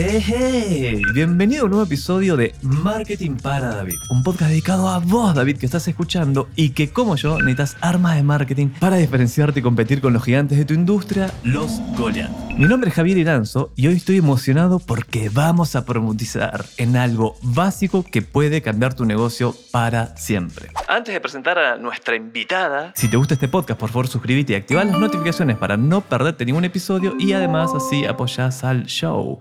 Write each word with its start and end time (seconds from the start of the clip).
Hey, 0.00 0.22
hey, 0.24 1.02
bienvenido 1.12 1.62
a 1.62 1.64
un 1.64 1.70
nuevo 1.70 1.84
episodio 1.84 2.36
de 2.36 2.54
Marketing 2.62 3.34
para 3.34 3.74
David, 3.74 3.96
un 4.10 4.22
podcast 4.22 4.50
dedicado 4.50 4.88
a 4.88 5.00
vos, 5.00 5.34
David, 5.34 5.58
que 5.58 5.66
estás 5.66 5.88
escuchando 5.88 6.48
y 6.54 6.70
que, 6.70 6.90
como 6.90 7.16
yo, 7.16 7.38
necesitas 7.38 7.76
armas 7.80 8.14
de 8.14 8.22
marketing 8.22 8.68
para 8.78 8.94
diferenciarte 8.94 9.58
y 9.58 9.62
competir 9.64 10.00
con 10.00 10.12
los 10.12 10.22
gigantes 10.22 10.56
de 10.56 10.64
tu 10.64 10.74
industria, 10.74 11.32
los 11.42 11.80
Goliath. 11.96 12.30
Mi 12.56 12.66
nombre 12.66 12.90
es 12.90 12.96
Javier 12.96 13.18
Iranzo 13.18 13.72
y 13.74 13.88
hoy 13.88 13.94
estoy 13.94 14.16
emocionado 14.18 14.80
porque 14.80 15.30
vamos 15.32 15.74
a 15.76 15.84
profundizar 15.84 16.64
en 16.76 16.96
algo 16.96 17.36
básico 17.42 18.04
que 18.04 18.22
puede 18.22 18.62
cambiar 18.62 18.94
tu 18.94 19.04
negocio 19.04 19.54
para 19.72 20.16
siempre. 20.16 20.68
Antes 20.88 21.14
de 21.14 21.20
presentar 21.20 21.58
a 21.58 21.76
nuestra 21.76 22.16
invitada, 22.16 22.92
si 22.96 23.08
te 23.08 23.16
gusta 23.16 23.34
este 23.34 23.46
podcast, 23.46 23.78
por 23.78 23.90
favor 23.90 24.08
suscríbete 24.08 24.54
y 24.54 24.56
activa 24.56 24.82
las 24.84 24.98
notificaciones 24.98 25.56
para 25.56 25.76
no 25.76 26.00
perderte 26.00 26.44
ningún 26.44 26.64
episodio 26.64 27.14
y 27.18 27.32
además 27.32 27.70
así 27.76 28.04
apoyás 28.06 28.64
al 28.64 28.86
show. 28.86 29.38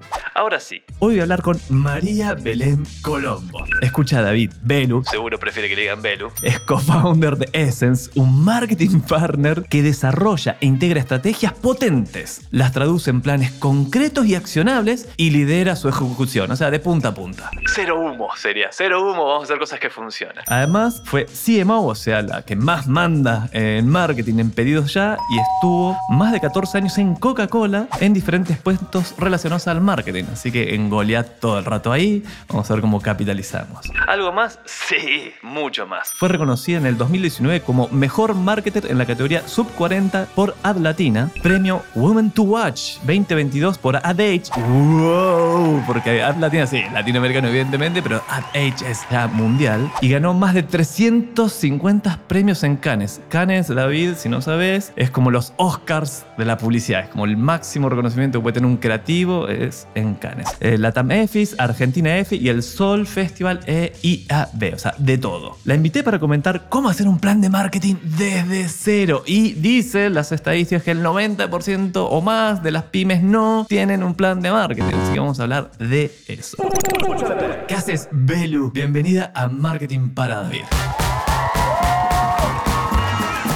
Sí, 0.59 0.81
hoy 0.99 1.15
voy 1.15 1.19
a 1.19 1.23
hablar 1.23 1.41
con 1.41 1.59
María 1.69 2.33
Belén 2.33 2.85
Colombo. 3.01 3.65
Escucha 3.81 4.21
David, 4.21 4.53
Belu, 4.61 5.03
seguro 5.03 5.37
prefiere 5.37 5.67
que 5.67 5.75
le 5.75 5.81
digan 5.81 6.01
Belu, 6.01 6.31
es 6.41 6.59
co-founder 6.61 7.35
de 7.37 7.49
Essence, 7.51 8.09
un 8.15 8.45
marketing 8.45 9.01
partner 9.07 9.63
que 9.63 9.83
desarrolla 9.83 10.57
e 10.61 10.65
integra 10.65 11.01
estrategias 11.01 11.51
potentes, 11.53 12.47
las 12.51 12.71
traduce 12.71 13.09
en 13.09 13.21
planes 13.21 13.51
concretos 13.51 14.25
y 14.25 14.35
accionables 14.35 15.09
y 15.17 15.31
lidera 15.31 15.75
su 15.75 15.89
ejecución, 15.89 16.49
o 16.49 16.55
sea, 16.55 16.71
de 16.71 16.79
punta 16.79 17.09
a 17.09 17.13
punta. 17.13 17.51
Cero 17.67 17.99
humo 17.99 18.29
sería, 18.37 18.69
cero 18.71 19.01
humo, 19.01 19.25
vamos 19.25 19.41
a 19.41 19.43
hacer 19.43 19.59
cosas 19.59 19.79
que 19.79 19.89
funcionan. 19.89 20.45
Además, 20.47 21.01
fue 21.03 21.25
CMO, 21.25 21.85
o 21.85 21.95
sea, 21.95 22.21
la 22.21 22.43
que 22.43 22.55
más 22.55 22.87
manda 22.87 23.49
en 23.51 23.87
marketing 23.89 24.39
en 24.39 24.51
pedidos 24.51 24.93
ya 24.93 25.17
y 25.29 25.39
estuvo 25.39 25.97
más 26.09 26.31
de 26.31 26.39
14 26.39 26.77
años 26.77 26.97
en 26.97 27.15
Coca-Cola 27.15 27.87
en 27.99 28.13
diferentes 28.13 28.57
puestos 28.57 29.13
relacionados 29.17 29.67
al 29.67 29.81
marketing. 29.81 30.23
Así 30.37 30.51
que 30.51 30.75
en 30.75 30.87
Goliath 30.87 31.39
todo 31.39 31.57
el 31.57 31.65
rato 31.65 31.91
ahí. 31.91 32.23
Vamos 32.47 32.69
a 32.69 32.75
ver 32.75 32.81
cómo 32.81 33.01
capitalizamos. 33.01 33.89
¿Algo 34.07 34.31
más? 34.31 34.59
Sí, 34.65 35.31
mucho 35.41 35.87
más. 35.87 36.13
Fue 36.13 36.29
reconocida 36.29 36.77
en 36.77 36.85
el 36.85 36.95
2019 36.95 37.61
como 37.61 37.87
mejor 37.87 38.35
marketer 38.35 38.85
en 38.85 38.99
la 38.99 39.07
categoría 39.07 39.47
sub 39.47 39.67
40 39.73 40.27
por 40.35 40.55
Ad 40.61 40.77
Latina. 40.77 41.31
Premio 41.41 41.81
Women 41.95 42.29
to 42.29 42.43
Watch 42.43 42.97
2022 42.99 43.79
por 43.79 43.95
Ad 43.95 44.19
Age. 44.19 44.43
¡Wow! 44.55 45.83
Porque 45.87 46.21
Ad 46.21 46.37
Latina, 46.37 46.67
sí, 46.67 46.83
latinoamericano 46.93 47.47
evidentemente, 47.47 48.03
pero 48.03 48.21
Ad 48.29 48.43
Age 48.51 48.91
es 48.91 49.07
ya 49.09 49.25
mundial. 49.27 49.91
Y 50.01 50.09
ganó 50.09 50.35
más 50.35 50.53
de 50.53 50.61
350 50.61 52.19
premios 52.27 52.63
en 52.63 52.77
Cannes. 52.77 53.21
Cannes, 53.29 53.69
David, 53.69 54.13
si 54.17 54.29
no 54.29 54.43
sabes, 54.43 54.93
es 54.95 55.09
como 55.09 55.31
los 55.31 55.53
Oscars 55.57 56.27
de 56.37 56.45
la 56.45 56.57
publicidad. 56.57 57.05
Es 57.05 57.09
como 57.09 57.25
el 57.25 57.37
máximo 57.37 57.89
reconocimiento 57.89 58.37
que 58.37 58.43
puede 58.43 58.53
tener 58.53 58.69
un 58.69 58.77
creativo, 58.77 59.47
es 59.47 59.87
en 59.95 60.13
Eh, 60.59 60.77
Latam 60.77 61.11
EFIS, 61.11 61.55
Argentina 61.57 62.17
EFI 62.17 62.37
y 62.37 62.49
el 62.49 62.63
Sol 62.63 63.05
Festival 63.07 63.59
EIAB, 63.65 64.73
o 64.73 64.79
sea, 64.79 64.95
de 64.97 65.17
todo. 65.17 65.57
La 65.63 65.75
invité 65.75 66.03
para 66.03 66.19
comentar 66.19 66.67
cómo 66.69 66.89
hacer 66.89 67.07
un 67.07 67.19
plan 67.19 67.41
de 67.41 67.49
marketing 67.49 67.95
desde 68.03 68.67
cero 68.69 69.23
y 69.25 69.53
dice 69.53 70.09
las 70.09 70.31
estadísticas 70.31 70.83
que 70.83 70.91
el 70.91 71.03
90% 71.03 72.07
o 72.09 72.21
más 72.21 72.63
de 72.63 72.71
las 72.71 72.83
pymes 72.83 73.21
no 73.21 73.65
tienen 73.67 74.03
un 74.03 74.15
plan 74.15 74.41
de 74.41 74.51
marketing, 74.51 74.95
así 75.01 75.13
que 75.13 75.19
vamos 75.19 75.39
a 75.39 75.43
hablar 75.43 75.71
de 75.77 76.11
eso. 76.27 76.57
¿Qué 77.67 77.75
haces, 77.75 78.07
Belu? 78.11 78.71
Bienvenida 78.71 79.31
a 79.35 79.47
Marketing 79.47 80.09
para 80.09 80.41
David. 80.41 80.63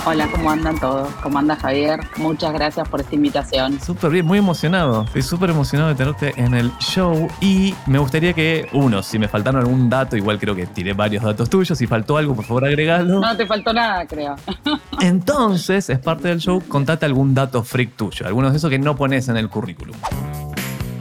Hola, 0.04 0.28
¿cómo 0.32 0.50
andan 0.50 0.80
todos? 0.80 1.14
¿Cómo 1.22 1.38
anda 1.38 1.56
Javier? 1.56 2.00
Muchas 2.18 2.52
gracias 2.54 2.90
por 2.90 3.02
esta 3.02 3.14
invitación. 3.14 3.80
Súper 3.80 4.10
bien, 4.10 4.26
muy 4.26 4.40
emocionado. 4.40 5.04
Estoy 5.04 5.22
súper 5.22 5.52
emocionado 5.52 5.90
de 5.90 5.96
tenerte 5.96 6.34
en 6.38 6.56
el 6.56 6.72
show 6.80 7.28
y 7.40 7.76
me 7.86 8.00
gustaría 8.00 8.34
que, 8.34 8.68
uno, 8.74 9.04
si 9.04 9.20
me 9.20 9.28
faltaron 9.28 9.62
algún 9.62 9.92
dato, 9.92 10.18
igual 10.18 10.40
creo 10.40 10.56
que 10.56 10.66
tiré 10.66 10.94
varios 10.94 11.24
datos 11.24 11.52
tuyos, 11.52 11.78
si 11.78 11.86
faltó 11.86 12.18
algo, 12.18 12.34
por 12.36 12.46
favor 12.46 12.66
agregalo. 12.66 13.20
No 13.20 13.38
te 13.38 13.46
faltó 13.46 13.74
nada, 13.74 14.08
creo. 14.08 14.36
Entonces, 15.02 15.88
es 15.92 16.00
parte 16.00 16.30
del 16.30 16.40
show, 16.40 16.64
contate 16.68 17.06
algún 17.06 17.36
dato 17.36 17.64
freak 17.64 17.96
tuyo, 17.96 18.26
algunos 18.26 18.54
de 18.54 18.58
esos 18.58 18.72
que 18.72 18.80
no 18.80 18.96
pones 18.96 19.30
en 19.30 19.38
el 19.38 19.50
currículum 19.50 19.96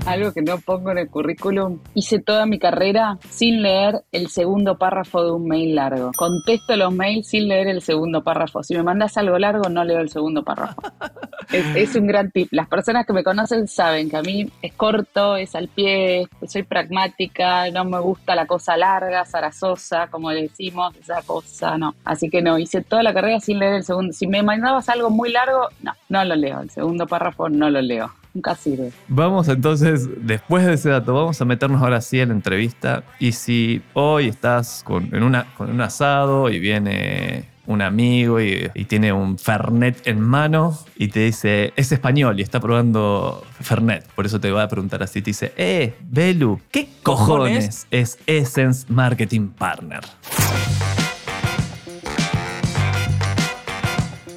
algo 0.07 0.33
que 0.33 0.43
no 0.43 0.59
pongo 0.59 0.91
en 0.91 0.99
el 0.99 1.09
currículum. 1.09 1.79
Hice 1.95 2.19
toda 2.21 2.47
mi 2.47 2.59
carrera 2.59 3.19
sin 3.29 3.63
leer 3.63 4.03
el 4.13 4.29
segundo 4.29 4.79
párrafo 4.79 5.25
de 5.25 5.33
un 5.33 5.47
mail 5.47 5.75
largo. 5.75 6.13
Contesto 6.17 6.77
los 6.77 6.93
mails 6.93 7.29
sin 7.29 7.49
leer 7.49 7.69
el 7.69 7.83
segundo 7.83 8.23
párrafo. 8.23 8.63
Si 8.63 8.75
me 8.75 8.83
mandas 8.83 9.17
algo 9.17 9.39
largo, 9.39 9.69
no 9.69 9.85
leo 9.85 10.01
el 10.01 10.09
segundo 10.09 10.43
párrafo. 10.43 10.83
es, 11.53 11.95
un 11.97 12.07
gran 12.07 12.31
tip. 12.31 12.49
Las 12.51 12.69
personas 12.69 13.07
que 13.07 13.13
me 13.13 13.25
conocen 13.25 13.67
saben 13.69 14.11
que 14.11 14.17
a 14.17 14.23
mí 14.23 14.51
es 14.63 14.73
corto, 14.75 15.37
es 15.37 15.55
al 15.55 15.69
pie, 15.69 16.29
soy 16.47 16.63
pragmática, 16.63 17.71
no 17.71 17.85
me 17.85 18.01
gusta 18.01 18.35
la 18.35 18.47
cosa 18.47 18.77
larga, 18.77 19.25
zarazosa, 19.25 20.09
como 20.09 20.31
le 20.31 20.43
decimos, 20.43 20.95
esa 20.97 21.23
cosa, 21.23 21.77
no. 21.77 21.95
Así 22.05 22.29
que 22.31 22.43
no, 22.43 22.59
hice 22.59 22.83
toda 22.83 23.03
la 23.03 23.13
carrera 23.13 23.41
sin 23.41 23.59
leer 23.59 23.75
el 23.75 23.85
segundo. 23.85 24.13
Si 24.13 24.27
me 24.27 24.43
mandabas 24.43 24.89
algo 24.89 25.11
muy 25.11 25.31
largo, 25.31 25.69
no, 25.83 25.93
no 26.09 26.25
lo 26.25 26.37
leo. 26.37 26.61
El 26.61 26.71
segundo 26.71 27.07
párrafo 27.07 27.49
no 27.49 27.71
lo 27.71 27.81
leo 27.81 28.20
nunca 28.35 28.55
sirve. 28.55 28.93
Vamos 29.09 29.49
entonces, 29.49 30.09
después 30.25 30.65
de 30.67 30.75
ese 30.75 30.91
dato, 30.91 31.15
vamos 31.15 31.41
a 31.41 31.45
meternos 31.45 31.83
ahora 31.83 32.01
sí 32.01 32.21
en 32.21 32.29
la 32.29 32.35
entrevista. 32.35 33.03
Y 33.19 33.33
si 33.33 33.83
hoy 33.95 34.29
estás 34.29 34.83
con, 34.85 35.15
en 35.15 35.23
una, 35.23 35.47
con 35.57 35.71
un 35.71 35.81
asado 35.81 36.51
y 36.51 36.59
viene 36.59 37.49
un 37.67 37.83
amigo 37.83 38.41
y, 38.41 38.69
tiene 38.89 39.13
un 39.13 39.39
Fernet 39.39 40.07
en 40.07 40.21
mano 40.21 40.77
y 40.97 41.09
te 41.09 41.21
dice, 41.21 41.73
es 41.77 41.93
español 41.93 42.41
y 42.41 42.43
está 42.43 42.59
probando 42.59 43.45
Fernet. 43.61 44.07
Por 44.09 44.27
eso 44.27 44.41
te 44.41 44.51
va 44.51 44.65
a 44.65 44.69
preguntar 44.69 45.03
así, 45.03 45.23
te 45.23 45.31
dice, 45.31 45.53
eh, 45.57 45.95
Belu, 46.03 46.61
¿qué 46.73 46.89
cojones 47.03 47.87
es 47.91 48.19
Essence 48.27 48.87
Marketing 48.89 49.49
Partner? 49.49 50.01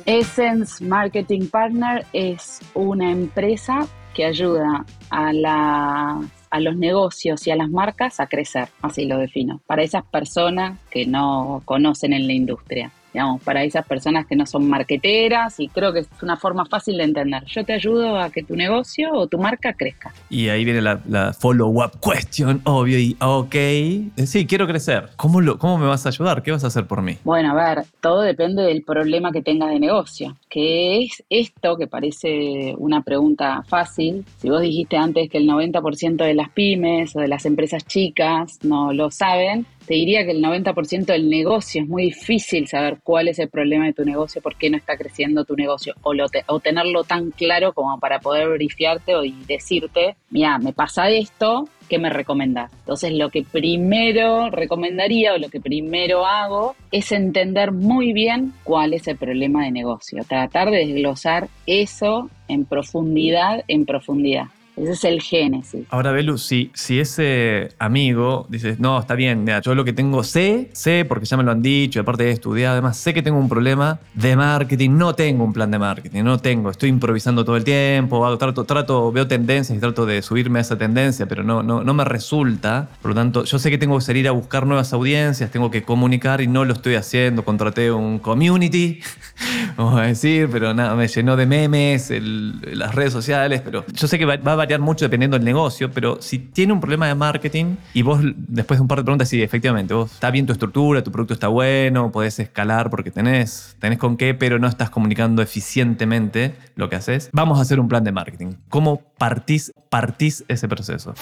Essence 0.05 0.83
Marketing 0.83 1.47
Partner 1.47 2.05
es 2.13 2.59
una 2.73 3.11
empresa 3.11 3.87
que 4.13 4.25
ayuda 4.25 4.85
a, 5.09 6.21
a 6.49 6.59
los 6.59 6.75
negocios 6.75 7.47
y 7.47 7.51
a 7.51 7.55
las 7.55 7.69
marcas 7.69 8.19
a 8.19 8.27
crecer, 8.27 8.67
así 8.81 9.05
lo 9.05 9.17
defino, 9.17 9.61
para 9.65 9.83
esas 9.83 10.03
personas 10.03 10.79
que 10.89 11.05
no 11.05 11.61
conocen 11.65 12.13
en 12.13 12.27
la 12.27 12.33
industria 12.33 12.91
digamos, 13.13 13.41
para 13.43 13.63
esas 13.63 13.85
personas 13.85 14.25
que 14.25 14.35
no 14.35 14.45
son 14.45 14.67
marqueteras 14.67 15.59
y 15.59 15.67
creo 15.67 15.93
que 15.93 15.99
es 15.99 16.09
una 16.21 16.35
forma 16.35 16.65
fácil 16.65 16.97
de 16.97 17.03
entender. 17.03 17.43
Yo 17.45 17.63
te 17.63 17.73
ayudo 17.73 18.19
a 18.19 18.29
que 18.29 18.43
tu 18.43 18.55
negocio 18.55 19.13
o 19.13 19.27
tu 19.27 19.37
marca 19.37 19.73
crezca. 19.73 20.13
Y 20.29 20.49
ahí 20.49 20.65
viene 20.65 20.81
la, 20.81 21.33
follow-up 21.33 21.99
question, 22.01 22.61
obvio, 22.65 22.97
y 22.97 23.15
ok, 23.19 23.55
eh, 23.55 24.11
sí, 24.25 24.45
quiero 24.45 24.67
crecer. 24.67 25.09
¿Cómo, 25.15 25.41
lo, 25.41 25.57
¿Cómo 25.57 25.77
me 25.77 25.87
vas 25.87 26.05
a 26.05 26.09
ayudar? 26.09 26.41
¿Qué 26.41 26.51
vas 26.51 26.63
a 26.63 26.67
hacer 26.67 26.87
por 26.87 27.01
mí? 27.01 27.17
Bueno, 27.23 27.51
a 27.51 27.75
ver, 27.75 27.85
todo 28.01 28.21
depende 28.21 28.63
del 28.63 28.83
problema 28.83 29.31
que 29.31 29.41
tengas 29.41 29.69
de 29.69 29.79
negocio. 29.79 30.35
¿Qué 30.49 31.03
es 31.03 31.23
esto 31.29 31.77
que 31.77 31.87
parece 31.87 32.73
una 32.77 33.01
pregunta 33.01 33.63
fácil? 33.67 34.25
Si 34.37 34.49
vos 34.49 34.61
dijiste 34.61 34.97
antes 34.97 35.29
que 35.29 35.37
el 35.37 35.47
90% 35.47 36.17
de 36.17 36.33
las 36.33 36.49
pymes 36.49 37.15
o 37.15 37.19
de 37.19 37.27
las 37.27 37.45
empresas 37.45 37.85
chicas 37.85 38.59
no 38.63 38.93
lo 38.93 39.11
saben, 39.11 39.65
te 39.85 39.95
diría 39.95 40.25
que 40.25 40.31
el 40.31 40.41
90% 40.41 41.05
del 41.05 41.29
negocio 41.29 41.81
es 41.81 41.87
muy 41.87 42.03
difícil 42.05 42.67
saber 42.67 42.99
cuál 43.03 43.27
es 43.27 43.39
el 43.39 43.49
problema 43.49 43.85
de 43.85 43.93
tu 43.93 44.05
negocio, 44.05 44.41
por 44.41 44.55
qué 44.55 44.69
no 44.69 44.77
está 44.77 44.97
creciendo 44.97 45.45
tu 45.45 45.55
negocio, 45.55 45.93
o, 46.03 46.13
lo 46.13 46.25
o 46.47 46.59
tenerlo 46.59 47.03
tan 47.03 47.31
claro 47.31 47.73
como 47.73 47.99
para 47.99 48.19
poder 48.19 48.49
verifiarte 48.49 49.15
o 49.15 49.23
y 49.23 49.35
decirte, 49.47 50.15
mira, 50.29 50.57
me 50.57 50.73
pasa 50.73 51.09
esto, 51.09 51.67
¿qué 51.89 51.99
me 51.99 52.09
recomendás? 52.09 52.71
Entonces 52.73 53.13
lo 53.13 53.29
que 53.29 53.43
primero 53.43 54.49
recomendaría 54.49 55.33
o 55.33 55.37
lo 55.37 55.49
que 55.49 55.59
primero 55.59 56.25
hago 56.25 56.75
es 56.91 57.11
entender 57.11 57.71
muy 57.71 58.13
bien 58.13 58.53
cuál 58.63 58.93
es 58.93 59.07
el 59.07 59.17
problema 59.17 59.65
de 59.65 59.71
negocio, 59.71 60.23
tratar 60.27 60.71
de 60.71 60.85
desglosar 60.85 61.49
eso 61.65 62.29
en 62.47 62.65
profundidad, 62.65 63.63
en 63.67 63.85
profundidad. 63.85 64.45
Ese 64.75 64.91
es 64.91 65.03
el 65.03 65.21
génesis. 65.21 65.85
Ahora, 65.89 66.11
Belu, 66.11 66.37
si, 66.37 66.71
si 66.73 66.99
ese 66.99 67.69
amigo 67.79 68.45
dice, 68.49 68.75
no, 68.79 68.99
está 68.99 69.15
bien, 69.15 69.45
yo 69.63 69.75
lo 69.75 69.85
que 69.85 69.93
tengo 69.93 70.23
sé, 70.23 70.69
sé 70.73 71.05
porque 71.07 71.25
ya 71.25 71.37
me 71.37 71.43
lo 71.43 71.51
han 71.51 71.61
dicho, 71.61 71.99
aparte 72.01 72.23
de 72.23 72.31
estudiar, 72.31 72.73
además 72.73 72.97
sé 72.97 73.13
que 73.13 73.21
tengo 73.21 73.37
un 73.37 73.49
problema 73.49 73.99
de 74.13 74.35
marketing, 74.35 74.91
no 74.91 75.13
tengo 75.13 75.43
un 75.43 75.53
plan 75.53 75.69
de 75.69 75.79
marketing, 75.79 76.23
no 76.23 76.39
tengo, 76.39 76.71
estoy 76.71 76.89
improvisando 76.89 77.45
todo 77.45 77.55
el 77.55 77.63
tiempo, 77.63 78.37
trato, 78.37 78.63
trato 78.63 79.11
veo 79.11 79.27
tendencias 79.27 79.77
y 79.77 79.79
trato 79.79 80.05
de 80.05 80.21
subirme 80.21 80.59
a 80.59 80.61
esa 80.61 80.77
tendencia, 80.77 81.25
pero 81.27 81.43
no, 81.43 81.63
no, 81.63 81.83
no 81.83 81.93
me 81.93 82.03
resulta. 82.03 82.89
Por 83.01 83.09
lo 83.09 83.15
tanto, 83.15 83.43
yo 83.43 83.59
sé 83.59 83.69
que 83.69 83.77
tengo 83.77 83.97
que 83.97 84.03
salir 84.03 84.27
a 84.27 84.31
buscar 84.31 84.65
nuevas 84.65 84.93
audiencias, 84.93 85.51
tengo 85.51 85.71
que 85.71 85.83
comunicar 85.83 86.41
y 86.41 86.47
no 86.47 86.65
lo 86.65 86.73
estoy 86.73 86.95
haciendo. 86.95 87.43
Contraté 87.43 87.91
un 87.91 88.19
community, 88.19 89.01
vamos 89.77 89.99
a 89.99 90.03
decir, 90.03 90.49
pero 90.51 90.73
nada, 90.73 90.95
me 90.95 91.07
llenó 91.07 91.35
de 91.35 91.45
memes, 91.45 92.11
las 92.11 92.95
redes 92.95 93.13
sociales, 93.13 93.61
pero 93.63 93.85
yo 93.93 94.07
sé 94.07 94.17
que 94.17 94.25
va, 94.25 94.37
va 94.37 94.62
variar 94.63 94.79
mucho 94.79 95.05
dependiendo 95.05 95.37
del 95.37 95.45
negocio, 95.45 95.91
pero 95.91 96.21
si 96.21 96.39
tiene 96.39 96.71
un 96.71 96.79
problema 96.79 97.07
de 97.07 97.15
marketing 97.15 97.75
y 97.93 98.01
vos 98.01 98.21
después 98.23 98.77
de 98.77 98.81
un 98.81 98.87
par 98.87 98.99
de 98.99 99.03
preguntas, 99.03 99.27
sí, 99.27 99.41
efectivamente, 99.41 99.93
vos 99.93 100.13
está 100.13 100.31
bien 100.31 100.45
tu 100.45 100.53
estructura, 100.53 101.03
tu 101.03 101.11
producto 101.11 101.33
está 101.33 101.49
bueno, 101.49 102.11
podés 102.11 102.39
escalar 102.39 102.89
porque 102.89 103.11
tenés, 103.11 103.75
tenés 103.79 103.99
con 103.99 104.15
qué, 104.15 104.33
pero 104.33 104.59
no 104.59 104.67
estás 104.67 104.89
comunicando 104.89 105.41
eficientemente 105.41 106.55
lo 106.75 106.89
que 106.89 106.95
haces, 106.95 107.29
vamos 107.33 107.59
a 107.59 107.63
hacer 107.63 107.79
un 107.79 107.89
plan 107.89 108.05
de 108.05 108.13
marketing. 108.13 108.53
¿Cómo 108.69 109.01
partís, 109.17 109.73
partís 109.89 110.45
ese 110.47 110.67
proceso? 110.69 111.13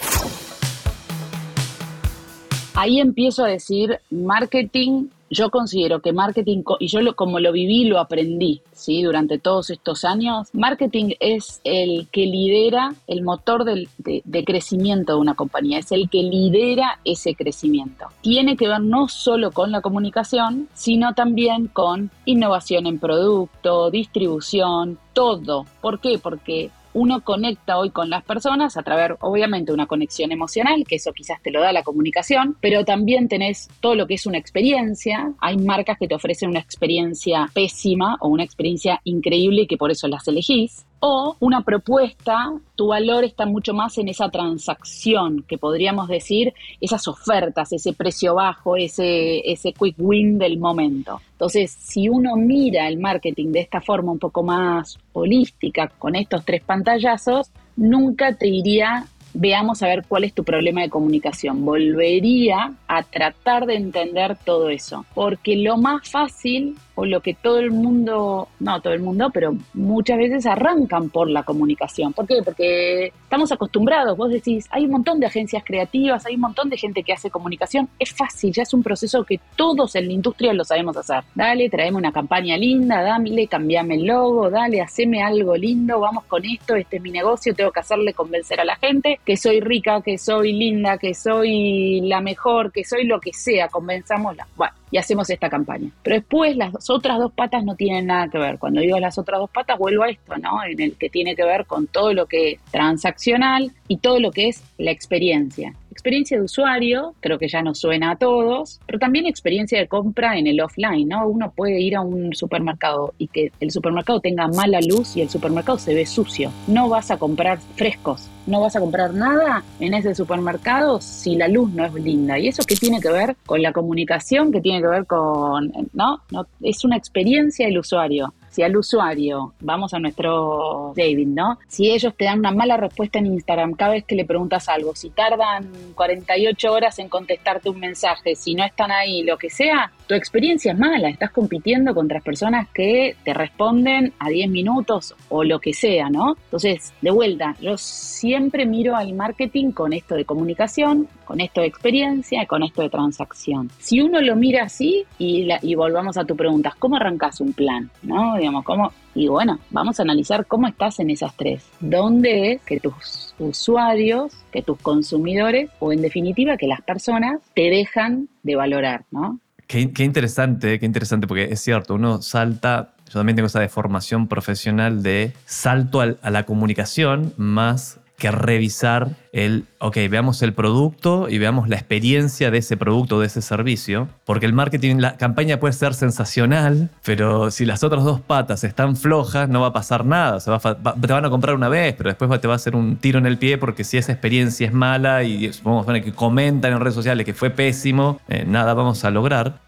Ahí 2.76 3.00
empiezo 3.00 3.44
a 3.44 3.48
decir 3.48 4.00
marketing 4.12 5.08
yo 5.32 5.50
considero 5.50 6.02
que 6.02 6.12
marketing, 6.12 6.64
y 6.80 6.88
yo 6.88 7.00
como 7.16 7.40
lo 7.40 7.52
viví, 7.54 7.86
lo 7.86 8.00
aprendí, 8.00 8.62
¿sí? 8.74 9.02
Durante 9.02 9.40
todos 9.40 9.70
estos 9.70 10.04
años, 10.04 10.50
marketing 10.54 11.14
es 11.20 11.62
el 11.64 12.08
que 12.12 12.26
lidera 12.26 12.94
el 13.08 13.24
motor 13.24 13.64
de, 13.64 13.88
de, 13.98 14.44
crecimiento 14.44 15.14
de 15.14 15.20
una 15.20 15.36
compañía, 15.36 15.80
es 15.80 15.92
el 15.94 16.10
que 16.10 16.22
lidera 16.22 17.00
ese 17.06 17.34
crecimiento. 17.34 18.08
Tiene 18.22 18.58
que 18.58 18.68
ver 18.68 18.82
no 18.82 19.08
solo 19.08 19.52
con 19.52 19.72
la 19.72 19.82
comunicación, 19.82 20.68
sino 20.74 21.14
también 21.14 21.68
con 21.68 22.12
innovación 22.26 22.86
en 22.86 23.00
producto, 23.00 23.90
distribución, 23.90 25.00
todo. 25.14 25.66
¿Por 25.80 26.02
qué? 26.02 26.20
Porque 26.20 26.72
uno 26.94 27.22
conecta 27.22 27.78
hoy 27.78 27.90
con 27.90 28.10
las 28.10 28.24
personas 28.24 28.78
a 28.78 28.84
través, 28.84 29.18
obviamente, 29.22 29.74
una 29.74 29.88
conexión 29.88 30.32
emocional, 30.32 30.86
que 30.88 30.96
eso 30.96 31.14
quizás 31.14 31.42
te 31.42 31.52
lo 31.52 31.62
da 31.62 31.72
la 31.72 31.84
comunicación, 31.84 32.58
pero 32.62 32.86
también 32.86 33.28
tenés 33.28 33.70
todo 33.80 33.96
lo 33.96 34.08
que 34.08 34.16
es 34.16 34.26
una 34.26 34.38
experiencia. 34.38 35.34
Hay 35.40 35.58
marcas 35.58 35.98
que 35.98 36.08
te 36.08 36.16
ofrecen 36.16 36.50
una 36.50 36.60
experiencia 36.60 37.50
pésima 37.54 38.18
o 38.20 38.28
una 38.28 38.44
experiencia 38.44 39.00
increíble 39.04 39.64
y 39.64 39.68
que 39.68 39.78
por 39.78 39.92
eso 39.92 40.08
las 40.08 40.28
elegís 40.28 40.86
o 41.02 41.36
una 41.40 41.64
propuesta, 41.64 42.54
tu 42.76 42.88
valor 42.88 43.24
está 43.24 43.48
mucho 43.48 43.74
más 43.74 43.98
en 43.98 44.08
esa 44.08 44.30
transacción, 44.30 45.44
que 45.48 45.58
podríamos 45.58 46.08
decir 46.08 46.54
esas 46.80 47.08
ofertas, 47.08 47.74
ese 47.74 47.94
precio 47.94 48.36
bajo, 48.36 48.78
ese, 48.78 49.40
ese 49.52 49.74
quick 49.74 49.96
win 49.98 50.38
del 50.38 50.60
momento. 50.60 51.20
Entonces, 51.32 51.72
si 51.72 52.08
uno 52.08 52.36
mira 52.36 52.88
el 52.88 53.00
marketing 53.00 53.52
de 53.52 53.62
esta 53.62 53.82
forma 53.82 54.12
un 54.12 54.20
poco 54.20 54.44
más 54.44 55.00
holística, 55.14 55.88
con 55.88 56.16
estos 56.16 56.46
tres 56.46 56.62
pantallazos, 56.64 57.50
nunca 57.76 58.36
te 58.36 58.48
iría 58.48 59.08
veamos 59.34 59.82
a 59.82 59.88
ver 59.88 60.04
cuál 60.08 60.24
es 60.24 60.34
tu 60.34 60.44
problema 60.44 60.82
de 60.82 60.90
comunicación. 60.90 61.64
Volvería 61.66 62.74
a 62.88 63.04
tratar 63.04 63.66
de 63.66 63.76
entender 63.76 64.38
todo 64.44 64.70
eso, 64.70 65.06
porque 65.14 65.56
lo 65.56 65.78
más 65.78 66.10
fácil 66.10 66.76
lo 67.06 67.22
que 67.22 67.34
todo 67.34 67.60
el 67.60 67.72
mundo, 67.72 68.48
no 68.60 68.82
todo 68.82 68.94
el 68.94 69.02
mundo, 69.02 69.30
pero 69.34 69.56
muchas 69.74 70.18
veces 70.18 70.46
arrancan 70.46 71.10
por 71.10 71.30
la 71.30 71.44
comunicación. 71.44 72.14
¿Por 72.14 72.28
qué? 72.28 72.42
Porque 72.44 73.08
estamos 73.08 73.52
acostumbrados, 73.52 74.18
vos 74.18 74.30
decís, 74.30 74.68
hay 74.72 74.86
un 74.86 74.92
montón 74.92 75.20
de 75.20 75.26
agencias 75.26 75.64
creativas, 75.66 76.26
hay 76.26 76.36
un 76.36 76.42
montón 76.42 76.70
de 76.70 76.78
gente 76.78 77.04
que 77.04 77.14
hace 77.14 77.30
comunicación, 77.30 77.90
es 78.00 78.14
fácil, 78.14 78.54
ya 78.54 78.64
es 78.64 78.74
un 78.74 78.84
proceso 78.84 79.24
que 79.24 79.40
todos 79.56 79.96
en 79.96 80.08
la 80.08 80.14
industria 80.14 80.54
lo 80.54 80.64
sabemos 80.64 80.98
hacer. 80.98 81.24
Dale, 81.36 81.70
traeme 81.70 81.98
una 81.98 82.12
campaña 82.12 82.58
linda, 82.58 83.02
dale, 83.02 83.48
cambiame 83.48 83.96
el 83.96 84.06
logo, 84.06 84.50
dale, 84.50 84.82
haceme 84.82 85.22
algo 85.22 85.56
lindo, 85.56 86.00
vamos 86.00 86.26
con 86.26 86.44
esto, 86.46 86.76
este 86.76 86.98
es 86.98 87.02
mi 87.02 87.12
negocio, 87.12 87.54
tengo 87.54 87.72
que 87.72 87.80
hacerle 87.80 88.14
convencer 88.14 88.60
a 88.60 88.66
la 88.66 88.76
gente 88.76 89.20
que 89.26 89.38
soy 89.38 89.62
rica, 89.62 90.02
que 90.02 90.18
soy 90.18 90.54
linda, 90.54 90.98
que 90.98 91.14
soy 91.14 92.02
la 92.02 92.22
mejor, 92.22 92.72
que 92.72 92.84
soy 92.84 93.06
lo 93.06 93.20
que 93.20 93.34
sea, 93.34 93.68
convenzámosla. 93.70 94.48
Bueno, 94.56 94.74
y 94.92 94.98
hacemos 94.98 95.30
esta 95.30 95.50
campaña. 95.50 95.90
Pero 96.04 96.18
después 96.18 96.56
las 96.56 96.90
otras 96.90 97.18
dos 97.18 97.32
patas 97.32 97.64
no 97.64 97.76
tienen 97.76 98.08
nada 98.08 98.28
que 98.28 98.38
ver. 98.38 98.60
Cuando 98.60 98.82
digo 98.82 99.00
las 99.00 99.18
otras 99.18 99.40
dos 99.40 99.50
patas, 99.50 99.80
vuelvo 99.80 100.04
a 100.04 100.10
esto, 100.10 100.38
¿no? 100.38 100.64
En 100.64 100.80
el 100.80 100.96
que 100.98 101.10
tiene 101.10 101.36
que 101.36 101.44
ver 101.44 101.66
con 101.66 101.88
todo 101.88 102.14
lo 102.14 102.26
que 102.26 102.52
es 102.52 102.62
transaccional 102.72 103.72
y 103.88 103.98
todo 103.98 104.20
lo 104.20 104.32
que 104.32 104.50
es 104.50 104.64
la 104.78 104.92
experiencia. 104.92 105.74
Experiencia 105.92 106.38
de 106.38 106.44
usuario, 106.44 107.16
creo 107.20 107.38
que 107.38 107.50
ya 107.50 107.62
nos 107.62 107.80
suena 107.80 108.12
a 108.12 108.16
todos, 108.16 108.80
pero 108.86 108.98
también 108.98 109.26
experiencia 109.26 109.78
de 109.78 109.88
compra 109.88 110.38
en 110.38 110.48
el 110.48 110.62
offline, 110.62 111.08
¿no? 111.08 111.28
Uno 111.28 111.52
puede 111.52 111.82
ir 111.82 111.98
a 111.98 112.02
un 112.02 112.34
supermercado 112.34 113.14
y 113.18 113.28
que 113.28 113.52
el 113.60 113.72
supermercado 113.72 114.22
tenga 114.22 114.48
mala 114.48 114.80
luz 114.82 115.18
y 115.18 115.22
el 115.22 115.30
supermercado 115.30 115.78
se 115.78 115.94
ve 115.94 116.06
sucio. 116.06 116.52
No 116.68 116.88
vas 116.88 117.12
a 117.12 117.18
comprar 117.18 117.60
frescos, 117.76 118.30
no 118.48 118.62
vas 118.62 118.76
a 118.76 118.80
comprar 118.80 119.14
nada 119.14 119.64
en 119.80 119.94
ese 119.94 120.16
supermercado 120.16 121.02
si 121.02 121.36
la 121.36 121.50
luz 121.50 121.72
no 121.72 121.86
es 121.86 121.94
linda. 121.94 122.40
¿Y 122.40 122.48
eso 122.48 122.64
qué 122.66 122.76
tiene 122.76 123.02
que 123.02 123.12
ver 123.12 123.36
con 123.46 123.62
la 123.62 123.74
comunicación? 123.74 124.52
¿Qué 124.52 124.62
tiene 124.62 124.82
que 124.82 124.88
ver 124.88 125.06
con, 125.06 125.74
no? 125.94 126.22
no 126.32 126.48
es 126.62 126.86
una 126.86 126.96
experiencia 126.96 127.68
del 127.68 127.80
usuario 127.80 128.34
si 128.52 128.62
al 128.64 128.76
usuario, 128.76 129.54
vamos 129.62 129.94
a 129.94 130.00
nuestro 130.00 130.94
David, 130.96 131.28
¿no? 131.28 131.58
Si 131.68 131.90
ellos 131.90 132.14
te 132.16 132.26
dan 132.26 132.40
una 132.40 132.52
mala 132.52 132.78
respuesta 132.78 133.18
en 133.18 133.28
Instagram 133.28 133.74
cada 133.74 133.94
vez 133.94 134.04
que 134.04 134.16
le 134.16 134.26
preguntas 134.26 134.68
algo, 134.68 134.94
si 134.94 135.10
tardan 135.10 135.72
48 135.96 136.72
horas 136.72 137.00
en 137.00 137.10
contestarte 137.10 137.70
un 137.70 137.80
mensaje, 137.80 138.36
si 138.36 138.54
no 138.54 138.64
están 138.64 138.92
ahí, 138.92 139.24
lo 139.24 139.38
que 139.38 139.50
sea, 139.50 139.92
tu 140.12 140.18
experiencia 140.18 140.74
es 140.74 140.78
mala, 140.78 141.08
estás 141.08 141.32
compitiendo 141.32 141.96
contra 141.96 142.20
personas 142.20 142.68
que 142.74 143.16
te 143.24 143.34
responden 143.34 144.12
a 144.20 144.28
10 144.28 144.50
minutos 144.50 145.16
o 145.30 145.46
lo 145.46 145.60
que 145.60 145.74
sea, 145.74 146.10
¿no? 146.10 146.36
Entonces, 146.44 146.92
de 147.00 147.12
vuelta, 147.12 147.56
yo 147.62 147.78
siempre 147.78 148.66
miro 148.66 148.98
al 148.98 149.14
marketing 149.14 149.72
con 149.72 149.94
esto 149.94 150.16
de 150.16 150.26
comunicación, 150.26 151.08
con 151.24 151.40
esto 151.40 151.62
de 151.62 151.68
experiencia, 151.68 152.46
con 152.46 152.62
esto 152.62 152.82
de 152.82 152.90
transacción. 152.90 153.72
Si 153.80 154.02
uno 154.02 154.20
lo 154.20 154.36
mira 154.36 154.64
así, 154.64 155.06
y, 155.18 155.48
y 155.62 155.76
volvamos 155.76 156.18
a 156.18 156.26
tu 156.26 156.36
pregunta, 156.36 156.76
¿cómo 156.78 156.98
arrancas 156.98 157.40
un 157.40 157.54
plan? 157.54 157.90
¿No? 158.04 158.36
Digamos, 158.36 158.66
¿cómo? 158.66 158.92
Y 159.16 159.30
bueno, 159.30 159.60
vamos 159.70 159.98
a 159.98 160.04
analizar 160.04 160.46
cómo 160.46 160.68
estás 160.68 161.00
en 161.00 161.10
esas 161.10 161.36
tres. 161.38 161.70
¿Dónde 161.80 162.52
es 162.52 162.62
que 162.64 162.82
tus 162.82 163.34
usuarios, 163.40 164.34
que 164.52 164.62
tus 164.62 164.78
consumidores, 164.80 165.70
o 165.80 165.94
en 165.94 166.02
definitiva 166.02 166.58
que 166.58 166.68
las 166.68 166.82
personas 166.82 167.40
te 167.54 167.70
dejan 167.70 168.28
de 168.44 168.58
valorar, 168.58 169.06
¿no? 169.12 169.40
Qué, 169.72 170.04
interesante, 170.04 170.82
qué 170.82 170.86
interesante, 170.86 171.28
porque 171.28 171.46
es 171.46 171.62
cierto, 171.62 171.94
uno 171.94 172.22
salta, 172.22 172.90
yo 173.08 173.14
también 173.14 173.38
tengo 173.38 173.48
esa 173.48 173.62
deformación 173.62 174.28
profesional 174.28 175.02
de 175.02 175.32
salto 175.46 176.02
a 176.02 176.30
la 176.30 176.44
comunicación 176.46 177.34
más 177.38 178.02
que 178.18 178.32
revisar 178.32 179.16
el, 179.32 179.66
ok, 179.80 179.96
veamos 180.10 180.42
el 180.42 180.54
producto 180.54 181.30
y 181.30 181.38
veamos 181.38 181.70
la 181.70 181.78
experiencia 181.78 182.52
de 182.52 182.58
ese 182.58 182.76
producto, 182.76 183.20
de 183.20 183.28
ese 183.28 183.42
servicio, 183.42 184.10
porque 184.26 184.46
el 184.46 184.54
marketing, 184.54 184.98
la 184.98 185.16
campaña 185.16 185.60
puede 185.60 185.74
ser 185.74 185.94
sensacional, 185.94 186.90
pero 187.04 187.50
si 187.50 187.66
las 187.66 187.84
otras 187.84 188.04
dos 188.04 188.20
patas 188.20 188.64
están 188.64 188.98
flojas, 188.98 189.48
no 189.48 189.62
va 189.62 189.68
a 189.68 189.74
pasar 189.74 190.06
nada. 190.06 190.38
O 190.46 190.60
te 190.60 191.14
van 191.14 191.26
a 191.26 191.30
comprar 191.30 191.56
una 191.56 191.70
vez, 191.70 191.96
pero 191.98 192.10
después 192.10 192.42
te 192.42 192.48
va 192.48 192.54
a 192.54 192.58
hacer 192.58 192.76
un 192.76 192.98
tiro 192.98 193.20
en 193.20 193.26
el 193.26 193.38
pie 193.38 193.58
porque 193.58 193.84
si 193.84 193.98
esa 193.98 194.12
experiencia 194.12 194.68
es 194.68 194.74
mala 194.74 195.24
y 195.24 195.52
supongamos 195.54 195.86
que 196.04 196.12
comentan 196.12 196.74
en 196.74 196.80
redes 196.80 196.96
sociales 196.96 197.26
que 197.26 197.34
fue 197.34 197.50
pésimo, 197.50 198.20
eh, 198.28 198.44
nada 198.46 198.74
vamos 198.74 199.04
a 199.06 199.12
lograr. 199.12 199.60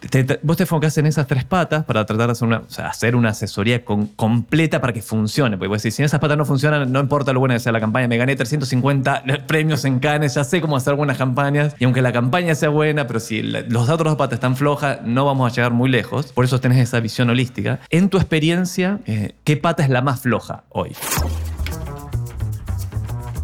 vos 0.42 0.58
te 0.58 0.64
enfocás 0.64 0.98
en 0.98 1.06
esas 1.06 1.28
tres 1.28 1.46
patas 1.46 1.86
para 1.86 2.06
tratar 2.06 2.28
de 2.28 2.32
hacer 2.34 2.48
una, 2.48 2.64
hacer 2.78 3.16
una 3.16 3.30
asesoría 3.30 3.84
completa 3.86 4.82
para 4.82 4.92
que 4.92 5.02
funcione. 5.02 5.58
Porque 5.58 5.70
vos 5.70 5.82
decís, 5.82 5.96
si 5.96 6.04
esas 6.04 6.20
patas 6.20 6.38
no 6.38 6.46
funcionan, 6.46 6.92
no 6.92 7.00
importa 7.00 7.32
lo 7.32 7.40
buena 7.40 7.56
que 7.56 7.60
sea 7.60 7.72
la 7.72 7.80
campaña, 7.80 8.08
me 8.08 8.18
gané 8.18 8.36
350 8.36 9.24
premios 9.54 9.86
en 9.86 10.00
Cannes, 10.00 10.34
ya 10.34 10.44
sé 10.44 10.62
cómo 10.62 10.78
hacer 10.78 10.96
buenas 10.96 11.16
campañas. 11.16 11.76
Y 11.78 11.84
aunque 11.84 12.02
la 12.02 12.12
campaña 12.12 12.56
sea 12.56 12.70
buena, 12.70 13.06
pero 13.06 13.20
si 13.20 13.44
los 13.44 13.88
otros 13.88 14.14
dos 14.14 14.16
patas 14.16 14.38
están 14.38 14.56
flojas, 14.56 15.04
no 15.04 15.26
vamos 15.26 15.52
a 15.52 15.56
llegar 15.56 15.72
muy 15.72 15.92
lejos. 15.92 16.34
Por 16.34 16.44
eso 16.44 16.60
tenés 16.60 16.80
esa 16.80 17.00
visión 17.00 17.30
holística. 17.30 17.80
En 17.92 18.10
tu 18.10 18.18
experiencia, 18.18 18.98
eh, 19.06 19.36
¿qué 19.44 19.56
pata 19.56 19.84
es 19.84 19.92
la 19.92 20.02
más 20.02 20.22
floja 20.22 20.64
hoy? 20.70 20.96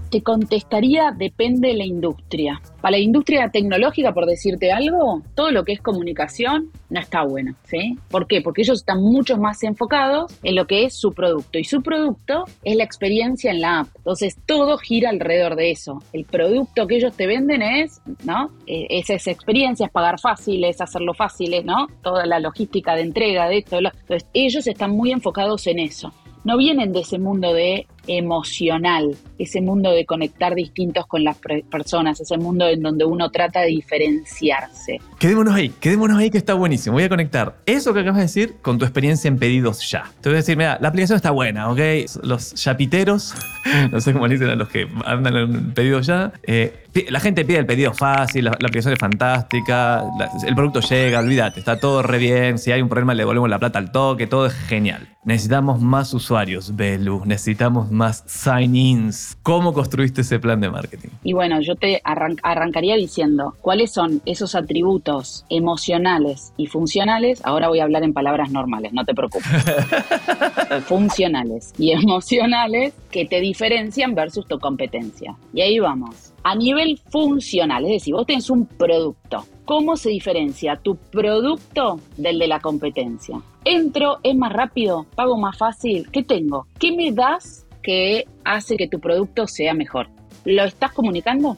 Te 0.09 0.23
contestaría, 0.23 1.11
depende 1.15 1.67
de 1.67 1.73
la 1.75 1.85
industria. 1.85 2.61
Para 2.81 2.93
la 2.93 2.99
industria 2.99 3.49
tecnológica, 3.49 4.11
por 4.11 4.25
decirte 4.25 4.71
algo, 4.71 5.21
todo 5.35 5.51
lo 5.51 5.63
que 5.63 5.73
es 5.73 5.81
comunicación 5.81 6.71
no 6.89 6.99
está 6.99 7.23
bueno, 7.23 7.55
¿sí? 7.65 7.95
¿Por 8.09 8.25
qué? 8.25 8.41
Porque 8.41 8.63
ellos 8.63 8.79
están 8.79 9.01
mucho 9.01 9.37
más 9.37 9.61
enfocados 9.63 10.33
en 10.41 10.55
lo 10.55 10.65
que 10.65 10.85
es 10.85 10.95
su 10.95 11.13
producto 11.13 11.59
y 11.59 11.63
su 11.63 11.83
producto 11.83 12.45
es 12.63 12.75
la 12.75 12.83
experiencia 12.83 13.51
en 13.51 13.61
la 13.61 13.81
app. 13.81 13.87
Entonces, 13.97 14.37
todo 14.47 14.77
gira 14.77 15.11
alrededor 15.11 15.55
de 15.55 15.71
eso. 15.71 16.01
El 16.11 16.25
producto 16.25 16.87
que 16.87 16.95
ellos 16.95 17.15
te 17.15 17.27
venden 17.27 17.61
es, 17.61 18.01
¿no? 18.23 18.49
Eh, 18.65 18.87
es 18.89 19.11
esa 19.11 19.29
experiencia, 19.29 19.85
es 19.85 19.91
pagar 19.91 20.19
fácil, 20.19 20.63
es 20.63 20.81
hacerlo 20.81 21.13
fácil, 21.13 21.63
¿no? 21.63 21.87
Toda 22.01 22.25
la 22.25 22.39
logística 22.39 22.95
de 22.95 23.01
entrega 23.01 23.47
de 23.47 23.59
esto. 23.59 23.77
Entonces, 23.77 24.27
ellos 24.33 24.65
están 24.65 24.91
muy 24.91 25.11
enfocados 25.11 25.67
en 25.67 25.79
eso. 25.79 26.11
No 26.43 26.57
vienen 26.57 26.93
de 26.93 27.01
ese 27.01 27.19
mundo 27.19 27.53
de 27.53 27.85
emocional, 28.07 29.15
ese 29.37 29.61
mundo 29.61 29.91
de 29.91 30.05
conectar 30.05 30.55
distintos 30.55 31.05
con 31.07 31.23
las 31.23 31.37
personas, 31.69 32.19
ese 32.19 32.37
mundo 32.37 32.67
en 32.67 32.81
donde 32.81 33.05
uno 33.05 33.29
trata 33.29 33.61
de 33.61 33.67
diferenciarse. 33.67 34.99
Quedémonos 35.19 35.53
ahí, 35.53 35.69
quedémonos 35.79 36.17
ahí 36.17 36.29
que 36.29 36.37
está 36.37 36.53
buenísimo. 36.53 36.93
Voy 36.93 37.03
a 37.03 37.09
conectar 37.09 37.57
eso 37.65 37.93
que 37.93 38.01
acabas 38.01 38.17
de 38.17 38.23
decir 38.23 38.55
con 38.61 38.77
tu 38.77 38.85
experiencia 38.85 39.27
en 39.27 39.37
pedidos 39.37 39.89
ya. 39.89 40.11
Te 40.21 40.29
voy 40.29 40.35
a 40.35 40.37
decir, 40.37 40.57
mira, 40.57 40.77
la 40.81 40.89
aplicación 40.89 41.15
está 41.15 41.31
buena, 41.31 41.69
¿ok? 41.69 41.79
Los 42.23 42.53
chapiteros, 42.55 43.35
no 43.91 44.01
sé 44.01 44.13
cómo 44.13 44.27
le 44.27 44.35
dicen 44.35 44.49
a 44.49 44.55
los 44.55 44.69
que 44.69 44.87
andan 45.05 45.35
en 45.35 45.73
pedidos 45.73 46.07
ya, 46.07 46.31
eh, 46.43 46.85
la 47.09 47.19
gente 47.19 47.45
pide 47.45 47.59
el 47.59 47.65
pedido 47.65 47.93
fácil, 47.93 48.45
la, 48.45 48.51
aplicación 48.51 48.93
es 48.93 48.99
fantástica, 48.99 50.03
el 50.45 50.55
producto 50.55 50.81
llega, 50.81 51.19
olvídate, 51.19 51.59
está 51.59 51.79
todo 51.79 52.01
re 52.01 52.17
bien, 52.17 52.57
si 52.57 52.71
hay 52.71 52.81
un 52.81 52.89
problema 52.89 53.13
le 53.13 53.21
devolvemos 53.21 53.49
la 53.49 53.59
plata 53.59 53.79
al 53.79 53.91
toque, 53.91 54.27
todo 54.27 54.47
es 54.47 54.53
genial. 54.53 55.07
Necesitamos 55.23 55.81
más 55.81 56.13
usuarios, 56.13 56.75
Belu, 56.75 57.23
necesitamos 57.25 57.88
más 57.91 58.23
sign-ins. 58.27 59.37
¿Cómo 59.43 59.73
construiste 59.73 60.21
ese 60.21 60.39
plan 60.39 60.59
de 60.59 60.69
marketing? 60.69 61.09
Y 61.23 61.33
bueno, 61.33 61.61
yo 61.61 61.75
te 61.75 62.01
arrancaría 62.03 62.95
diciendo 62.95 63.55
cuáles 63.61 63.91
son 63.91 64.21
esos 64.25 64.55
atributos 64.55 65.45
emocionales 65.49 66.53
y 66.57 66.67
funcionales. 66.67 67.41
Ahora 67.43 67.67
voy 67.69 67.79
a 67.79 67.83
hablar 67.83 68.03
en 68.03 68.13
palabras 68.13 68.51
normales, 68.51 68.93
no 68.93 69.05
te 69.05 69.13
preocupes. 69.13 69.49
funcionales 70.85 71.73
y 71.77 71.91
emocionales 71.91 72.93
que 73.11 73.25
te 73.25 73.39
diferencian 73.39 74.15
versus 74.15 74.47
tu 74.47 74.59
competencia. 74.59 75.35
Y 75.53 75.61
ahí 75.61 75.79
vamos. 75.79 76.33
A 76.43 76.55
nivel 76.55 76.99
funcional, 77.09 77.83
es 77.85 77.91
decir, 77.91 78.13
vos 78.13 78.25
tenés 78.25 78.49
un 78.49 78.65
producto. 78.65 79.45
¿Cómo 79.65 79.97
se 79.97 80.09
diferencia 80.09 80.77
tu 80.77 80.95
producto 80.95 81.99
del 82.17 82.39
de 82.39 82.47
la 82.47 82.59
competencia? 82.59 83.41
Entro, 83.65 84.19
es 84.23 84.35
más 84.35 84.53
rápido, 84.53 85.05
pago 85.15 85.37
más 85.37 85.57
fácil. 85.57 86.09
¿Qué 86.11 86.23
tengo? 86.23 86.65
¿Qué 86.79 86.91
me 86.91 87.11
das 87.11 87.67
que 87.89 88.27
hace 88.45 88.77
que 88.77 88.87
tu 88.87 88.99
producto 88.99 89.47
sea 89.47 89.73
mejor? 89.73 90.09
¿Lo 90.45 90.63
estás 90.63 90.91
comunicando? 90.91 91.57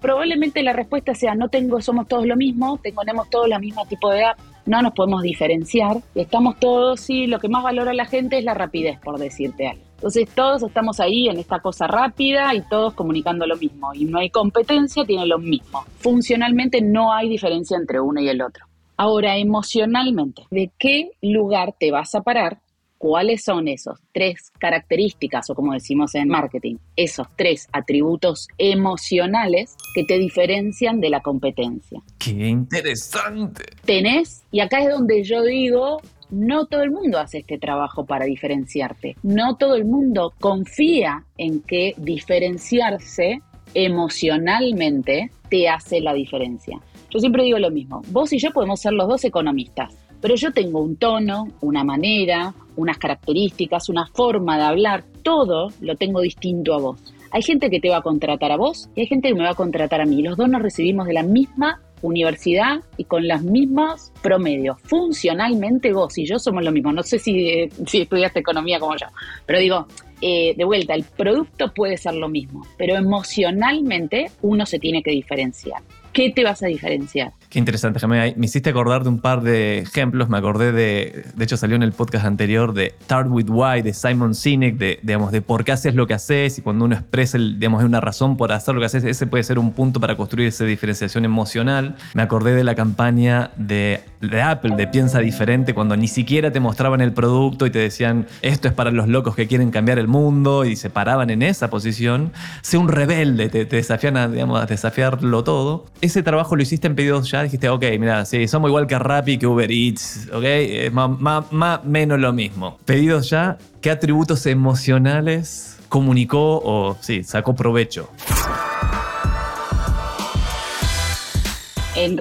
Probablemente 0.00 0.62
la 0.62 0.72
respuesta 0.72 1.12
sea 1.12 1.34
no 1.34 1.48
tengo, 1.48 1.80
somos 1.80 2.06
todos 2.06 2.24
lo 2.24 2.36
mismo, 2.36 2.78
tenemos 2.78 3.28
todos 3.28 3.50
el 3.50 3.58
mismo 3.58 3.84
tipo 3.86 4.08
de 4.10 4.26
app, 4.26 4.38
no 4.64 4.80
nos 4.80 4.92
podemos 4.92 5.24
diferenciar, 5.24 5.96
estamos 6.14 6.60
todos 6.60 7.10
y 7.10 7.26
lo 7.26 7.40
que 7.40 7.48
más 7.48 7.64
valora 7.64 7.92
la 7.94 8.04
gente 8.04 8.38
es 8.38 8.44
la 8.44 8.54
rapidez, 8.54 9.00
por 9.00 9.18
decirte 9.18 9.66
algo. 9.66 9.82
Entonces 9.96 10.28
todos 10.32 10.62
estamos 10.62 11.00
ahí 11.00 11.28
en 11.28 11.40
esta 11.40 11.58
cosa 11.58 11.88
rápida 11.88 12.54
y 12.54 12.60
todos 12.68 12.94
comunicando 12.94 13.44
lo 13.44 13.56
mismo. 13.56 13.92
Y 13.92 14.04
no 14.04 14.20
hay 14.20 14.30
competencia, 14.30 15.04
tiene 15.04 15.26
lo 15.26 15.40
mismo. 15.40 15.84
Funcionalmente 15.98 16.80
no 16.80 17.12
hay 17.12 17.28
diferencia 17.28 17.76
entre 17.76 18.00
uno 18.00 18.20
y 18.20 18.28
el 18.28 18.40
otro. 18.40 18.66
Ahora, 18.96 19.36
emocionalmente, 19.36 20.42
¿de 20.52 20.70
qué 20.78 21.10
lugar 21.22 21.74
te 21.76 21.90
vas 21.90 22.14
a 22.14 22.20
parar? 22.20 22.58
¿Cuáles 23.02 23.42
son 23.42 23.66
esos 23.66 23.98
tres 24.12 24.52
características 24.60 25.50
o 25.50 25.56
como 25.56 25.72
decimos 25.72 26.14
en 26.14 26.28
marketing, 26.28 26.76
esos 26.94 27.26
tres 27.34 27.66
atributos 27.72 28.46
emocionales 28.58 29.74
que 29.92 30.04
te 30.04 30.20
diferencian 30.20 31.00
de 31.00 31.10
la 31.10 31.20
competencia? 31.20 32.00
¡Qué 32.20 32.30
interesante! 32.30 33.64
Tenés, 33.84 34.44
y 34.52 34.60
acá 34.60 34.84
es 34.84 34.90
donde 34.90 35.24
yo 35.24 35.42
digo, 35.42 36.00
no 36.30 36.66
todo 36.66 36.84
el 36.84 36.92
mundo 36.92 37.18
hace 37.18 37.38
este 37.38 37.58
trabajo 37.58 38.06
para 38.06 38.24
diferenciarte. 38.24 39.16
No 39.24 39.56
todo 39.56 39.74
el 39.74 39.84
mundo 39.84 40.32
confía 40.38 41.24
en 41.38 41.60
que 41.60 41.94
diferenciarse 41.96 43.40
emocionalmente 43.74 45.32
te 45.48 45.68
hace 45.68 46.00
la 46.00 46.14
diferencia. 46.14 46.78
Yo 47.10 47.18
siempre 47.18 47.42
digo 47.42 47.58
lo 47.58 47.72
mismo, 47.72 48.02
vos 48.12 48.32
y 48.32 48.38
yo 48.38 48.52
podemos 48.52 48.80
ser 48.80 48.92
los 48.92 49.08
dos 49.08 49.24
economistas, 49.24 49.92
pero 50.22 50.36
yo 50.36 50.52
tengo 50.52 50.80
un 50.80 50.96
tono, 50.96 51.48
una 51.60 51.82
manera, 51.82 52.54
unas 52.76 52.96
características, 52.96 53.88
una 53.88 54.06
forma 54.06 54.56
de 54.56 54.62
hablar, 54.62 55.04
todo 55.22 55.70
lo 55.80 55.96
tengo 55.96 56.20
distinto 56.20 56.74
a 56.74 56.78
vos. 56.78 57.14
Hay 57.32 57.42
gente 57.42 57.68
que 57.70 57.80
te 57.80 57.90
va 57.90 57.98
a 57.98 58.02
contratar 58.02 58.52
a 58.52 58.56
vos 58.56 58.88
y 58.94 59.00
hay 59.00 59.06
gente 59.08 59.28
que 59.28 59.34
me 59.34 59.42
va 59.42 59.50
a 59.50 59.54
contratar 59.54 60.00
a 60.00 60.06
mí. 60.06 60.22
Los 60.22 60.36
dos 60.36 60.48
nos 60.48 60.62
recibimos 60.62 61.06
de 61.06 61.14
la 61.14 61.22
misma 61.24 61.80
universidad 62.02 62.80
y 62.96 63.04
con 63.04 63.26
los 63.26 63.42
mismos 63.42 64.12
promedios. 64.22 64.76
Funcionalmente 64.82 65.92
vos 65.92 66.16
y 66.18 66.26
yo 66.26 66.38
somos 66.38 66.62
lo 66.62 66.70
mismo. 66.70 66.92
No 66.92 67.02
sé 67.02 67.18
si, 67.18 67.48
eh, 67.48 67.68
si 67.86 68.02
estudiaste 68.02 68.40
economía 68.40 68.78
como 68.78 68.96
yo, 68.96 69.06
pero 69.44 69.58
digo, 69.58 69.86
eh, 70.20 70.54
de 70.56 70.64
vuelta, 70.64 70.94
el 70.94 71.04
producto 71.04 71.72
puede 71.74 71.96
ser 71.96 72.14
lo 72.14 72.28
mismo, 72.28 72.64
pero 72.76 72.94
emocionalmente 72.96 74.30
uno 74.42 74.66
se 74.66 74.78
tiene 74.78 75.02
que 75.02 75.10
diferenciar. 75.10 75.82
¿Qué 76.12 76.30
te 76.30 76.44
vas 76.44 76.62
a 76.62 76.66
diferenciar? 76.66 77.32
Qué 77.48 77.58
interesante, 77.58 77.98
Jaime. 77.98 78.34
Me 78.36 78.46
hiciste 78.46 78.70
acordar 78.70 79.02
de 79.02 79.08
un 79.08 79.20
par 79.20 79.42
de 79.42 79.78
ejemplos. 79.78 80.28
Me 80.28 80.36
acordé 80.36 80.72
de, 80.72 81.24
de 81.34 81.44
hecho 81.44 81.56
salió 81.56 81.76
en 81.76 81.82
el 81.82 81.92
podcast 81.92 82.26
anterior 82.26 82.74
de 82.74 82.94
Start 83.02 83.28
with 83.30 83.48
Why 83.48 83.82
de 83.82 83.94
Simon 83.94 84.34
Sinek, 84.34 84.76
de, 84.76 84.98
digamos, 85.02 85.32
de 85.32 85.40
por 85.40 85.64
qué 85.64 85.72
haces 85.72 85.94
lo 85.94 86.06
que 86.06 86.14
haces 86.14 86.58
y 86.58 86.62
cuando 86.62 86.84
uno 86.84 86.94
expresa, 86.94 87.38
digamos, 87.38 87.82
una 87.82 88.00
razón 88.00 88.36
por 88.36 88.52
hacer 88.52 88.74
lo 88.74 88.80
que 88.80 88.86
haces, 88.86 89.04
ese 89.04 89.26
puede 89.26 89.42
ser 89.42 89.58
un 89.58 89.72
punto 89.72 90.00
para 90.00 90.16
construir 90.16 90.48
esa 90.48 90.64
diferenciación 90.64 91.24
emocional. 91.24 91.96
Me 92.14 92.22
acordé 92.22 92.54
de 92.54 92.64
la 92.64 92.74
campaña 92.74 93.50
de, 93.56 94.00
de 94.28 94.40
Apple, 94.40 94.76
de 94.76 94.86
Piensa 94.86 95.18
Diferente, 95.18 95.74
cuando 95.74 95.96
ni 95.96 96.08
siquiera 96.08 96.52
te 96.52 96.60
mostraban 96.60 97.00
el 97.00 97.12
producto 97.12 97.66
y 97.66 97.70
te 97.70 97.80
decían, 97.80 98.26
esto 98.40 98.68
es 98.68 98.74
para 98.74 98.90
los 98.90 99.08
locos 99.08 99.34
que 99.34 99.46
quieren 99.46 99.70
cambiar 99.70 99.98
el 99.98 100.08
mundo 100.08 100.64
y 100.64 100.76
se 100.76 100.90
paraban 100.90 101.30
en 101.30 101.42
esa 101.42 101.70
posición. 101.70 102.32
Sé 102.62 102.78
un 102.78 102.88
rebelde, 102.88 103.48
te, 103.48 103.64
desafían 103.64 104.16
a, 104.16 104.28
digamos, 104.28 104.60
a 104.60 104.66
desafiarlo 104.66 105.42
todo. 105.44 105.86
Ese 106.00 106.22
trabajo 106.22 106.56
lo 106.56 106.62
hiciste 106.62 106.86
en 106.86 106.94
pedidos 106.94 107.30
ya 107.30 107.42
dijiste, 107.42 107.68
ok, 107.68 107.84
mira, 107.98 108.24
sí, 108.24 108.46
somos 108.48 108.68
igual 108.68 108.86
que 108.86 108.98
Rappi, 108.98 109.38
que 109.38 109.46
Uber 109.46 109.70
Eats, 109.70 110.28
ok, 110.32 110.44
es 110.44 110.92
más, 110.92 111.84
menos 111.84 112.18
lo 112.18 112.32
mismo. 112.32 112.78
Pedidos 112.84 113.30
ya, 113.30 113.58
¿qué 113.80 113.90
atributos 113.90 114.46
emocionales 114.46 115.78
comunicó 115.88 116.60
o 116.64 116.96
sí, 117.00 117.24
sacó 117.24 117.54
provecho? 117.54 118.08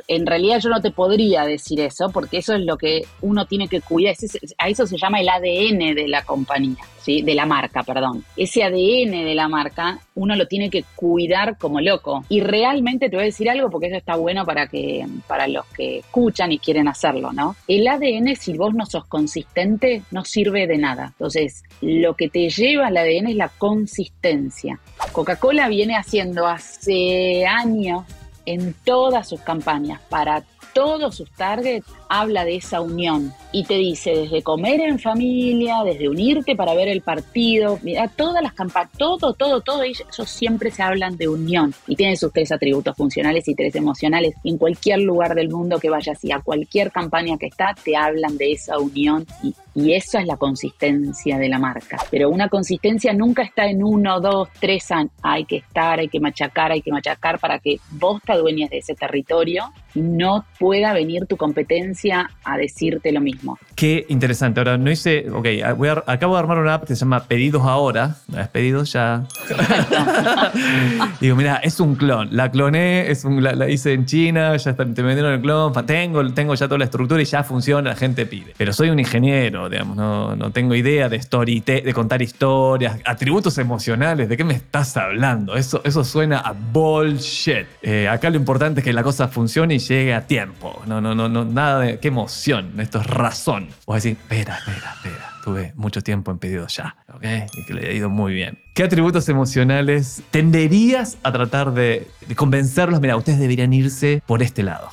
En, 0.08 0.26
realidad 0.26 0.60
yo 0.60 0.70
no 0.70 0.82
te 0.82 0.92
podría 0.92 1.44
decir 1.44 1.80
eso, 1.80 2.10
porque 2.12 2.38
eso 2.38 2.54
es 2.54 2.62
lo 2.62 2.78
que 2.78 3.06
uno 3.22 3.46
tiene 3.46 3.68
que 3.68 3.82
cuidar. 3.82 4.16
A 4.58 4.70
eso 4.70 4.86
se 4.86 4.98
llama 4.98 5.20
el 5.20 5.30
ADN 5.30 5.96
de 5.96 6.08
la 6.08 6.24
compañía, 6.24 6.84
¿sí? 7.02 7.22
de 7.22 7.36
la 7.36 7.46
marca, 7.46 7.84
perdón. 7.84 8.24
Ese 8.38 8.64
ADN 8.64 9.26
de 9.26 9.36
la 9.36 9.48
marca 9.48 10.00
uno 10.16 10.36
lo 10.36 10.48
tiene 10.48 10.70
que 10.70 10.84
cuidar 10.96 11.58
como 11.58 11.82
loco. 11.82 12.24
Y 12.30 12.42
realmente 12.42 13.10
te 13.10 13.16
voy 13.16 13.24
a 13.24 13.26
decir 13.26 13.50
algo, 13.50 13.70
porque 13.70 13.88
eso 13.88 13.98
está 13.98 14.16
bueno 14.16 14.46
para, 14.46 14.68
que, 14.68 15.06
para 15.28 15.48
los 15.48 15.66
que 15.68 16.00
escuchan 16.00 16.52
y 16.52 16.60
quieren 16.60 16.88
hacerlo, 16.88 17.32
¿no? 17.34 17.56
El 17.68 17.88
ADN, 17.88 18.36
si 18.36 18.58
vos 18.58 18.74
no 18.74 18.86
sos 18.86 19.06
consistente, 19.06 20.04
no 20.12 20.24
sirve 20.26 20.68
de 20.68 20.78
nada. 20.78 21.08
Entonces, 21.08 21.64
lo 21.82 22.16
que 22.16 22.30
te 22.30 22.50
lleva 22.50 22.88
al 22.88 22.98
ADN 22.98 23.28
es 23.28 23.36
la 23.36 23.50
consistencia. 23.50 24.80
Coca-Cola 25.12 25.68
viene 25.68 25.96
haciendo 25.96 26.48
hace 26.48 27.46
años 27.46 28.04
en 28.46 28.74
todas 28.84 29.30
sus 29.30 29.42
campañas 29.42 30.02
para 30.10 30.44
todos 30.74 31.16
sus 31.16 31.30
targets 31.32 31.88
habla 32.12 32.44
de 32.44 32.58
esa 32.58 32.82
unión 32.82 33.34
y 33.54 33.64
te 33.64 33.76
dice 33.76 34.12
desde 34.12 34.44
comer 34.44 34.82
en 34.82 35.00
familia, 35.00 35.78
desde 35.86 36.10
unirte 36.10 36.58
para 36.58 36.74
ver 36.74 36.90
el 36.90 37.02
partido, 37.02 37.80
mira, 37.84 38.10
todas 38.10 38.44
las 38.44 38.52
campañas, 38.54 38.92
todo, 38.98 39.34
todo, 39.34 39.62
todo, 39.62 39.84
ellos 39.84 40.06
siempre 40.26 40.72
se 40.72 40.84
hablan 40.84 41.16
de 41.16 41.30
unión 41.30 41.74
y 41.88 41.96
tienen 41.96 42.18
sus 42.18 42.34
tres 42.34 42.52
atributos 42.52 42.98
funcionales 42.98 43.48
y 43.48 43.56
tres 43.56 43.76
emocionales. 43.76 44.36
en 44.44 44.58
cualquier 44.58 45.00
lugar 45.00 45.36
del 45.36 45.50
mundo 45.50 45.80
que 45.80 45.90
vayas 45.90 46.22
y 46.24 46.34
a 46.34 46.40
cualquier 46.40 46.92
campaña 46.92 47.38
que 47.38 47.48
está, 47.48 47.74
te 47.82 47.96
hablan 47.96 48.38
de 48.38 48.52
esa 48.52 48.78
unión 48.78 49.26
y, 49.42 49.56
y 49.74 49.94
eso 49.94 50.20
es 50.20 50.26
la 50.26 50.36
consistencia 50.36 51.38
de 51.38 51.48
la 51.48 51.60
marca. 51.60 51.98
Pero 52.10 52.30
una 52.30 52.50
consistencia 52.50 53.14
nunca 53.14 53.42
está 53.44 53.68
en 53.68 53.84
uno, 53.84 54.20
dos, 54.20 54.50
tres 54.60 54.92
años. 54.92 55.12
Hay 55.22 55.46
que 55.46 55.58
estar, 55.58 56.00
hay 56.00 56.10
que 56.10 56.20
machacar, 56.20 56.72
hay 56.74 56.82
que 56.82 56.92
machacar 56.92 57.40
para 57.40 57.60
que 57.60 57.80
vos 57.92 58.22
te 58.22 58.34
adueñes 58.34 58.70
de 58.70 58.80
ese 58.80 58.96
territorio 58.96 59.72
y 59.96 60.02
no 60.02 60.46
pueda 60.60 60.94
venir 60.94 61.26
tu 61.26 61.38
competencia 61.38 62.01
a 62.10 62.58
decirte 62.58 63.12
lo 63.12 63.22
mismo. 63.22 63.58
Qué 63.76 64.06
interesante. 64.10 64.60
Ahora, 64.60 64.78
no 64.78 64.92
hice. 64.92 65.28
Ok, 65.32 65.48
voy 65.78 65.90
acabo 65.90 66.36
de 66.36 66.40
armar 66.40 66.58
una 66.60 66.76
app 66.76 66.86
que 66.86 66.96
se 66.96 67.02
llama 67.02 67.24
Pedidos 67.24 67.64
Ahora. 67.64 68.16
¿No 68.28 68.40
es 68.40 68.48
pedidos 68.48 68.94
ya? 68.94 69.24
Digo, 71.22 71.36
mira, 71.36 71.58
es 71.58 71.80
un 71.80 71.96
clon. 71.96 72.30
La 72.32 72.52
cloné, 72.52 73.10
es 73.10 73.26
un, 73.26 73.44
la, 73.44 73.70
hice 73.70 73.94
en 73.94 74.06
China, 74.06 74.56
ya 74.58 74.74
te 74.74 74.84
vendieron 74.84 75.34
el 75.34 75.42
clon. 75.42 75.74
Tengo, 75.86 76.34
tengo 76.34 76.56
ya 76.56 76.68
toda 76.68 76.80
la 76.80 76.86
estructura 76.86 77.22
y 77.22 77.26
ya 77.26 77.44
funciona, 77.44 77.90
la 77.90 77.96
gente 77.96 78.26
pide. 78.26 78.54
Pero 78.58 78.74
soy 78.74 78.90
un 78.90 79.00
ingeniero, 79.00 79.70
digamos, 79.70 79.98
no, 79.98 80.36
no 80.36 80.52
tengo 80.52 80.76
idea 80.76 81.10
de, 81.10 81.18
story, 81.18 81.62
de 81.62 81.94
contar 81.94 82.22
historias, 82.22 83.00
atributos 83.06 83.58
emocionales. 83.58 84.30
¿De 84.30 84.38
qué 84.38 84.44
me 84.44 84.54
estás 84.54 84.96
hablando? 84.98 85.56
Eso, 85.56 85.82
eso 85.84 86.04
suena 86.04 86.40
a 86.40 86.54
bullshit. 86.54 87.66
Eh, 87.82 88.08
acá 88.08 88.30
lo 88.30 88.38
importante 88.38 88.82
es 88.82 88.84
que 88.84 88.94
la 88.94 89.04
cosa 89.04 89.28
funcione 89.28 89.76
y 89.76 89.80
llegue 89.80 90.14
a 90.14 90.28
tiempo. 90.28 90.82
No, 90.86 91.02
no, 91.02 91.16
no, 91.16 91.30
no 91.30 91.46
nada 91.46 91.80
de. 91.80 91.91
Qué 92.00 92.08
emoción. 92.08 92.80
Esto 92.80 93.00
es 93.00 93.08
razón. 93.08 93.70
Vos 93.86 94.02
decís, 94.02 94.18
espera, 94.20 94.58
espera, 94.58 94.94
espera. 94.96 95.34
Tuve 95.44 95.74
mucho 95.76 96.02
tiempo 96.02 96.32
en 96.32 96.38
pedido 96.38 96.68
ya, 96.68 96.96
¿ok? 97.14 97.24
Y 97.58 97.66
que 97.66 97.74
le 97.74 97.90
ha 97.90 97.92
ido 97.92 98.10
muy 98.10 98.34
bien. 98.34 98.60
¿Qué 98.76 98.84
atributos 98.84 99.28
emocionales 99.28 100.24
tenderías 100.32 101.18
a 101.24 101.32
tratar 101.32 101.74
de, 101.74 102.08
convencerlos? 102.36 103.02
Mira, 103.02 103.18
ustedes 103.18 103.40
deberían 103.40 103.74
irse 103.74 104.22
por 104.26 104.44
este 104.44 104.64
lado. 104.64 104.90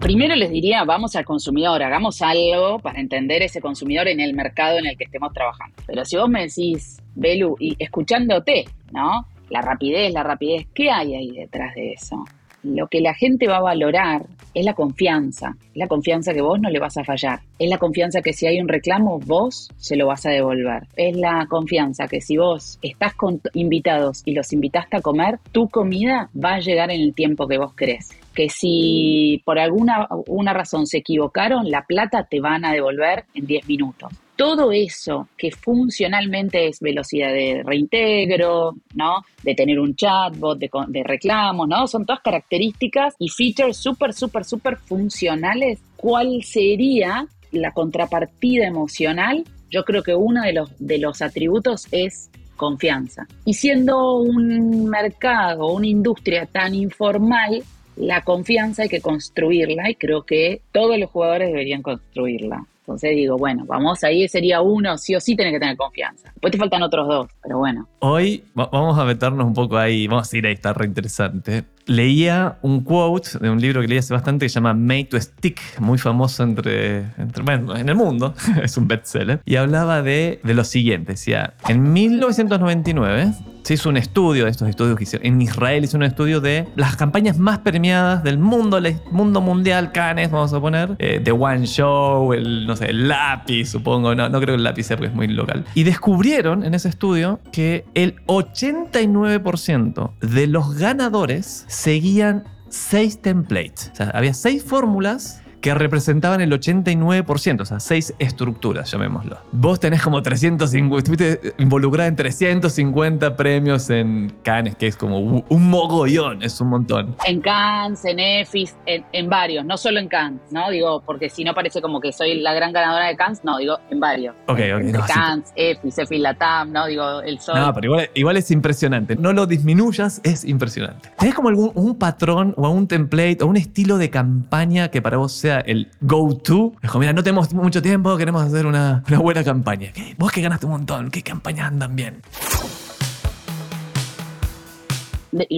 Primero 0.00 0.34
les 0.34 0.50
diría, 0.50 0.84
vamos 0.84 1.16
al 1.16 1.24
consumidor, 1.24 1.82
hagamos 1.82 2.20
algo 2.20 2.78
para 2.78 3.00
entender 3.00 3.42
ese 3.42 3.60
consumidor 3.60 4.08
en 4.08 4.20
el 4.20 4.34
mercado 4.34 4.78
en 4.78 4.86
el 4.86 4.96
que 4.98 5.04
estemos 5.04 5.32
trabajando. 5.32 5.76
Pero 5.86 6.04
si 6.04 6.16
vos 6.16 6.28
me 6.28 6.42
decís, 6.42 7.00
Belu, 7.14 7.56
y 7.58 7.74
escuchándote, 7.78 8.66
¿no? 8.92 9.26
La 9.50 9.62
rapidez, 9.62 10.12
la 10.12 10.22
rapidez, 10.22 10.66
¿qué 10.74 10.90
hay 10.90 11.14
ahí 11.14 11.30
detrás 11.30 11.74
de 11.74 11.92
eso? 11.92 12.24
Lo 12.64 12.88
que 12.88 13.00
la 13.00 13.14
gente 13.14 13.46
va 13.46 13.58
a 13.58 13.62
valorar 13.62 14.26
es 14.54 14.64
la 14.64 14.74
confianza, 14.74 15.56
la 15.74 15.86
confianza 15.86 16.32
que 16.32 16.40
vos 16.40 16.60
no 16.60 16.70
le 16.70 16.78
vas 16.78 16.96
a 16.96 17.04
fallar, 17.04 17.40
es 17.58 17.68
la 17.68 17.78
confianza 17.78 18.22
que 18.22 18.32
si 18.32 18.46
hay 18.46 18.60
un 18.60 18.68
reclamo 18.68 19.18
vos 19.20 19.70
se 19.76 19.96
lo 19.96 20.06
vas 20.06 20.26
a 20.26 20.30
devolver, 20.30 20.86
es 20.96 21.16
la 21.16 21.46
confianza 21.48 22.06
que 22.06 22.20
si 22.20 22.36
vos 22.36 22.78
estás 22.82 23.14
con 23.14 23.40
invitados 23.52 24.22
y 24.24 24.32
los 24.32 24.52
invitaste 24.52 24.96
a 24.96 25.02
comer, 25.02 25.38
tu 25.52 25.68
comida 25.68 26.30
va 26.42 26.54
a 26.54 26.60
llegar 26.60 26.90
en 26.90 27.00
el 27.00 27.14
tiempo 27.14 27.46
que 27.46 27.58
vos 27.58 27.74
querés, 27.74 28.10
que 28.34 28.48
si 28.48 29.42
por 29.44 29.58
alguna 29.58 30.08
una 30.26 30.52
razón 30.52 30.86
se 30.86 30.98
equivocaron, 30.98 31.70
la 31.70 31.84
plata 31.84 32.26
te 32.28 32.40
van 32.40 32.64
a 32.64 32.72
devolver 32.72 33.24
en 33.34 33.46
10 33.46 33.68
minutos. 33.68 34.12
Todo 34.36 34.72
eso 34.72 35.28
que 35.36 35.50
funcionalmente 35.50 36.68
es 36.68 36.80
velocidad 36.80 37.32
de 37.32 37.62
reintegro, 37.64 38.74
¿no? 38.94 39.24
De 39.42 39.54
tener 39.54 39.78
un 39.78 39.94
chatbot, 39.94 40.58
de, 40.58 40.70
de 40.88 41.02
reclamos, 41.04 41.68
¿no? 41.68 41.86
Son 41.86 42.04
todas 42.04 42.22
características 42.22 43.14
y 43.18 43.28
features 43.28 43.76
súper, 43.76 44.12
súper, 44.12 44.44
súper 44.44 44.76
funcionales. 44.76 45.80
¿Cuál 45.96 46.42
sería 46.42 47.26
la 47.52 47.72
contrapartida 47.72 48.66
emocional? 48.66 49.44
Yo 49.70 49.84
creo 49.84 50.02
que 50.02 50.14
uno 50.14 50.42
de 50.42 50.52
los, 50.52 50.70
de 50.78 50.98
los 50.98 51.22
atributos 51.22 51.86
es 51.90 52.30
confianza. 52.56 53.26
Y 53.44 53.54
siendo 53.54 54.18
un 54.18 54.88
mercado, 54.88 55.72
una 55.72 55.86
industria 55.86 56.46
tan 56.46 56.74
informal, 56.74 57.62
la 57.96 58.22
confianza 58.22 58.82
hay 58.82 58.88
que 58.88 59.00
construirla 59.00 59.90
y 59.90 59.94
creo 59.94 60.22
que 60.22 60.62
todos 60.72 60.98
los 60.98 61.10
jugadores 61.10 61.48
deberían 61.48 61.82
construirla. 61.82 62.66
Entonces 62.86 63.16
digo, 63.16 63.38
bueno, 63.38 63.64
vamos 63.66 64.04
ahí, 64.04 64.28
sería 64.28 64.60
uno, 64.60 64.98
sí 64.98 65.14
o 65.14 65.20
sí 65.20 65.34
tenés 65.34 65.54
que 65.54 65.58
tener 65.58 65.74
confianza. 65.74 66.28
Después 66.34 66.50
te 66.52 66.58
faltan 66.58 66.82
otros 66.82 67.08
dos, 67.08 67.28
pero 67.42 67.56
bueno. 67.56 67.88
Hoy 68.00 68.44
vamos 68.52 68.98
a 68.98 69.06
meternos 69.06 69.46
un 69.46 69.54
poco 69.54 69.78
ahí, 69.78 70.06
vamos 70.06 70.30
a 70.30 70.36
ir 70.36 70.46
ahí, 70.46 70.52
está 70.52 70.74
re 70.74 70.84
interesante. 70.84 71.64
Leía 71.86 72.58
un 72.60 72.84
quote 72.84 73.38
de 73.38 73.48
un 73.48 73.58
libro 73.58 73.80
que 73.80 73.88
leí 73.88 73.96
hace 73.96 74.12
bastante 74.12 74.44
que 74.44 74.50
se 74.50 74.56
llama 74.56 74.74
Made 74.74 75.04
to 75.04 75.18
Stick, 75.18 75.80
muy 75.80 75.96
famoso 75.96 76.42
entre, 76.42 77.06
entre 77.16 77.42
bueno, 77.42 77.74
en 77.74 77.88
el 77.88 77.94
mundo, 77.94 78.34
es 78.62 78.76
un 78.76 78.86
bestseller, 78.86 79.40
y 79.46 79.56
hablaba 79.56 80.02
de, 80.02 80.40
de 80.44 80.52
lo 80.52 80.64
siguiente, 80.64 81.12
decía, 81.12 81.54
en 81.68 81.90
1999 81.90 83.32
se 83.64 83.74
hizo 83.74 83.88
un 83.88 83.96
estudio 83.96 84.44
de 84.44 84.50
estos 84.50 84.68
estudios 84.68 84.96
que 84.96 85.04
hicieron. 85.04 85.26
En 85.26 85.40
Israel 85.40 85.84
hizo 85.84 85.96
un 85.96 86.02
estudio 86.02 86.40
de 86.40 86.68
las 86.76 86.96
campañas 86.96 87.38
más 87.38 87.60
premiadas 87.60 88.22
del 88.22 88.38
mundo, 88.38 88.76
el 88.76 88.96
mundo 89.10 89.40
mundial, 89.40 89.90
Cannes, 89.90 90.30
vamos 90.30 90.52
a 90.52 90.60
poner. 90.60 90.96
The 90.96 91.22
eh, 91.24 91.32
One 91.32 91.66
Show, 91.66 92.34
el, 92.34 92.66
no 92.66 92.76
sé, 92.76 92.90
el 92.90 93.08
lápiz, 93.08 93.70
supongo. 93.70 94.14
No, 94.14 94.28
no 94.28 94.38
creo 94.40 94.54
que 94.54 94.58
el 94.58 94.64
lápiz 94.64 94.84
sea 94.84 94.98
porque 94.98 95.08
es 95.08 95.14
muy 95.14 95.28
local. 95.28 95.64
Y 95.74 95.84
descubrieron 95.84 96.62
en 96.62 96.74
ese 96.74 96.90
estudio 96.90 97.40
que 97.52 97.86
el 97.94 98.16
89% 98.26 100.10
de 100.20 100.46
los 100.46 100.74
ganadores 100.74 101.64
seguían 101.66 102.44
seis 102.68 103.22
templates. 103.22 103.90
O 103.94 103.96
sea, 103.96 104.10
había 104.10 104.34
seis 104.34 104.62
fórmulas 104.62 105.42
que 105.64 105.72
representaban 105.72 106.42
el 106.42 106.52
89%, 106.52 107.62
o 107.62 107.64
sea, 107.64 107.80
seis 107.80 108.12
estructuras, 108.18 108.90
llamémoslo. 108.90 109.38
Vos 109.50 109.80
tenés 109.80 110.02
como 110.02 110.20
350, 110.20 110.98
estuviste 110.98 111.54
involucrada 111.56 112.06
en 112.06 112.16
350 112.16 113.34
premios 113.34 113.88
en 113.88 114.30
Cannes, 114.42 114.76
que 114.76 114.88
es 114.88 114.94
como 114.94 115.18
un 115.20 115.70
mogollón, 115.70 116.42
es 116.42 116.60
un 116.60 116.68
montón. 116.68 117.16
En 117.24 117.40
Cannes, 117.40 118.04
en 118.04 118.20
EFIS, 118.20 118.76
en, 118.84 119.30
varios, 119.30 119.64
no 119.64 119.78
solo 119.78 120.00
en 120.00 120.08
Cannes, 120.08 120.42
¿no? 120.50 120.68
Digo, 120.68 121.00
porque 121.00 121.30
si 121.30 121.44
no 121.44 121.54
parece 121.54 121.80
como 121.80 121.98
que 121.98 122.12
soy 122.12 122.40
la 122.40 122.52
gran 122.52 122.70
ganadora 122.74 123.06
de 123.06 123.16
Cannes, 123.16 123.42
no, 123.42 123.56
digo, 123.56 123.78
en 123.88 124.00
varios. 124.00 124.34
Ok, 124.48 124.60
ok. 124.76 125.06
Cannes, 125.06 125.50
EFIS, 125.56 125.96
EFIS 125.96 126.20
Latam, 126.20 126.72
¿no? 126.72 126.86
Digo, 126.88 127.22
el 127.22 127.40
sol. 127.40 127.58
No, 127.58 127.72
pero 127.72 127.96
igual, 128.12 128.36
es 128.36 128.50
impresionante. 128.50 129.16
No 129.16 129.32
lo 129.32 129.46
disminuyas, 129.46 130.20
es 130.24 130.44
impresionante. 130.44 131.08
¿Tenés 131.18 131.34
como 131.34 131.48
algún 131.48 131.72
un 131.74 131.98
patrón 131.98 132.52
o 132.58 132.68
un 132.68 132.86
template 132.86 133.38
o 133.40 133.46
un 133.46 133.56
estilo 133.56 133.96
de 133.96 134.10
campaña 134.10 134.90
que 134.90 135.00
para 135.00 135.16
vos 135.16 135.32
sea 135.32 135.53
el 135.60 135.88
go-to. 136.00 136.72
Dijo, 136.82 136.98
mira, 136.98 137.12
no 137.12 137.22
tenemos 137.22 137.52
mucho 137.52 137.82
tiempo, 137.82 138.16
queremos 138.16 138.42
hacer 138.42 138.66
una, 138.66 139.02
buena 139.18 139.44
campaña. 139.44 139.92
Vos 140.18 140.32
que 140.32 140.40
ganaste 140.40 140.66
un 140.66 140.72
montón, 140.72 141.10
¿qué 141.10 141.22
campañas 141.22 141.68
andan 141.68 141.96
bien? 141.96 142.22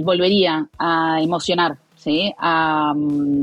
Volvería 0.02 0.66
a 0.78 1.18
emocionar, 1.20 1.76
¿sí? 1.96 2.32
A, 2.38 2.94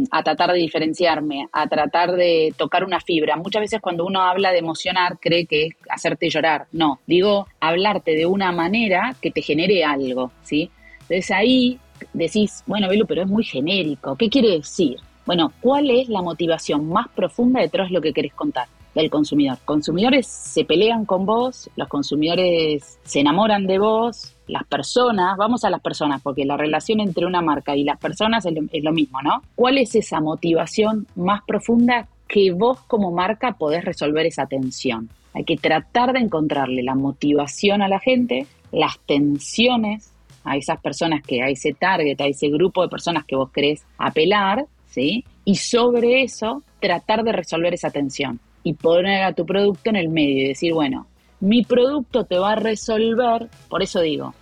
a, 0.09 0.23
tratar 0.23 0.51
de 0.51 0.57
diferenciarme, 0.57 1.47
a 1.51 1.67
tratar 1.67 2.13
de 2.13 2.53
tocar 2.57 2.83
una 2.83 2.99
fibra. 2.99 3.35
Muchas 3.35 3.61
veces 3.61 3.81
cuando 3.81 4.05
uno 4.05 4.21
habla 4.21 4.51
de 4.51 4.57
emocionar 4.57 5.19
cree 5.19 5.45
que 5.45 5.67
es 5.67 5.73
hacerte 5.89 6.29
llorar. 6.29 6.65
No, 6.71 6.99
digo 7.05 7.47
hablarte 7.59 8.15
de 8.15 8.25
una 8.25 8.51
manera 8.51 9.15
que 9.21 9.29
te 9.29 9.43
genere 9.43 9.83
algo, 9.83 10.31
¿sí? 10.41 10.71
Entonces 11.01 11.29
ahí 11.31 11.79
decís, 12.13 12.63
bueno, 12.65 12.87
Belu, 12.89 13.05
pero 13.05 13.23
es 13.23 13.27
muy 13.27 13.43
genérico. 13.43 14.15
¿Qué 14.15 14.29
quiere 14.29 14.51
decir? 14.51 14.97
Bueno, 15.25 15.51
¿cuál 15.61 15.89
es 15.89 16.09
la 16.09 16.21
motivación 16.21 16.89
más 16.89 17.07
profunda 17.09 17.61
detrás 17.61 17.89
de 17.89 17.93
lo 17.93 18.01
que 18.01 18.13
querés 18.13 18.33
contar? 18.33 18.67
del 18.95 19.09
consumidor. 19.09 19.57
Consumidores 19.65 20.27
se 20.27 20.65
pelean 20.65 21.05
con 21.05 21.25
vos, 21.25 21.69
los 21.75 21.87
consumidores 21.87 22.99
se 23.03 23.21
enamoran 23.21 23.65
de 23.65 23.79
vos, 23.79 24.35
las 24.47 24.65
personas, 24.65 25.37
vamos 25.37 25.63
a 25.63 25.69
las 25.69 25.81
personas, 25.81 26.21
porque 26.21 26.45
la 26.45 26.57
relación 26.57 26.99
entre 26.99 27.25
una 27.25 27.41
marca 27.41 27.75
y 27.75 27.83
las 27.83 27.99
personas 27.99 28.45
es 28.45 28.83
lo, 28.83 28.91
mismo, 28.91 29.21
¿no? 29.21 29.41
¿Cuál 29.55 29.77
es 29.77 29.95
esa 29.95 30.19
motivación 30.21 31.07
más 31.15 31.41
profunda 31.45 32.07
que 32.27 32.51
vos 32.51 32.79
como 32.81 33.11
marca 33.11 33.53
podés 33.53 33.83
resolver 33.83 34.25
esa 34.25 34.45
tensión? 34.45 35.09
Hay 35.33 35.45
que 35.45 35.57
tratar 35.57 36.13
de 36.13 36.19
encontrarle 36.19 36.83
la 36.83 36.93
motivación 36.93 37.81
a 37.81 37.87
la 37.87 37.99
gente, 37.99 38.45
las 38.71 38.99
tensiones 38.99 40.11
a 40.43 40.57
esas 40.57 40.79
personas 40.81 41.23
que, 41.23 41.41
a 41.41 41.47
ese 41.47 41.73
target, 41.73 42.19
a 42.21 42.27
ese 42.27 42.49
grupo 42.49 42.83
de 42.83 42.89
personas 42.89 43.25
que 43.25 43.35
vos 43.35 43.49
querés 43.49 43.83
apelar, 43.97 44.65
y 44.95 45.55
sobre 45.55 46.23
eso 46.23 46.63
tratar 46.79 47.23
de 47.23 47.31
resolver 47.31 47.73
esa 47.73 47.89
tensión 47.89 48.39
y 48.63 48.73
poner 48.73 49.23
a 49.23 49.33
tu 49.33 49.45
producto 49.45 49.89
en 49.89 49.95
el 49.95 50.09
medio 50.09 50.43
y 50.43 50.47
decir, 50.49 50.73
bueno, 50.73 51.07
mi 51.39 51.63
producto 51.63 52.23
te 52.23 52.37
va 52.37 52.53
a 52.53 52.55
resolver, 52.55 53.49
por 53.69 53.83
eso 53.83 53.99
digo, 54.01 54.33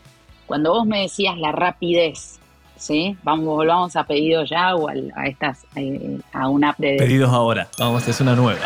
cuando 0.45 0.73
vos 0.73 0.85
me 0.85 1.01
decías 1.01 1.37
la 1.37 1.51
rapidez, 1.51 2.39
¿sí? 2.75 3.15
Vamos, 3.23 3.45
volvamos 3.45 3.95
a 3.95 4.03
pedidos 4.03 4.49
ya 4.49 4.75
o 4.75 4.87
a, 4.89 5.25
estas, 5.25 5.65
eh, 5.75 6.19
a 6.33 6.49
una 6.49 6.69
app 6.69 6.79
de... 6.79 6.97
Pedidos 6.97 7.31
ahora, 7.31 7.67
vamos, 7.79 8.07
es 8.07 8.19
una 8.21 8.35
nueva. 8.35 8.59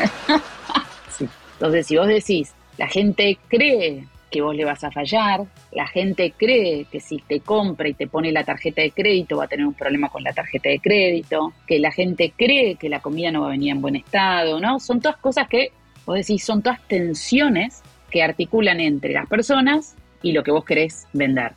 sí. 1.10 1.28
Entonces, 1.54 1.88
si 1.88 1.98
vos 1.98 2.08
decís, 2.08 2.54
la 2.78 2.88
gente 2.88 3.38
cree 3.48 4.06
que 4.36 4.42
vos 4.42 4.54
le 4.54 4.66
vas 4.66 4.84
a 4.84 4.92
fallar, 4.92 5.46
la 5.72 5.88
gente 5.88 6.34
cree 6.36 6.84
que 6.92 7.00
si 7.00 7.20
te 7.20 7.40
compra 7.40 7.88
y 7.88 7.94
te 7.94 8.06
pone 8.06 8.34
la 8.34 8.44
tarjeta 8.44 8.82
de 8.82 8.92
crédito 8.92 9.38
va 9.38 9.46
a 9.46 9.48
tener 9.48 9.66
un 9.66 9.74
problema 9.74 10.10
con 10.10 10.24
la 10.24 10.34
tarjeta 10.34 10.68
de 10.68 10.80
crédito, 10.80 11.54
que 11.66 11.80
la 11.80 11.90
gente 11.90 12.34
cree 12.36 12.76
que 12.76 12.90
la 12.90 13.00
comida 13.00 13.32
no 13.32 13.44
va 13.44 13.48
a 13.48 13.52
venir 13.52 13.72
en 13.72 13.82
buen 13.82 13.96
estado, 13.96 14.60
¿no? 14.60 14.82
Son 14.82 15.00
todas 15.00 15.16
cosas 15.16 15.48
que, 15.48 15.72
vos 16.06 16.18
decís, 16.18 16.44
son 16.44 16.62
todas 16.62 16.86
tensiones 16.86 17.82
que 18.12 18.24
articulan 18.24 18.82
entre 18.82 19.14
las 19.14 19.26
personas 19.26 19.96
y 20.22 20.34
lo 20.34 20.44
que 20.44 20.52
vos 20.52 20.66
querés 20.66 21.08
vender. 21.14 21.54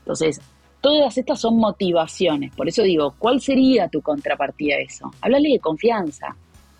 Entonces, 0.00 0.40
todas 0.80 1.16
estas 1.16 1.40
son 1.40 1.56
motivaciones. 1.56 2.52
Por 2.52 2.66
eso 2.66 2.82
digo, 2.82 3.14
¿cuál 3.16 3.40
sería 3.40 3.86
tu 3.86 4.02
contrapartida 4.02 4.74
a 4.74 4.80
eso? 4.80 5.08
Háblale 5.20 5.50
de 5.50 5.60
confianza. 5.60 6.34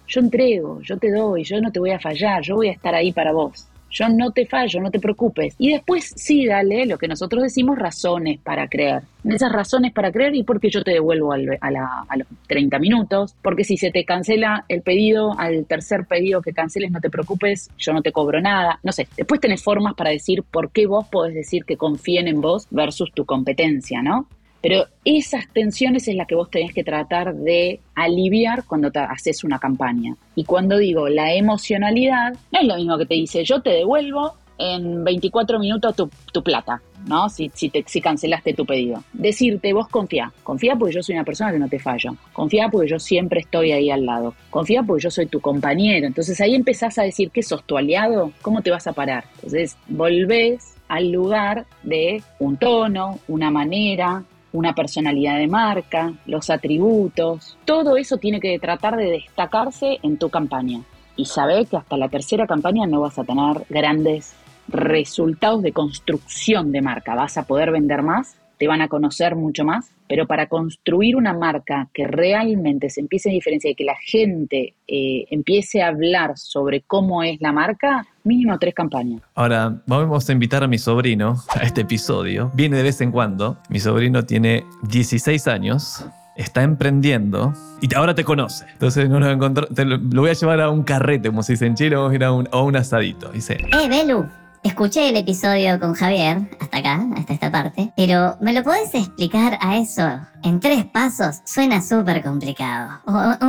Yo 0.08 0.18
entrego, 0.18 0.80
yo 0.82 0.98
te 0.98 1.12
doy, 1.12 1.44
yo 1.44 1.60
no 1.60 1.70
te 1.70 1.78
voy 1.78 1.92
a 1.92 2.00
fallar, 2.00 2.42
yo 2.42 2.56
voy 2.56 2.70
a 2.70 2.72
estar 2.72 2.92
ahí 2.92 3.12
para 3.12 3.32
vos. 3.32 3.68
Yo 3.90 4.08
no 4.08 4.30
te 4.32 4.46
fallo, 4.46 4.80
no 4.80 4.90
te 4.90 4.98
preocupes. 4.98 5.54
Y 5.58 5.72
después 5.72 6.12
sí, 6.16 6.46
dale 6.46 6.86
lo 6.86 6.98
que 6.98 7.08
nosotros 7.08 7.42
decimos 7.42 7.78
razones 7.78 8.38
para 8.40 8.68
creer. 8.68 9.02
Esas 9.24 9.52
razones 9.52 9.92
para 9.92 10.12
creer 10.12 10.34
y 10.34 10.42
porque 10.42 10.70
yo 10.70 10.82
te 10.82 10.92
devuelvo 10.92 11.32
a, 11.32 11.36
a, 11.36 12.16
los 12.16 12.26
30 12.46 12.78
minutos, 12.78 13.34
porque 13.42 13.64
si 13.64 13.76
se 13.76 13.90
te 13.90 14.04
cancela 14.04 14.64
el 14.68 14.82
pedido, 14.82 15.38
al 15.38 15.66
tercer 15.66 16.06
pedido 16.06 16.40
que 16.40 16.52
canceles, 16.52 16.90
no 16.90 17.00
te 17.00 17.10
preocupes, 17.10 17.70
yo 17.78 17.92
no 17.92 18.02
te 18.02 18.12
cobro 18.12 18.40
nada. 18.40 18.78
No 18.82 18.92
sé, 18.92 19.08
después 19.16 19.40
tenés 19.40 19.62
formas 19.62 19.94
para 19.94 20.10
decir 20.10 20.42
por 20.42 20.70
qué 20.70 20.86
vos 20.86 21.06
podés 21.08 21.34
decir 21.34 21.64
que 21.64 21.76
confíen 21.76 22.28
en 22.28 22.40
vos 22.40 22.66
versus 22.70 23.12
tu 23.12 23.24
competencia, 23.24 24.02
¿no? 24.02 24.26
Pero 24.60 24.86
esas 25.04 25.48
tensiones 25.52 26.08
es 26.08 26.16
la 26.16 26.26
que 26.26 26.34
vos 26.34 26.50
tenés 26.50 26.72
que 26.72 26.84
tratar 26.84 27.34
de 27.34 27.80
aliviar 27.94 28.64
cuando 28.64 28.90
te 28.90 28.98
haces 28.98 29.44
una 29.44 29.58
campaña. 29.58 30.16
Y 30.34 30.44
cuando 30.44 30.78
digo 30.78 31.08
la 31.08 31.32
emocionalidad, 31.34 32.34
no 32.52 32.60
es 32.60 32.66
lo 32.66 32.76
mismo 32.76 32.98
que 32.98 33.06
te 33.06 33.14
dice, 33.14 33.44
yo 33.44 33.62
te 33.62 33.70
devuelvo 33.70 34.34
en 34.58 35.04
24 35.04 35.58
minutos 35.58 35.94
tu, 35.96 36.42
plata, 36.42 36.82
¿no? 37.06 37.28
Si, 37.28 37.50
si, 37.54 37.68
te, 37.68 37.84
si 37.86 38.00
cancelaste 38.00 38.54
tu 38.54 38.66
pedido. 38.66 39.02
Decirte, 39.12 39.72
vos 39.72 39.88
confía. 39.88 40.32
Confía 40.42 40.74
porque 40.76 40.94
yo 40.94 41.02
soy 41.02 41.14
una 41.14 41.24
persona 41.24 41.52
que 41.52 41.58
no 41.58 41.68
te 41.68 41.78
fallo. 41.78 42.16
Confía 42.32 42.68
porque 42.68 42.90
yo 42.90 42.98
siempre 42.98 43.40
estoy 43.40 43.72
ahí 43.72 43.90
al 43.90 44.04
lado. 44.04 44.34
Confía 44.50 44.82
porque 44.82 45.04
yo 45.04 45.10
soy 45.10 45.26
tu 45.26 45.40
compañero. 45.40 46.06
Entonces 46.06 46.40
ahí 46.40 46.54
empezás 46.54 46.98
a 46.98 47.02
decir 47.02 47.30
que 47.30 47.42
sos 47.42 47.64
tu 47.64 47.76
aliado. 47.78 48.32
¿Cómo 48.42 48.60
te 48.62 48.70
vas 48.70 48.86
a 48.86 48.92
parar? 48.92 49.24
Entonces 49.36 49.76
volvés 49.86 50.74
al 50.88 51.12
lugar 51.12 51.66
de 51.82 52.22
un 52.38 52.56
tono, 52.56 53.20
una 53.28 53.50
manera, 53.50 54.24
una 54.58 54.74
personalidad 54.74 55.38
de 55.38 55.46
marca, 55.46 56.12
los 56.26 56.50
atributos, 56.50 57.56
todo 57.64 57.96
eso 57.96 58.16
tiene 58.18 58.40
que 58.40 58.58
tratar 58.58 58.96
de 58.96 59.10
destacarse 59.10 59.98
en 60.02 60.18
tu 60.18 60.28
campaña. 60.30 60.82
Y 61.16 61.24
saber 61.24 61.66
que 61.66 61.76
hasta 61.76 61.96
la 61.96 62.08
tercera 62.08 62.46
campaña 62.46 62.86
no 62.86 63.00
vas 63.00 63.18
a 63.18 63.24
tener 63.24 63.64
grandes 63.68 64.34
resultados 64.68 65.62
de 65.62 65.72
construcción 65.72 66.72
de 66.72 66.82
marca, 66.82 67.14
vas 67.14 67.38
a 67.38 67.44
poder 67.44 67.70
vender 67.70 68.02
más, 68.02 68.36
te 68.58 68.66
van 68.66 68.82
a 68.82 68.88
conocer 68.88 69.36
mucho 69.36 69.64
más, 69.64 69.90
pero 70.08 70.26
para 70.26 70.48
construir 70.48 71.16
una 71.16 71.32
marca 71.32 71.88
que 71.94 72.06
realmente 72.06 72.90
se 72.90 73.00
empiece 73.00 73.30
a 73.30 73.32
diferenciar 73.32 73.72
y 73.72 73.76
que 73.76 73.84
la 73.84 73.96
gente 73.96 74.74
eh, 74.88 75.26
empiece 75.30 75.82
a 75.82 75.88
hablar 75.88 76.36
sobre 76.36 76.82
cómo 76.82 77.22
es 77.22 77.40
la 77.40 77.52
marca, 77.52 78.06
mínimo 78.28 78.56
tres 78.58 78.74
campañas. 78.74 79.20
Ahora, 79.34 79.80
vamos 79.86 80.28
a 80.28 80.32
invitar 80.32 80.62
a 80.62 80.68
mi 80.68 80.78
sobrino 80.78 81.42
a 81.48 81.60
este 81.64 81.80
episodio. 81.80 82.50
Viene 82.54 82.76
de 82.76 82.82
vez 82.84 83.00
en 83.00 83.10
cuando. 83.10 83.56
Mi 83.68 83.80
sobrino 83.80 84.24
tiene 84.24 84.64
16 84.82 85.48
años 85.48 86.04
está 86.36 86.62
emprendiendo 86.62 87.52
y 87.80 87.92
ahora 87.96 88.14
te 88.14 88.22
conoce. 88.22 88.64
Entonces 88.72 89.10
no 89.10 89.18
lo, 89.18 89.28
encontró, 89.28 89.66
te 89.66 89.84
lo, 89.84 89.96
lo 89.96 90.20
voy 90.22 90.30
a 90.30 90.34
llevar 90.34 90.60
a 90.60 90.70
un 90.70 90.84
carrete, 90.84 91.28
como 91.30 91.42
se 91.42 91.54
dice 91.54 91.66
en 91.66 91.74
Chile, 91.74 91.96
vamos 91.96 92.12
a 92.12 92.14
ir 92.14 92.22
a 92.24 92.32
un, 92.32 92.48
a 92.52 92.62
un 92.62 92.76
asadito. 92.76 93.30
Dice, 93.32 93.54
Eh, 93.54 93.88
Belu, 93.88 94.24
escuché 94.68 95.08
el 95.08 95.16
episodio 95.16 95.80
con 95.80 95.94
Javier, 95.94 96.38
hasta 96.60 96.78
acá, 96.78 97.06
hasta 97.16 97.32
esta 97.32 97.50
parte, 97.50 97.90
pero 97.96 98.36
¿me 98.40 98.52
lo 98.52 98.62
podés 98.62 98.94
explicar 98.94 99.58
a 99.60 99.76
eso 99.78 100.20
en 100.44 100.60
tres 100.60 100.84
pasos? 100.84 101.40
Suena 101.44 101.82
súper 101.82 102.22
complicado. 102.22 103.00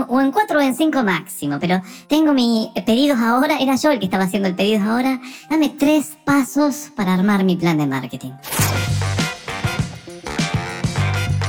O, 0.10 0.20
en 0.22 0.32
cuatro 0.32 0.60
o 0.60 0.62
en 0.62 0.76
cinco 0.76 1.04
máximo, 1.04 1.58
pero 1.60 1.82
tengo 2.08 2.34
mis 2.34 2.70
pedidos 2.86 3.20
ahora, 3.20 3.58
era 3.60 3.76
yo 3.76 3.92
el 3.92 4.00
que 4.00 4.06
estaba 4.06 4.24
haciendo 4.24 4.48
el 4.48 4.56
pedido 4.56 4.84
ahora. 4.90 5.20
Dame 5.50 5.70
tres 5.70 6.18
pasos 6.26 6.92
para 6.96 7.14
armar 7.14 7.44
mi 7.44 7.56
plan 7.56 7.78
de 7.78 7.86
marketing. 7.86 8.32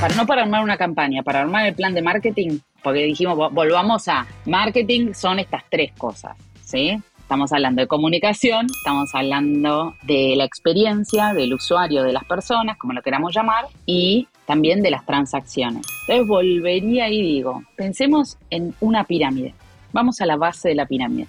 Para 0.01 0.15
no 0.15 0.27
para 0.27 0.43
armar 0.43 0.63
una 0.65 0.77
campaña, 0.79 1.23
para 1.23 1.41
armar 1.41 1.67
el 1.67 1.75
plan 1.75 1.93
de 1.95 2.01
marketing, 2.03 2.59
porque 2.83 3.01
dijimos, 3.05 3.37
vo- 3.37 3.51
volvamos 3.53 4.09
a 4.09 4.27
marketing, 4.47 5.13
son 5.13 5.39
estas 5.39 5.63
tres 5.71 5.93
cosas, 5.99 6.37
¿sí? 6.65 6.99
Estamos 7.31 7.53
hablando 7.53 7.81
de 7.81 7.87
comunicación, 7.87 8.67
estamos 8.67 9.15
hablando 9.15 9.95
de 10.03 10.35
la 10.37 10.45
experiencia 10.45 11.33
del 11.33 11.55
usuario, 11.55 12.03
de 12.03 12.13
las 12.13 12.25
personas, 12.25 12.77
como 12.77 12.93
lo 12.93 13.03
queramos 13.03 13.33
llamar, 13.33 13.67
y 13.87 14.27
también 14.47 14.83
de 14.83 14.91
las 14.91 15.07
transacciones. 15.07 15.87
Entonces 16.01 16.27
volvería 16.27 17.09
y 17.09 17.23
digo, 17.23 17.63
pensemos 17.77 18.37
en 18.51 18.75
una 18.81 19.05
pirámide. 19.05 19.55
Vamos 19.93 20.21
a 20.21 20.27
la 20.27 20.35
base 20.35 20.71
de 20.71 20.75
la 20.75 20.87
pirámide. 20.87 21.29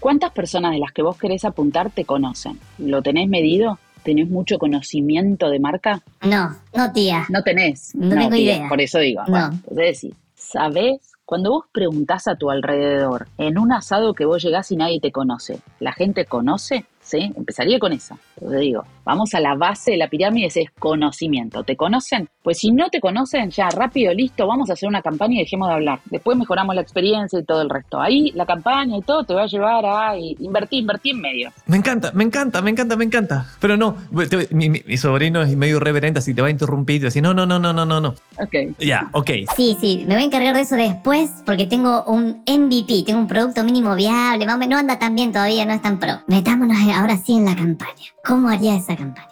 ¿Cuántas 0.00 0.32
personas 0.32 0.72
de 0.72 0.78
las 0.78 0.90
que 0.90 1.02
vos 1.02 1.18
querés 1.18 1.44
apuntar 1.44 1.90
te 1.90 2.06
conocen? 2.06 2.58
¿Lo 2.78 3.02
tenés 3.02 3.28
medido? 3.28 3.78
¿Tenés 4.04 4.30
mucho 4.30 4.56
conocimiento 4.56 5.50
de 5.50 5.60
marca? 5.60 6.00
No, 6.22 6.56
no 6.74 6.92
tía. 6.94 7.26
No 7.28 7.42
tenés. 7.42 7.94
No 7.94 8.08
tengo 8.08 8.30
tía, 8.30 8.56
idea. 8.56 8.68
Por 8.70 8.80
eso 8.80 9.00
digo. 9.00 9.20
No. 9.26 9.32
Bueno, 9.32 9.50
entonces 9.68 10.06
¿sabés? 10.34 11.11
Cuando 11.32 11.50
vos 11.50 11.64
preguntás 11.72 12.28
a 12.28 12.36
tu 12.36 12.50
alrededor, 12.50 13.26
en 13.38 13.56
un 13.56 13.72
asado 13.72 14.12
que 14.12 14.26
vos 14.26 14.42
llegás 14.42 14.70
y 14.70 14.76
nadie 14.76 15.00
te 15.00 15.10
conoce, 15.10 15.60
¿la 15.80 15.94
gente 15.94 16.26
conoce? 16.26 16.84
¿Sí? 17.00 17.32
Empezaría 17.34 17.78
con 17.78 17.94
eso. 17.94 18.18
Entonces 18.36 18.60
digo, 18.60 18.84
vamos 19.04 19.34
a 19.34 19.40
la 19.40 19.54
base 19.54 19.92
de 19.92 19.96
la 19.96 20.08
pirámide, 20.08 20.46
ese 20.46 20.62
es 20.62 20.70
conocimiento. 20.78 21.64
¿Te 21.64 21.76
conocen? 21.76 22.28
Pues 22.42 22.58
si 22.58 22.70
no 22.72 22.88
te 22.90 23.00
conocen, 23.00 23.50
ya 23.50 23.68
rápido, 23.70 24.12
listo, 24.14 24.46
vamos 24.46 24.70
a 24.70 24.72
hacer 24.74 24.88
una 24.88 25.02
campaña 25.02 25.34
y 25.36 25.38
dejemos 25.38 25.68
de 25.68 25.74
hablar. 25.74 26.00
Después 26.06 26.36
mejoramos 26.38 26.74
la 26.74 26.80
experiencia 26.82 27.38
y 27.38 27.44
todo 27.44 27.62
el 27.62 27.70
resto. 27.70 28.00
Ahí 28.00 28.30
la 28.34 28.46
campaña 28.46 28.96
y 28.96 29.02
todo 29.02 29.24
te 29.24 29.34
va 29.34 29.42
a 29.42 29.46
llevar 29.46 29.84
a 29.86 30.16
invertir, 30.18 30.80
invertir 30.80 31.14
en 31.14 31.20
medio. 31.20 31.50
me 31.66 31.76
encanta, 31.76 32.12
me 32.12 32.24
encanta, 32.24 32.60
me 32.62 32.70
encanta, 32.70 32.96
me 32.96 33.04
encanta. 33.04 33.46
Pero 33.60 33.76
no, 33.76 33.96
te- 34.28 34.48
mi, 34.54 34.68
mi- 34.70 34.82
mi 34.86 34.96
sobrino 34.96 35.42
es 35.42 35.56
medio 35.56 35.76
irreverente, 35.76 36.18
así 36.18 36.34
te 36.34 36.42
va 36.42 36.48
a 36.48 36.50
interrumpir 36.50 36.96
y 36.96 36.98
te 37.00 37.04
va 37.04 37.06
a 37.06 37.10
decir, 37.10 37.22
no, 37.22 37.32
no, 37.34 37.46
no, 37.46 37.58
no, 37.58 37.72
no, 37.72 37.84
no, 37.86 38.00
no. 38.00 38.08
Ok. 38.38 38.76
Ya, 38.78 39.08
ok. 39.12 39.30
Sí, 39.56 39.76
sí, 39.80 40.04
me 40.06 40.14
voy 40.14 40.22
a 40.24 40.26
encargar 40.26 40.54
de 40.54 40.62
eso 40.62 40.74
después 40.76 41.30
porque 41.46 41.66
tengo 41.66 42.04
un 42.04 42.42
MVP, 42.46 43.04
tengo 43.06 43.20
un 43.20 43.28
producto 43.28 43.62
mínimo 43.64 43.94
viable, 43.94 44.46
no 44.46 44.76
anda 44.78 44.98
tan 44.98 45.14
bien 45.14 45.32
todavía, 45.32 45.64
no 45.64 45.72
es 45.72 45.82
tan 45.82 45.98
pro. 45.98 46.20
Metámonos 46.26 46.76
ahora 46.94 47.16
sí 47.16 47.36
en 47.36 47.44
la 47.46 47.54
campaña. 47.56 47.92
¿Cómo 48.24 48.48
haría 48.48 48.76
esa 48.76 48.94
campaña? 48.94 49.28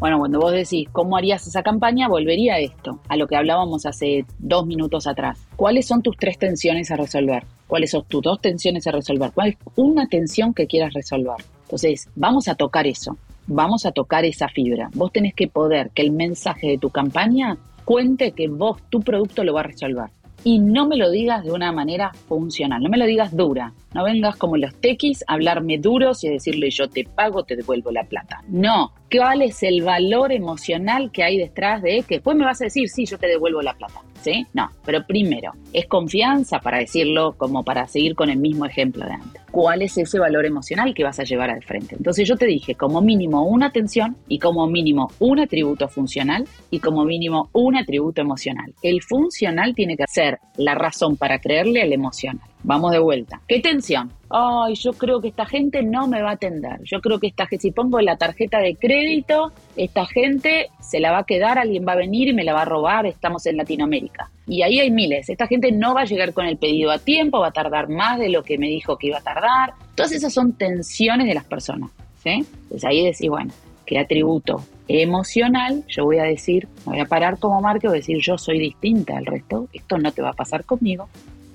Bueno, 0.00 0.18
cuando 0.18 0.38
vos 0.38 0.52
decís 0.52 0.86
cómo 0.92 1.16
harías 1.16 1.46
esa 1.46 1.62
campaña, 1.62 2.08
volvería 2.08 2.56
a 2.56 2.58
esto, 2.58 3.00
a 3.08 3.16
lo 3.16 3.26
que 3.26 3.36
hablábamos 3.36 3.86
hace 3.86 4.26
dos 4.38 4.66
minutos 4.66 5.06
atrás. 5.06 5.38
¿Cuáles 5.56 5.86
son 5.86 6.02
tus 6.02 6.18
tres 6.18 6.38
tensiones 6.38 6.90
a 6.90 6.96
resolver? 6.96 7.44
¿Cuáles 7.66 7.92
son 7.92 8.04
tus 8.04 8.20
dos 8.20 8.38
tensiones 8.38 8.86
a 8.86 8.92
resolver? 8.92 9.30
¿Cuál 9.32 9.48
es 9.48 9.56
una 9.76 10.08
tensión 10.08 10.52
que 10.52 10.66
quieras 10.66 10.92
resolver? 10.92 11.36
Entonces, 11.62 12.10
vamos 12.14 12.48
a 12.48 12.54
tocar 12.54 12.86
eso, 12.86 13.16
vamos 13.46 13.86
a 13.86 13.92
tocar 13.92 14.26
esa 14.26 14.48
fibra. 14.48 14.90
Vos 14.92 15.12
tenés 15.12 15.32
que 15.32 15.48
poder 15.48 15.88
que 15.94 16.02
el 16.02 16.12
mensaje 16.12 16.66
de 16.68 16.78
tu 16.78 16.90
campaña 16.90 17.56
cuente 17.86 18.32
que 18.32 18.46
vos, 18.48 18.76
tu 18.90 19.00
producto 19.00 19.42
lo 19.42 19.54
va 19.54 19.60
a 19.60 19.64
resolver. 19.64 20.10
Y 20.42 20.58
no 20.58 20.86
me 20.86 20.96
lo 20.96 21.10
digas 21.10 21.44
de 21.44 21.52
una 21.52 21.70
manera 21.70 22.12
funcional, 22.28 22.82
no 22.82 22.88
me 22.88 22.96
lo 22.96 23.06
digas 23.06 23.36
dura. 23.36 23.72
No 23.92 24.04
vengas 24.04 24.36
como 24.36 24.56
los 24.56 24.74
tequis 24.76 25.22
a 25.26 25.34
hablarme 25.34 25.78
duros 25.78 26.22
y 26.24 26.28
a 26.28 26.30
decirle 26.30 26.70
yo 26.70 26.88
te 26.88 27.04
pago, 27.04 27.42
te 27.42 27.56
devuelvo 27.56 27.90
la 27.90 28.04
plata. 28.04 28.42
No. 28.48 28.92
¿Cuál 29.10 29.42
es 29.42 29.62
el 29.62 29.82
valor 29.82 30.32
emocional 30.32 31.10
que 31.10 31.24
hay 31.24 31.36
detrás 31.36 31.82
de 31.82 32.04
que 32.06 32.16
después 32.16 32.36
me 32.36 32.44
vas 32.44 32.60
a 32.60 32.64
decir 32.64 32.88
sí, 32.88 33.04
yo 33.04 33.18
te 33.18 33.26
devuelvo 33.26 33.60
la 33.60 33.74
plata? 33.74 34.00
¿Sí? 34.22 34.46
No. 34.52 34.68
Pero 34.84 35.04
primero, 35.06 35.52
es 35.72 35.86
confianza 35.86 36.58
para 36.58 36.78
decirlo 36.78 37.34
como 37.36 37.64
para 37.64 37.86
seguir 37.86 38.14
con 38.14 38.30
el 38.30 38.38
mismo 38.38 38.66
ejemplo 38.66 39.06
de 39.06 39.12
antes. 39.12 39.42
¿Cuál 39.50 39.82
es 39.82 39.96
ese 39.98 40.18
valor 40.18 40.46
emocional 40.46 40.94
que 40.94 41.04
vas 41.04 41.18
a 41.18 41.24
llevar 41.24 41.50
al 41.50 41.62
frente? 41.62 41.96
Entonces 41.96 42.28
yo 42.28 42.36
te 42.36 42.46
dije 42.46 42.74
como 42.74 43.00
mínimo 43.00 43.44
una 43.44 43.66
atención 43.66 44.16
y 44.28 44.38
como 44.38 44.66
mínimo 44.66 45.10
un 45.18 45.40
atributo 45.40 45.88
funcional 45.88 46.46
y 46.70 46.78
como 46.78 47.04
mínimo 47.04 47.48
un 47.52 47.76
atributo 47.76 48.20
emocional. 48.20 48.72
El 48.82 49.02
funcional 49.02 49.74
tiene 49.74 49.96
que 49.96 50.04
ser 50.06 50.38
la 50.56 50.74
razón 50.74 51.16
para 51.16 51.40
creerle 51.40 51.82
al 51.82 51.92
emocional. 51.92 52.49
Vamos 52.62 52.92
de 52.92 52.98
vuelta. 52.98 53.40
¿Qué 53.48 53.60
tensión? 53.60 54.12
Ay, 54.28 54.74
yo 54.74 54.92
creo 54.92 55.20
que 55.20 55.28
esta 55.28 55.46
gente 55.46 55.82
no 55.82 56.06
me 56.06 56.22
va 56.22 56.30
a 56.30 56.34
atender. 56.34 56.78
Yo 56.84 57.00
creo 57.00 57.18
que 57.18 57.28
esta 57.28 57.46
gente, 57.46 57.62
si 57.62 57.70
pongo 57.70 58.00
la 58.00 58.16
tarjeta 58.16 58.58
de 58.58 58.76
crédito, 58.76 59.52
esta 59.76 60.06
gente 60.06 60.68
se 60.80 61.00
la 61.00 61.10
va 61.10 61.18
a 61.20 61.24
quedar, 61.24 61.58
alguien 61.58 61.84
va 61.86 61.92
a 61.92 61.96
venir 61.96 62.28
y 62.28 62.34
me 62.34 62.44
la 62.44 62.52
va 62.52 62.62
a 62.62 62.66
robar. 62.66 63.06
Estamos 63.06 63.46
en 63.46 63.56
Latinoamérica. 63.56 64.30
Y 64.46 64.62
ahí 64.62 64.78
hay 64.78 64.90
miles. 64.90 65.28
Esta 65.28 65.46
gente 65.46 65.72
no 65.72 65.94
va 65.94 66.02
a 66.02 66.04
llegar 66.04 66.34
con 66.34 66.46
el 66.46 66.58
pedido 66.58 66.90
a 66.90 66.98
tiempo, 66.98 67.40
va 67.40 67.48
a 67.48 67.52
tardar 67.52 67.88
más 67.88 68.18
de 68.18 68.28
lo 68.28 68.42
que 68.42 68.58
me 68.58 68.68
dijo 68.68 68.98
que 68.98 69.08
iba 69.08 69.18
a 69.18 69.22
tardar. 69.22 69.72
Todas 69.94 70.12
esas 70.12 70.32
son 70.32 70.52
tensiones 70.52 71.26
de 71.26 71.34
las 71.34 71.44
personas. 71.44 71.90
¿sí? 72.22 72.44
Entonces 72.62 72.84
ahí 72.84 73.04
decís, 73.04 73.28
bueno, 73.28 73.52
¿qué 73.86 73.98
atributo 73.98 74.62
emocional? 74.86 75.82
Yo 75.88 76.04
voy 76.04 76.18
a 76.18 76.24
decir, 76.24 76.68
me 76.86 76.92
voy 76.92 77.00
a 77.00 77.06
parar 77.06 77.38
como 77.38 77.60
marca 77.62 77.86
y 77.86 77.88
voy 77.88 77.96
a 77.96 78.00
decir, 78.00 78.18
yo 78.20 78.36
soy 78.36 78.58
distinta 78.58 79.16
al 79.16 79.24
resto. 79.24 79.66
Esto 79.72 79.96
no 79.96 80.12
te 80.12 80.20
va 80.20 80.30
a 80.30 80.34
pasar 80.34 80.64
conmigo 80.64 81.08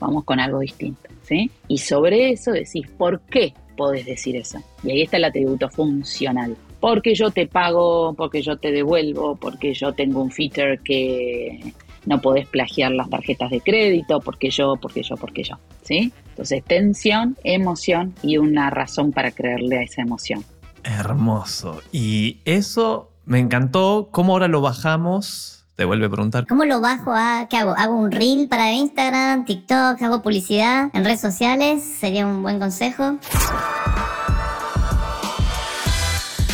vamos 0.05 0.23
con 0.23 0.39
algo 0.39 0.59
distinto, 0.59 1.09
¿sí? 1.23 1.51
Y 1.67 1.79
sobre 1.79 2.31
eso 2.31 2.51
decís, 2.51 2.87
¿por 2.97 3.21
qué 3.21 3.53
podés 3.75 4.05
decir 4.05 4.35
eso? 4.35 4.59
Y 4.83 4.91
ahí 4.91 5.01
está 5.01 5.17
el 5.17 5.25
atributo 5.25 5.69
funcional. 5.69 6.55
Porque 6.79 7.15
yo 7.15 7.31
te 7.31 7.47
pago, 7.47 8.13
porque 8.13 8.41
yo 8.41 8.57
te 8.57 8.71
devuelvo, 8.71 9.35
porque 9.35 9.73
yo 9.73 9.93
tengo 9.93 10.21
un 10.21 10.31
feature 10.31 10.79
que 10.83 11.73
no 12.05 12.21
podés 12.21 12.47
plagiar 12.47 12.91
las 12.91 13.09
tarjetas 13.09 13.49
de 13.49 13.61
crédito, 13.61 14.19
porque 14.19 14.51
yo, 14.51 14.75
porque 14.79 15.01
yo, 15.01 15.15
porque 15.17 15.43
yo, 15.43 15.55
¿sí? 15.81 16.11
Entonces, 16.29 16.63
tensión, 16.63 17.37
emoción 17.43 18.13
y 18.21 18.37
una 18.37 18.69
razón 18.69 19.11
para 19.11 19.31
creerle 19.31 19.79
a 19.79 19.81
esa 19.81 20.01
emoción. 20.01 20.43
Hermoso. 20.83 21.81
Y 21.91 22.41
eso 22.45 23.11
me 23.25 23.39
encantó. 23.39 24.09
¿Cómo 24.11 24.33
ahora 24.33 24.47
lo 24.47 24.61
bajamos? 24.61 25.54
Te 25.75 25.83
vuelve 25.83 26.05
a 26.05 26.09
preguntar. 26.09 26.47
¿Cómo 26.47 26.63
lo 26.63 26.79
bajo 26.79 27.11
a 27.13 27.47
qué 27.49 27.57
hago? 27.57 27.73
¿Hago 27.77 27.95
un 27.95 28.11
reel 28.11 28.47
para 28.47 28.71
Instagram, 28.71 29.43
TikTok? 29.43 30.01
¿Hago 30.01 30.21
publicidad 30.21 30.89
en 30.93 31.03
redes 31.03 31.19
sociales? 31.19 31.83
Sería 31.83 32.25
un 32.25 32.41
buen 32.41 32.59
consejo. 32.59 33.17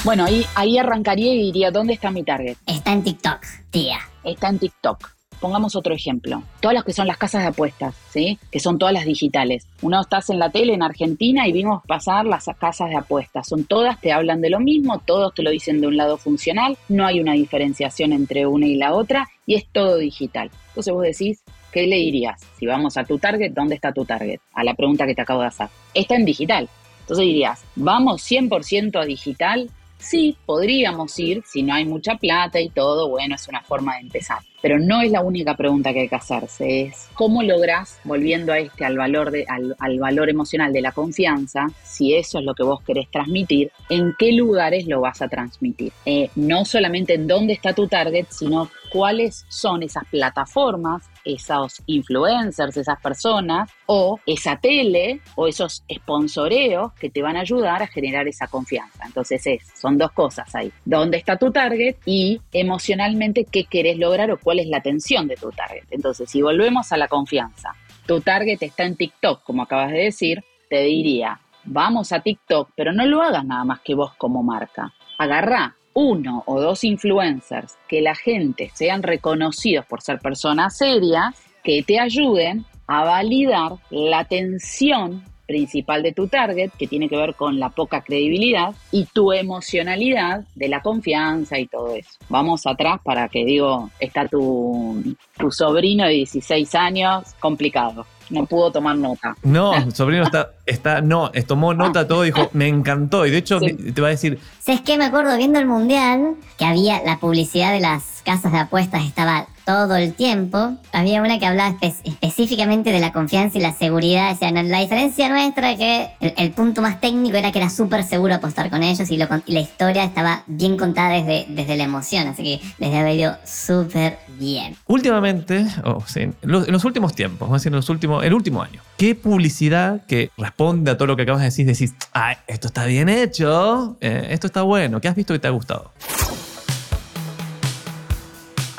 Bueno, 0.04 0.26
ahí, 0.26 0.44
ahí 0.56 0.80
arrancaría 0.80 1.36
y 1.36 1.38
diría, 1.38 1.70
¿dónde 1.70 1.94
está 1.94 2.10
mi 2.10 2.24
target? 2.24 2.58
Está 2.66 2.92
en 2.94 3.04
TikTok, 3.04 3.42
tía. 3.70 4.00
Está 4.24 4.50
en 4.50 4.58
TikTok. 4.58 5.21
Pongamos 5.42 5.76
otro 5.76 5.96
ejemplo. 5.96 6.44
Todas 6.60 6.76
las 6.76 6.84
que 6.84 6.94
son 6.94 7.08
las 7.08 7.18
casas 7.18 7.42
de 7.42 7.48
apuestas, 7.48 7.96
¿sí? 8.12 8.38
Que 8.52 8.60
son 8.60 8.78
todas 8.78 8.94
las 8.94 9.06
digitales. 9.06 9.66
Uno 9.82 10.00
estás 10.00 10.30
en 10.30 10.38
la 10.38 10.52
tele 10.52 10.76
en 10.76 10.84
Argentina 10.84 11.48
y 11.48 11.52
vimos 11.52 11.84
pasar 11.88 12.28
las 12.28 12.46
casas 12.60 12.90
de 12.90 12.96
apuestas. 12.96 13.48
Son 13.48 13.64
todas, 13.64 14.00
te 14.00 14.12
hablan 14.12 14.40
de 14.42 14.52
lo 14.52 14.60
mismo, 14.60 15.00
todos 15.00 15.34
te 15.34 15.42
lo 15.42 15.50
dicen 15.50 15.82
de 15.82 15.88
un 15.88 15.98
lado 15.98 16.18
funcional, 16.18 16.78
no 16.90 17.08
hay 17.08 17.20
una 17.20 17.34
diferenciación 17.34 18.14
entre 18.14 18.46
una 18.46 18.68
y 18.68 18.76
la 18.76 18.94
otra 18.94 19.28
y 19.48 19.56
es 19.56 19.66
todo 19.66 19.98
digital. 19.98 20.52
Entonces 20.68 20.94
vos 20.94 21.04
decís, 21.04 21.44
¿qué 21.72 21.88
le 21.88 21.96
dirías? 21.96 22.40
Si 22.60 22.68
vamos 22.68 22.96
a 22.98 23.04
tu 23.04 23.18
target, 23.18 23.52
¿dónde 23.52 23.74
está 23.74 23.92
tu 23.92 24.06
target? 24.06 24.40
A 24.54 24.64
la 24.64 24.76
pregunta 24.76 25.08
que 25.08 25.16
te 25.16 25.24
acabo 25.24 25.42
de 25.42 25.48
hacer. 25.48 25.70
Está 25.96 26.16
en 26.16 26.26
digital. 26.26 26.70
Entonces 27.00 27.26
dirías, 27.26 27.66
¿vamos 27.76 28.22
100% 28.30 29.02
a 29.02 29.06
digital? 29.06 29.72
Sí, 30.02 30.36
podríamos 30.48 31.18
ir, 31.20 31.44
si 31.46 31.62
no 31.62 31.76
hay 31.76 31.86
mucha 31.86 32.16
plata 32.16 32.60
y 32.60 32.70
todo, 32.70 33.08
bueno, 33.08 33.36
es 33.36 33.48
una 33.48 33.62
forma 33.62 33.96
de 33.96 34.02
empezar. 34.02 34.40
Pero 34.60 34.80
no 34.80 35.02
es 35.02 35.12
la 35.12 35.22
única 35.22 35.56
pregunta 35.56 35.94
que 35.94 36.02
hay 36.02 36.10
que 36.10 36.16
hacerse, 36.16 36.82
es 36.82 37.08
cómo 37.14 37.44
lográs, 37.44 38.00
volviendo 38.04 38.52
a 38.52 38.60
este, 38.60 38.84
al 38.84 38.98
valor, 38.98 39.32
de, 39.32 39.46
al, 39.48 39.76
al 39.80 40.00
valor 40.00 40.30
emocional 40.30 40.74
de 40.74 40.82
la 40.82 40.92
confianza, 40.92 41.68
si 41.84 42.16
eso 42.16 42.40
es 42.40 42.46
lo 42.46 42.54
que 42.54 42.64
vos 42.64 42.82
querés 42.84 43.10
transmitir, 43.12 43.72
en 43.90 44.16
qué 44.18 44.32
lugares 44.32 44.88
lo 44.88 45.02
vas 45.02 45.22
a 45.22 45.28
transmitir. 45.28 45.94
Eh, 46.06 46.30
no 46.36 46.66
solamente 46.66 47.14
en 47.14 47.28
dónde 47.28 47.54
está 47.54 47.74
tu 47.74 47.88
target, 47.88 48.26
sino 48.30 48.70
cuáles 48.92 49.46
son 49.50 49.84
esas 49.84 50.06
plataformas, 50.06 51.04
esos 51.26 51.82
influencers, 51.86 52.78
esas 52.78 53.00
personas, 53.02 53.70
o 53.86 54.20
esa 54.26 54.58
tele, 54.58 55.22
o 55.36 55.48
esos 55.48 55.84
sponsoreos 55.92 56.94
que 56.94 57.10
te 57.10 57.22
van 57.22 57.38
a 57.38 57.42
ayudar 57.42 57.82
a 57.84 57.88
generar 57.88 58.28
esa 58.28 58.48
confianza. 58.48 59.06
Entonces 59.06 59.46
es, 59.46 59.64
son 59.76 59.98
dos 59.98 60.12
cosas 60.12 60.54
ahí. 60.56 60.72
¿Dónde 60.86 61.18
está 61.18 61.38
tu 61.38 61.52
target? 61.52 61.96
Y 62.06 62.42
emocionalmente, 62.52 63.46
¿qué 63.46 63.66
querés 63.66 63.98
lograr 63.98 64.32
o 64.32 64.40
cuál 64.40 64.60
es 64.60 64.68
la 64.68 64.78
atención 64.78 65.28
de 65.28 65.36
tu 65.36 65.52
target? 65.52 65.86
Entonces, 65.92 66.30
si 66.30 66.42
volvemos 66.42 66.92
a 66.92 66.98
la 66.98 67.08
confianza, 67.08 67.76
tu 68.06 68.22
target 68.22 68.62
está 68.62 68.84
en 68.84 68.96
TikTok, 68.96 69.44
como 69.44 69.64
acabas 69.64 69.92
de 69.92 70.00
decir, 70.00 70.44
te 70.70 70.84
diría, 70.84 71.40
vamos 71.64 72.12
a 72.12 72.22
TikTok, 72.22 72.70
pero 72.76 72.94
no 72.94 73.06
lo 73.06 73.22
hagas 73.22 73.46
nada 73.46 73.64
más 73.64 73.82
que 73.82 73.96
vos 73.96 74.14
como 74.16 74.44
marca. 74.44 74.94
Agarrá 75.18 75.76
uno 75.94 76.44
o 76.46 76.60
dos 76.60 76.84
influencers 76.84 77.78
que 77.88 78.02
la 78.02 78.16
gente 78.16 78.72
sean 78.74 79.04
reconocidos 79.04 79.86
por 79.86 80.02
ser 80.02 80.20
personas 80.20 80.78
serias 80.78 81.36
que 81.64 81.84
te 81.84 82.00
ayuden 82.00 82.66
a 82.88 83.04
validar 83.04 83.74
la 83.90 84.20
atención 84.20 85.24
principal 85.52 86.02
de 86.02 86.14
tu 86.14 86.28
target, 86.28 86.72
que 86.78 86.88
tiene 86.88 87.10
que 87.10 87.18
ver 87.18 87.36
con 87.36 87.60
la 87.60 87.70
poca 87.70 88.02
credibilidad, 88.02 88.74
y 88.92 89.06
tu 89.06 89.34
emocionalidad 89.34 90.46
de 90.56 90.70
la 90.70 90.82
confianza 90.82 91.60
y 91.60 91.68
todo 91.68 91.94
eso. 91.94 92.12
Vamos 92.30 92.66
atrás 92.66 93.02
para 93.04 93.28
que 93.28 93.44
digo, 93.44 93.90
está 94.00 94.28
tu, 94.30 95.16
tu 95.38 95.52
sobrino 95.52 96.06
de 96.06 96.14
16 96.14 96.74
años, 96.76 97.34
complicado 97.42 98.06
no 98.32 98.46
pudo 98.46 98.72
tomar 98.72 98.98
nota. 98.98 99.36
No, 99.44 99.92
sobrino 99.92 100.24
está, 100.24 100.52
está, 100.66 101.02
no, 101.02 101.32
tomó 101.48 101.74
nota 101.74 102.08
todo, 102.08 102.24
dijo, 102.24 102.50
me 102.54 102.68
encantó. 102.68 103.26
Y 103.26 103.32
de 103.32 103.38
hecho, 103.38 103.60
te 103.60 104.02
va 104.02 104.08
a 104.08 104.12
decir. 104.12 104.40
¿Sabes 104.60 104.82
qué? 104.82 104.98
Me 104.98 105.06
acuerdo 105.06 105.36
viendo 105.38 105.60
el 105.60 105.66
mundial 105.66 106.36
que 106.58 106.66
había 106.66 107.02
la 107.04 107.20
publicidad 107.20 107.72
de 107.72 107.80
las 107.80 108.22
casas 108.24 108.52
de 108.52 108.60
apuestas, 108.60 109.04
estaba 109.04 109.48
todo 109.66 109.96
el 109.96 110.14
tiempo. 110.14 110.78
Había 110.92 111.22
una 111.22 111.40
que 111.40 111.46
hablaba 111.46 111.76
específicamente 111.82 112.92
de 112.92 113.00
la 113.00 113.12
confianza 113.12 113.58
y 113.58 113.62
la 113.62 113.74
seguridad. 113.74 114.34
O 114.34 114.38
sea, 114.38 114.52
la 114.52 114.80
diferencia 114.80 115.30
nuestra 115.30 115.72
es 115.72 115.78
que 115.78 116.10
el, 116.20 116.52
punto 116.52 116.82
más 116.82 117.00
técnico 117.00 117.38
era 117.38 117.52
que 117.52 117.60
era 117.60 117.70
súper 117.70 118.04
seguro 118.04 118.36
apostar 118.36 118.70
con 118.70 118.84
ellos 118.84 119.10
y, 119.10 119.18
la 119.18 119.60
historia 119.60 120.04
estaba 120.04 120.44
bien 120.48 120.78
contada 120.78 121.10
desde, 121.10 121.46
desde 121.50 121.78
la 121.78 121.84
emoción. 121.84 122.28
Así 122.28 122.44
que 122.44 122.62
les 122.80 122.94
había 122.94 123.14
ido 123.14 123.38
súper 123.46 124.18
bien. 124.40 124.76
Últimamente, 124.88 125.66
oh, 125.84 126.04
en, 126.16 126.36
los, 126.42 126.86
últimos 126.86 127.14
tiempos, 127.14 127.42
vamos 127.42 127.54
a 127.54 127.58
decir, 127.58 127.72
en 127.72 127.76
los 127.76 127.90
últimos, 127.90 128.24
el 128.24 128.34
último 128.34 128.62
año, 128.62 128.82
¿qué 128.98 129.16
publicidad 129.16 130.06
que 130.06 130.32
responde 130.38 130.92
a 130.92 130.98
todo 130.98 131.08
lo 131.08 131.16
que 131.16 131.24
acabas 131.24 131.42
de 131.42 131.46
decir? 131.46 131.66
Decís, 131.66 131.94
ah, 132.14 132.36
esto 132.48 132.68
está 132.68 132.86
bien 132.86 133.10
hecho, 133.10 133.98
eh, 134.02 134.28
esto 134.32 134.48
está 134.48 134.64
bueno, 134.64 135.00
¿qué 135.00 135.08
has 135.08 135.16
visto 135.16 135.34
que 135.34 135.40
te 135.40 135.48
ha 135.48 135.52
gustado? 135.52 135.92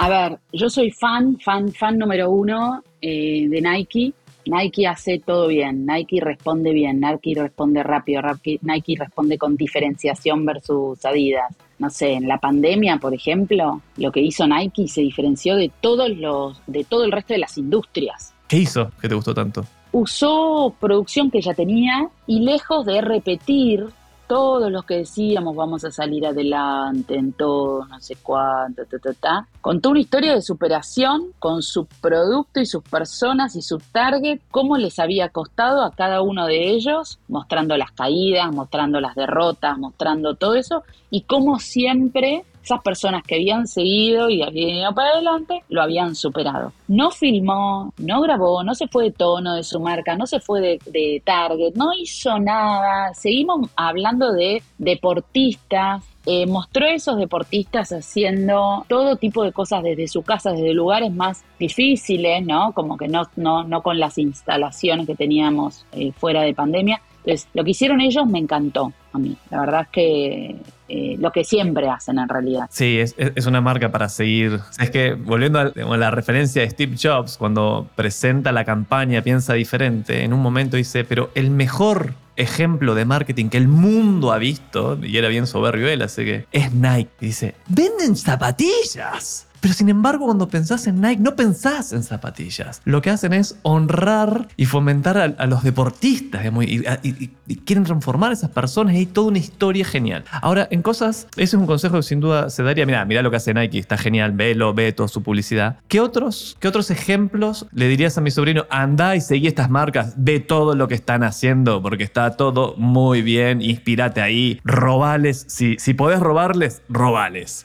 A 0.03 0.09
ver, 0.09 0.41
yo 0.53 0.69
soy 0.69 0.91
fan, 0.91 1.39
fan, 1.39 1.73
fan 1.73 1.97
número 1.97 2.29
uno 2.29 2.83
eh, 3.01 3.47
de 3.49 3.61
Nike. 3.61 4.13
Nike 4.47 4.85
hace 4.85 5.21
todo 5.21 5.47
bien, 5.47 5.87
Nike 5.87 6.19
responde 6.21 6.73
bien, 6.73 7.01
Nike 7.01 7.41
responde 7.41 7.85
rápido, 7.85 8.21
Nike 8.63 8.97
responde 8.99 9.39
con 9.39 9.57
diferenciación 9.57 10.45
versus 10.45 11.05
Adidas. 11.05 11.55
No 11.79 11.89
sé, 11.89 12.15
en 12.15 12.27
la 12.27 12.39
pandemia, 12.39 12.97
por 12.97 13.15
ejemplo, 13.15 13.81
lo 13.97 14.11
que 14.11 14.19
hizo 14.19 14.45
Nike 14.45 14.89
se 14.89 15.03
diferenció 15.03 15.55
de 15.55 15.71
todos 15.81 16.11
los, 16.11 16.61
de 16.67 16.83
todo 16.83 17.05
el 17.05 17.13
resto 17.13 17.35
de 17.35 17.39
las 17.39 17.57
industrias. 17.57 18.35
¿Qué 18.49 18.57
hizo 18.57 18.91
que 19.01 19.09
te 19.09 19.15
gustó 19.15 19.33
tanto? 19.33 19.65
Usó 19.93 20.75
producción 20.81 21.31
que 21.31 21.41
ya 21.41 21.55
tenía 21.55 22.09
y 22.27 22.41
lejos 22.41 22.87
de 22.87 23.03
repetir 23.03 23.87
todos 24.27 24.71
los 24.71 24.85
que 24.85 24.99
decíamos 24.99 25.55
vamos 25.55 25.85
a 25.85 25.91
salir 25.91 26.27
adelante 26.27 27.17
en 27.17 27.33
todo, 27.33 27.85
no 27.87 28.01
sé 28.01 28.17
cuánto, 28.23 28.85
ta, 28.87 28.99
ta, 28.99 29.13
ta, 29.15 29.49
contó 29.61 29.91
una 29.91 30.01
historia 30.01 30.35
de 30.35 30.43
superación 30.43 31.33
con 31.39 31.63
su 31.63 31.87
producto 32.01 32.61
y 32.61 32.67
sus 32.67 32.83
personas 32.83 33.57
y 33.57 33.63
su 33.63 33.79
target, 33.79 34.41
cómo 34.51 34.77
les 34.77 34.99
había 34.99 35.29
costado 35.29 35.83
a 35.83 35.91
cada 35.91 36.23
uno 36.23 36.47
de 36.47 36.71
ellos, 36.71 37.19
mostrando 37.29 37.77
las 37.77 37.93
caídas, 37.93 38.53
mostrando 38.53 39.01
las 39.01 39.15
derrotas, 39.15 39.79
mostrando 39.79 40.35
todo 40.35 40.55
eso, 40.55 40.83
y 41.11 41.23
cómo 41.23 41.59
siempre 41.59 42.45
esas 42.63 42.81
personas 42.83 43.23
que 43.25 43.37
habían 43.37 43.67
seguido 43.67 44.31
y 44.31 44.43
habían 44.43 44.77
ido 44.77 44.95
para 44.95 45.11
adelante 45.11 45.63
lo 45.69 45.83
habían 45.83 46.15
superado. 46.15 46.73
No 46.89 47.11
filmó, 47.11 47.93
no 47.99 48.21
grabó, 48.21 48.63
no 48.63 48.75
se 48.75 48.89
fue 48.89 49.05
de 49.05 49.11
tono 49.13 49.55
de 49.55 49.63
su 49.63 49.81
marca, 49.81 50.17
no 50.17 50.27
se 50.27 50.41
fue 50.41 50.79
de, 50.85 51.23
target, 51.25 51.75
no 51.75 51.93
hizo 51.95 52.39
nada. 52.39 53.13
Seguimos 53.15 53.69
hablando 53.77 54.33
de 54.33 54.63
deportistas 54.79 56.05
eh, 56.25 56.47
mostró 56.47 56.87
a 56.87 56.93
esos 56.93 57.17
deportistas 57.17 57.91
haciendo 57.91 58.87
todo 58.89 59.17
tipo 59.17 59.43
de 59.43 59.51
cosas 59.51 59.83
desde 59.83 60.07
su 60.07 60.23
casa, 60.23 60.53
desde 60.53 60.73
lugares 60.73 61.13
más 61.13 61.45
difíciles, 61.59 62.47
¿no? 62.47 62.73
Como 62.75 62.97
que 62.97 63.09
no, 63.09 63.25
no, 63.35 63.65
no 63.65 63.83
con 63.83 63.99
las 63.99 64.19
instalaciones 64.19 65.09
que 65.09 65.17
teníamos 65.17 65.85
eh, 65.91 66.13
fuera 66.13 66.43
de 66.43 66.55
pandemia. 66.55 67.03
Entonces, 67.25 67.49
lo 67.55 67.65
que 67.65 67.71
hicieron 67.71 68.01
ellos 68.01 68.25
me 68.27 68.39
encantó 68.39 68.93
a 69.13 69.19
mí. 69.19 69.37
La 69.51 69.61
verdad 69.61 69.83
es 69.83 69.89
que 69.89 70.57
eh, 70.89 71.17
lo 71.19 71.33
que 71.33 71.45
siempre 71.45 71.89
hacen 71.89 72.19
en 72.19 72.29
realidad. 72.29 72.69
Sí, 72.71 72.99
es, 72.99 73.15
es 73.17 73.47
una 73.47 73.61
marca 73.61 73.91
para 73.91 74.09
seguir. 74.09 74.61
Es 74.79 74.91
que 74.91 75.15
volviendo 75.15 75.59
a, 75.59 75.97
la 75.97 76.11
referencia 76.11 76.63
de 76.63 76.71
Steve 76.71 76.97
Jobs, 77.01 77.37
cuando 77.39 77.89
presenta 77.95 78.53
la 78.53 78.65
campaña 78.65 79.23
Piensa 79.23 79.55
diferente, 79.55 80.25
en 80.25 80.33
un 80.33 80.41
momento 80.41 80.77
dice, 80.77 81.05
pero 81.05 81.31
el 81.35 81.51
mejor 81.51 82.15
ejemplo 82.37 82.95
de 82.95 83.05
marketing 83.05 83.49
que 83.49 83.59
el 83.59 83.69
mundo 83.69 84.33
ha 84.33 84.39
visto, 84.39 84.99
y 85.03 85.17
era 85.17 85.29
bien 85.29 85.47
soberbio 85.47 85.89
él, 85.89 86.03
así 86.03 86.25
que 86.25 86.47
es 86.53 86.73
Nike. 86.73 87.11
dice, 87.21 87.55
venden 87.69 88.17
zapatillas. 88.17 89.47
Pero 89.63 89.75
sin 89.75 89.89
embargo, 89.89 90.27
cuando 90.27 90.49
pensás 90.49 90.89
en 90.89 91.01
Nike, 91.01 91.23
no 91.23 91.37
pensás 91.37 91.93
en 91.93 92.03
zapatillas. 92.03 92.83
Lo 92.85 93.01
que 93.01 93.11
hacen 93.11 93.33
es 93.33 93.57
honrar 93.63 94.49
y 94.57 94.67
fomentar 94.67 95.17
a, 95.17 95.47
los 95.47 95.63
deportistas 95.63 96.45
y, 96.45 97.31
quieren 97.65 97.85
transformar 97.85 98.31
a 98.31 98.35
esas 98.35 98.51
personas 98.51 98.95
y 98.95 98.99
hay 98.99 99.07
toda 99.07 99.29
una 99.29 99.39
historia 99.39 99.85
genial. 99.85 100.25
Ahora, 100.33 100.67
en 100.73 100.83
cosas, 100.83 101.29
ese 101.37 101.45
es 101.45 101.55
un 101.55 101.67
consejo 101.67 101.95
que 101.95 102.03
sin 102.03 102.19
duda 102.19 102.51
se 102.51 102.65
daría. 102.65 102.85
Mira, 102.87 103.05
mira 103.05 103.23
lo 103.23 103.31
que 103.31 103.37
hace 103.37 103.55
Nike, 103.55 103.79
está 103.79 103.97
genial, 103.97 104.33
velo, 104.33 104.75
ve 104.75 104.93
toda 104.93 105.09
su 105.09 105.23
publicidad. 105.23 105.79
¿Qué 105.87 106.01
otros, 106.01 106.57
¿Qué 106.59 106.67
otros 106.67 106.91
ejemplos 106.91 107.67
le 107.71 107.87
dirías 107.87 108.19
a 108.19 108.21
mi 108.21 108.33
sobrino? 108.33 108.67
Anda 108.69 109.15
y 109.15 109.21
seguí 109.21 109.47
estas 109.47 109.71
marcas, 109.71 110.15
ve 110.17 110.41
todo 110.41 110.75
lo 110.75 110.89
que 110.89 110.97
están 110.97 111.23
haciendo 111.23 111.81
porque 111.81 112.03
está 112.03 112.37
todo 112.37 112.75
muy 112.79 113.23
bien, 113.23 113.63
inspírate 113.63 114.21
ahí, 114.21 114.61
robales. 114.65 115.45
Si, 115.47 115.77
si 115.79 115.95
podés 115.95 116.19
robarles, 116.19 116.83
robales. 116.89 117.65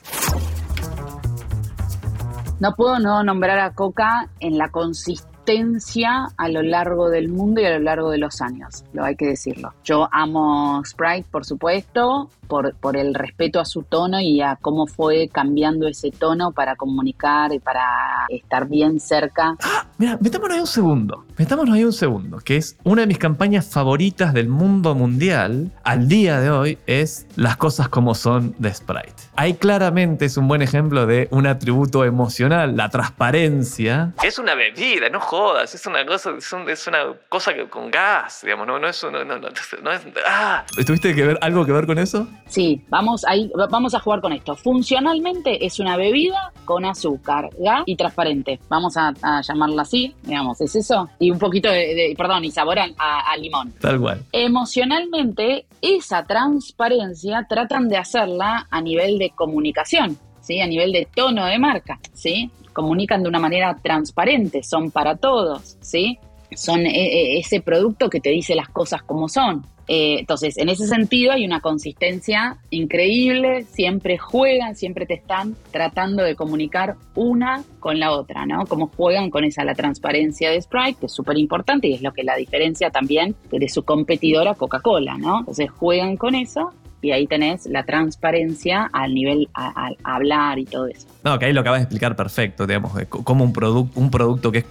No 2.60 2.74
puedo 2.74 2.98
no 2.98 3.22
nombrar 3.22 3.60
a 3.60 3.72
Coca 3.72 4.28
en 4.40 4.58
la 4.58 4.70
consistencia 4.70 6.28
a 6.36 6.48
lo 6.48 6.62
largo 6.62 7.08
del 7.08 7.28
mundo 7.28 7.60
y 7.60 7.64
a 7.64 7.70
lo 7.70 7.78
largo 7.78 8.10
de 8.10 8.18
los 8.18 8.42
años, 8.42 8.84
lo 8.92 9.04
hay 9.04 9.14
que 9.14 9.26
decirlo. 9.26 9.72
Yo 9.84 10.08
amo 10.10 10.82
Sprite, 10.84 11.26
por 11.30 11.44
supuesto, 11.44 12.28
por, 12.48 12.74
por 12.74 12.96
el 12.96 13.14
respeto 13.14 13.60
a 13.60 13.64
su 13.64 13.82
tono 13.82 14.20
y 14.20 14.40
a 14.40 14.56
cómo 14.60 14.86
fue 14.86 15.28
cambiando 15.28 15.86
ese 15.86 16.10
tono 16.10 16.52
para 16.52 16.76
comunicar 16.76 17.52
y 17.52 17.58
para 17.58 18.26
estar 18.28 18.66
bien 18.66 18.98
cerca. 18.98 19.56
Ah, 19.62 19.86
mira, 19.98 20.18
metámonos 20.20 20.54
ahí 20.56 20.60
un 20.60 20.66
segundo. 20.66 21.24
Metámonos 21.36 21.74
ahí 21.74 21.84
un 21.84 21.92
segundo, 21.92 22.38
que 22.38 22.56
es 22.56 22.76
una 22.82 23.02
de 23.02 23.06
mis 23.06 23.18
campañas 23.18 23.68
favoritas 23.70 24.34
del 24.34 24.48
mundo 24.48 24.94
mundial 24.94 25.70
al 25.84 26.08
día 26.08 26.40
de 26.40 26.50
hoy 26.50 26.78
es 26.86 27.26
Las 27.36 27.56
cosas 27.56 27.88
como 27.88 28.14
son 28.14 28.54
de 28.58 28.72
Sprite. 28.74 29.22
Ahí 29.36 29.54
claramente 29.54 30.24
es 30.24 30.36
un 30.36 30.48
buen 30.48 30.62
ejemplo 30.62 31.06
de 31.06 31.28
un 31.30 31.46
atributo 31.46 32.04
emocional, 32.04 32.76
la 32.76 32.88
transparencia. 32.88 34.12
Es 34.22 34.38
una 34.38 34.54
bebida, 34.54 35.08
no 35.10 35.20
jodas, 35.20 35.74
es 35.74 35.86
una 35.86 36.04
cosa, 36.04 36.32
es, 36.38 36.86
una 36.86 36.98
cosa 37.28 37.54
que, 37.54 37.68
con 37.68 37.90
gas, 37.90 38.40
digamos, 38.42 38.66
no, 38.66 38.78
no 38.78 38.88
es, 38.88 39.02
no, 39.04 39.24
no, 39.24 39.38
no 39.38 39.48
es, 39.48 40.02
ah. 40.26 40.64
¿Tuviste 40.86 41.14
que 41.14 41.24
ver 41.24 41.38
algo 41.40 41.64
que 41.64 41.72
ver 41.72 41.86
con 41.86 41.98
eso? 41.98 42.26
Sí, 42.48 42.80
vamos, 42.88 43.24
ahí, 43.26 43.50
vamos 43.70 43.94
a 43.94 44.00
jugar 44.00 44.20
con 44.20 44.32
esto. 44.32 44.56
Funcionalmente 44.56 45.64
es 45.64 45.78
una 45.80 45.96
bebida 45.96 46.52
con 46.64 46.84
azúcar, 46.84 47.50
gas 47.58 47.82
y 47.86 47.94
transparente. 47.96 48.58
Vamos 48.68 48.96
a, 48.96 49.12
llamarla 49.42 49.82
así, 49.82 50.14
digamos, 50.22 50.60
¿es 50.60 50.74
eso? 50.74 51.08
Y 51.18 51.30
un 51.30 51.38
poquito 51.38 51.70
de, 51.70 52.14
perdón, 52.16 52.44
y 52.44 52.50
sabor 52.50 52.78
a, 52.78 53.36
limón. 53.38 53.72
Tal 53.80 54.00
cual. 54.00 54.22
Emocionalmente, 54.32 55.66
esa 55.82 56.24
transparencia 56.24 57.46
tratan 57.48 57.88
de 57.88 57.98
hacerla 57.98 58.66
a 58.70 58.80
nivel 58.80 59.18
de 59.18 59.30
comunicación, 59.30 60.18
¿sí? 60.40 60.60
A 60.60 60.66
nivel 60.66 60.92
de 60.92 61.06
tono 61.14 61.44
de 61.44 61.58
marca, 61.58 62.00
¿sí? 62.14 62.50
Comunican 62.72 63.22
de 63.22 63.28
una 63.28 63.38
manera 63.38 63.76
transparente, 63.82 64.62
son 64.62 64.90
para 64.90 65.16
todos, 65.16 65.76
¿sí? 65.80 66.18
Son 66.56 66.80
eh, 66.80 66.90
eh, 66.90 67.38
ese 67.38 67.60
producto 67.60 68.08
que 68.08 68.20
te 68.20 68.30
dice 68.30 68.54
las 68.54 68.70
cosas 68.70 69.02
como 69.02 69.28
son. 69.28 69.64
Eh, 69.88 70.18
entonces, 70.20 70.58
en 70.58 70.68
ese 70.68 70.86
sentido 70.86 71.32
hay 71.32 71.46
una 71.46 71.60
consistencia 71.60 72.58
increíble, 72.70 73.64
siempre 73.64 74.18
juegan, 74.18 74.76
siempre 74.76 75.06
te 75.06 75.14
están 75.14 75.56
tratando 75.72 76.22
de 76.22 76.36
comunicar 76.36 76.96
una 77.14 77.64
con 77.80 77.98
la 77.98 78.12
otra, 78.12 78.44
¿no? 78.44 78.66
Cómo 78.66 78.88
juegan 78.94 79.30
con 79.30 79.44
esa 79.44 79.64
la 79.64 79.74
transparencia 79.74 80.50
de 80.50 80.60
Sprite, 80.60 81.00
que 81.00 81.06
es 81.06 81.12
súper 81.12 81.38
importante 81.38 81.88
y 81.88 81.94
es 81.94 82.02
lo 82.02 82.12
que 82.12 82.22
la 82.22 82.36
diferencia 82.36 82.90
también 82.90 83.34
de 83.50 83.68
su 83.68 83.82
competidora 83.82 84.54
Coca-Cola, 84.54 85.16
¿no? 85.16 85.40
Entonces 85.40 85.70
juegan 85.70 86.18
con 86.18 86.34
eso 86.34 86.72
y 87.00 87.12
ahí 87.12 87.26
tenés 87.26 87.66
la 87.66 87.84
transparencia 87.84 88.88
al 88.92 89.14
nivel 89.14 89.48
al 89.54 89.96
hablar 90.04 90.58
y 90.58 90.64
todo 90.64 90.86
eso. 90.86 91.06
No, 91.24 91.38
que 91.38 91.46
ahí 91.46 91.52
lo 91.52 91.60
acabas 91.60 91.80
de 91.80 91.84
explicar 91.84 92.16
perfecto, 92.16 92.66
digamos, 92.66 92.92
cómo 93.08 93.44
un, 93.44 93.52
producto 93.52 94.00
un 94.00 94.10
producto 94.10 94.52
que 94.52 94.64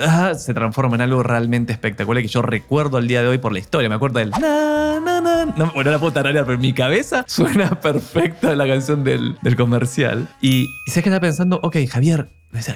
ah, 0.00 0.34
se 0.34 0.54
transforma 0.54 0.96
en 0.96 1.02
algo 1.02 1.22
realmente 1.22 1.72
espectacular 1.72 2.22
que 2.22 2.28
yo 2.28 2.42
recuerdo 2.42 2.96
al 2.96 3.08
día 3.08 3.22
de 3.22 3.28
hoy 3.28 3.38
por 3.38 3.52
la 3.52 3.58
historia. 3.58 3.88
Me 3.88 3.94
acuerdo 3.94 4.18
del 4.18 4.30
na, 4.30 5.00
na, 5.00 5.20
na. 5.20 5.46
No, 5.56 5.72
bueno, 5.74 5.90
la 5.90 5.98
puedo 5.98 6.12
tararear, 6.12 6.44
pero 6.44 6.54
en 6.54 6.60
mi 6.60 6.72
cabeza 6.72 7.24
suena 7.28 7.80
perfecta 7.80 8.54
la 8.54 8.66
canción 8.66 9.04
del, 9.04 9.36
del 9.42 9.56
comercial. 9.56 10.28
Y, 10.40 10.68
y 10.86 10.90
sé 10.90 11.02
que 11.02 11.08
estaba 11.08 11.20
pensando, 11.20 11.60
ok, 11.62 11.76
Javier, 11.88 12.28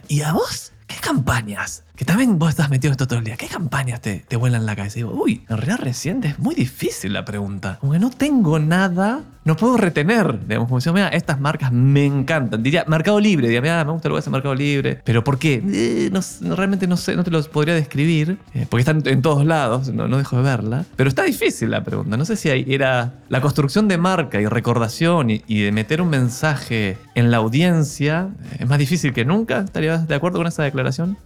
¿y 0.09 0.23
a 0.23 0.33
vos? 0.33 0.73
¿qué 0.89 0.97
campañas? 1.01 1.85
Que 1.99 2.05
también 2.05 2.39
vos 2.39 2.51
estás 2.51 2.71
metido 2.71 2.91
en 2.91 2.93
esto 2.93 3.09
todo 3.09 3.19
el 3.19 3.25
día. 3.25 3.37
¿Qué 3.37 3.49
campañas 3.49 4.01
te, 4.01 4.21
te 4.29 4.37
vuelan 4.37 4.65
la 4.67 4.77
cabeza? 4.77 4.95
Digo, 4.95 5.11
uy, 5.13 5.43
en 5.49 5.57
realidad 5.57 5.81
reciente 5.81 6.29
es 6.29 6.39
muy 6.39 6.55
difícil 6.55 7.13
la 7.13 7.25
pregunta. 7.25 7.79
Como 7.81 7.99
no 7.99 8.11
tengo 8.11 8.61
nada, 8.61 9.23
no 9.45 9.57
puedo 9.57 9.77
retener. 9.77 10.47
Digamos, 10.47 10.69
como 10.69 10.81
si, 10.81 10.93
mira, 10.93 11.09
estas 11.09 11.41
marcas 11.41 11.73
me 11.73 12.07
encantan. 12.07 12.63
Diría 12.63 12.85
Mercado 12.87 13.19
Libre, 13.19 13.49
diría, 13.49 13.61
mira, 13.61 13.85
me 13.85 13.91
gusta 13.91 14.09
lo 14.09 14.15
que 14.15 14.21
hace 14.21 14.31
Mercado 14.31 14.55
Libre. 14.55 15.01
Pero 15.03 15.25
¿por 15.25 15.41
qué? 15.41 15.61
Eh, 15.67 16.09
no, 16.13 16.55
realmente 16.55 16.87
no 16.87 16.97
sé, 16.97 17.17
no 17.17 17.25
te 17.25 17.33
lo 17.33 17.43
podría 17.43 17.75
describir, 17.75 18.39
eh, 18.55 18.65
porque 18.71 18.83
están 18.83 19.03
en 19.05 19.21
todos 19.21 19.45
lados, 19.45 19.89
no, 19.93 20.07
no 20.07 20.19
dejo 20.19 20.37
de 20.37 20.43
verla. 20.45 20.85
Pero 20.95 21.09
está 21.09 21.25
difícil 21.25 21.73
la 21.73 21.83
pregunta. 21.83 22.17
No 22.17 22.25
sé 22.25 22.37
si 22.37 22.49
era 22.49 23.15
la 23.29 23.41
construcción 23.41 23.89
de 23.89 23.99
marca 23.99 24.41
y 24.41 24.47
recordación 24.47 25.31
y, 25.31 25.43
y 25.49 25.63
de 25.63 25.73
meter 25.73 26.01
un 26.01 26.11
mensaje 26.11 26.97
en 27.17 27.33
la 27.33 27.39
audiencia. 27.39 28.29
eh, 28.53 28.59
Es 28.61 28.69
más 28.69 28.79
difícil 28.79 29.13
que 29.13 29.25
nunca. 29.25 29.59
¿Estarías 29.63 30.07
de 30.07 30.15
acuerdo 30.15 30.39
con 30.39 30.47
esa 30.47 30.63
declaración? 30.63 31.19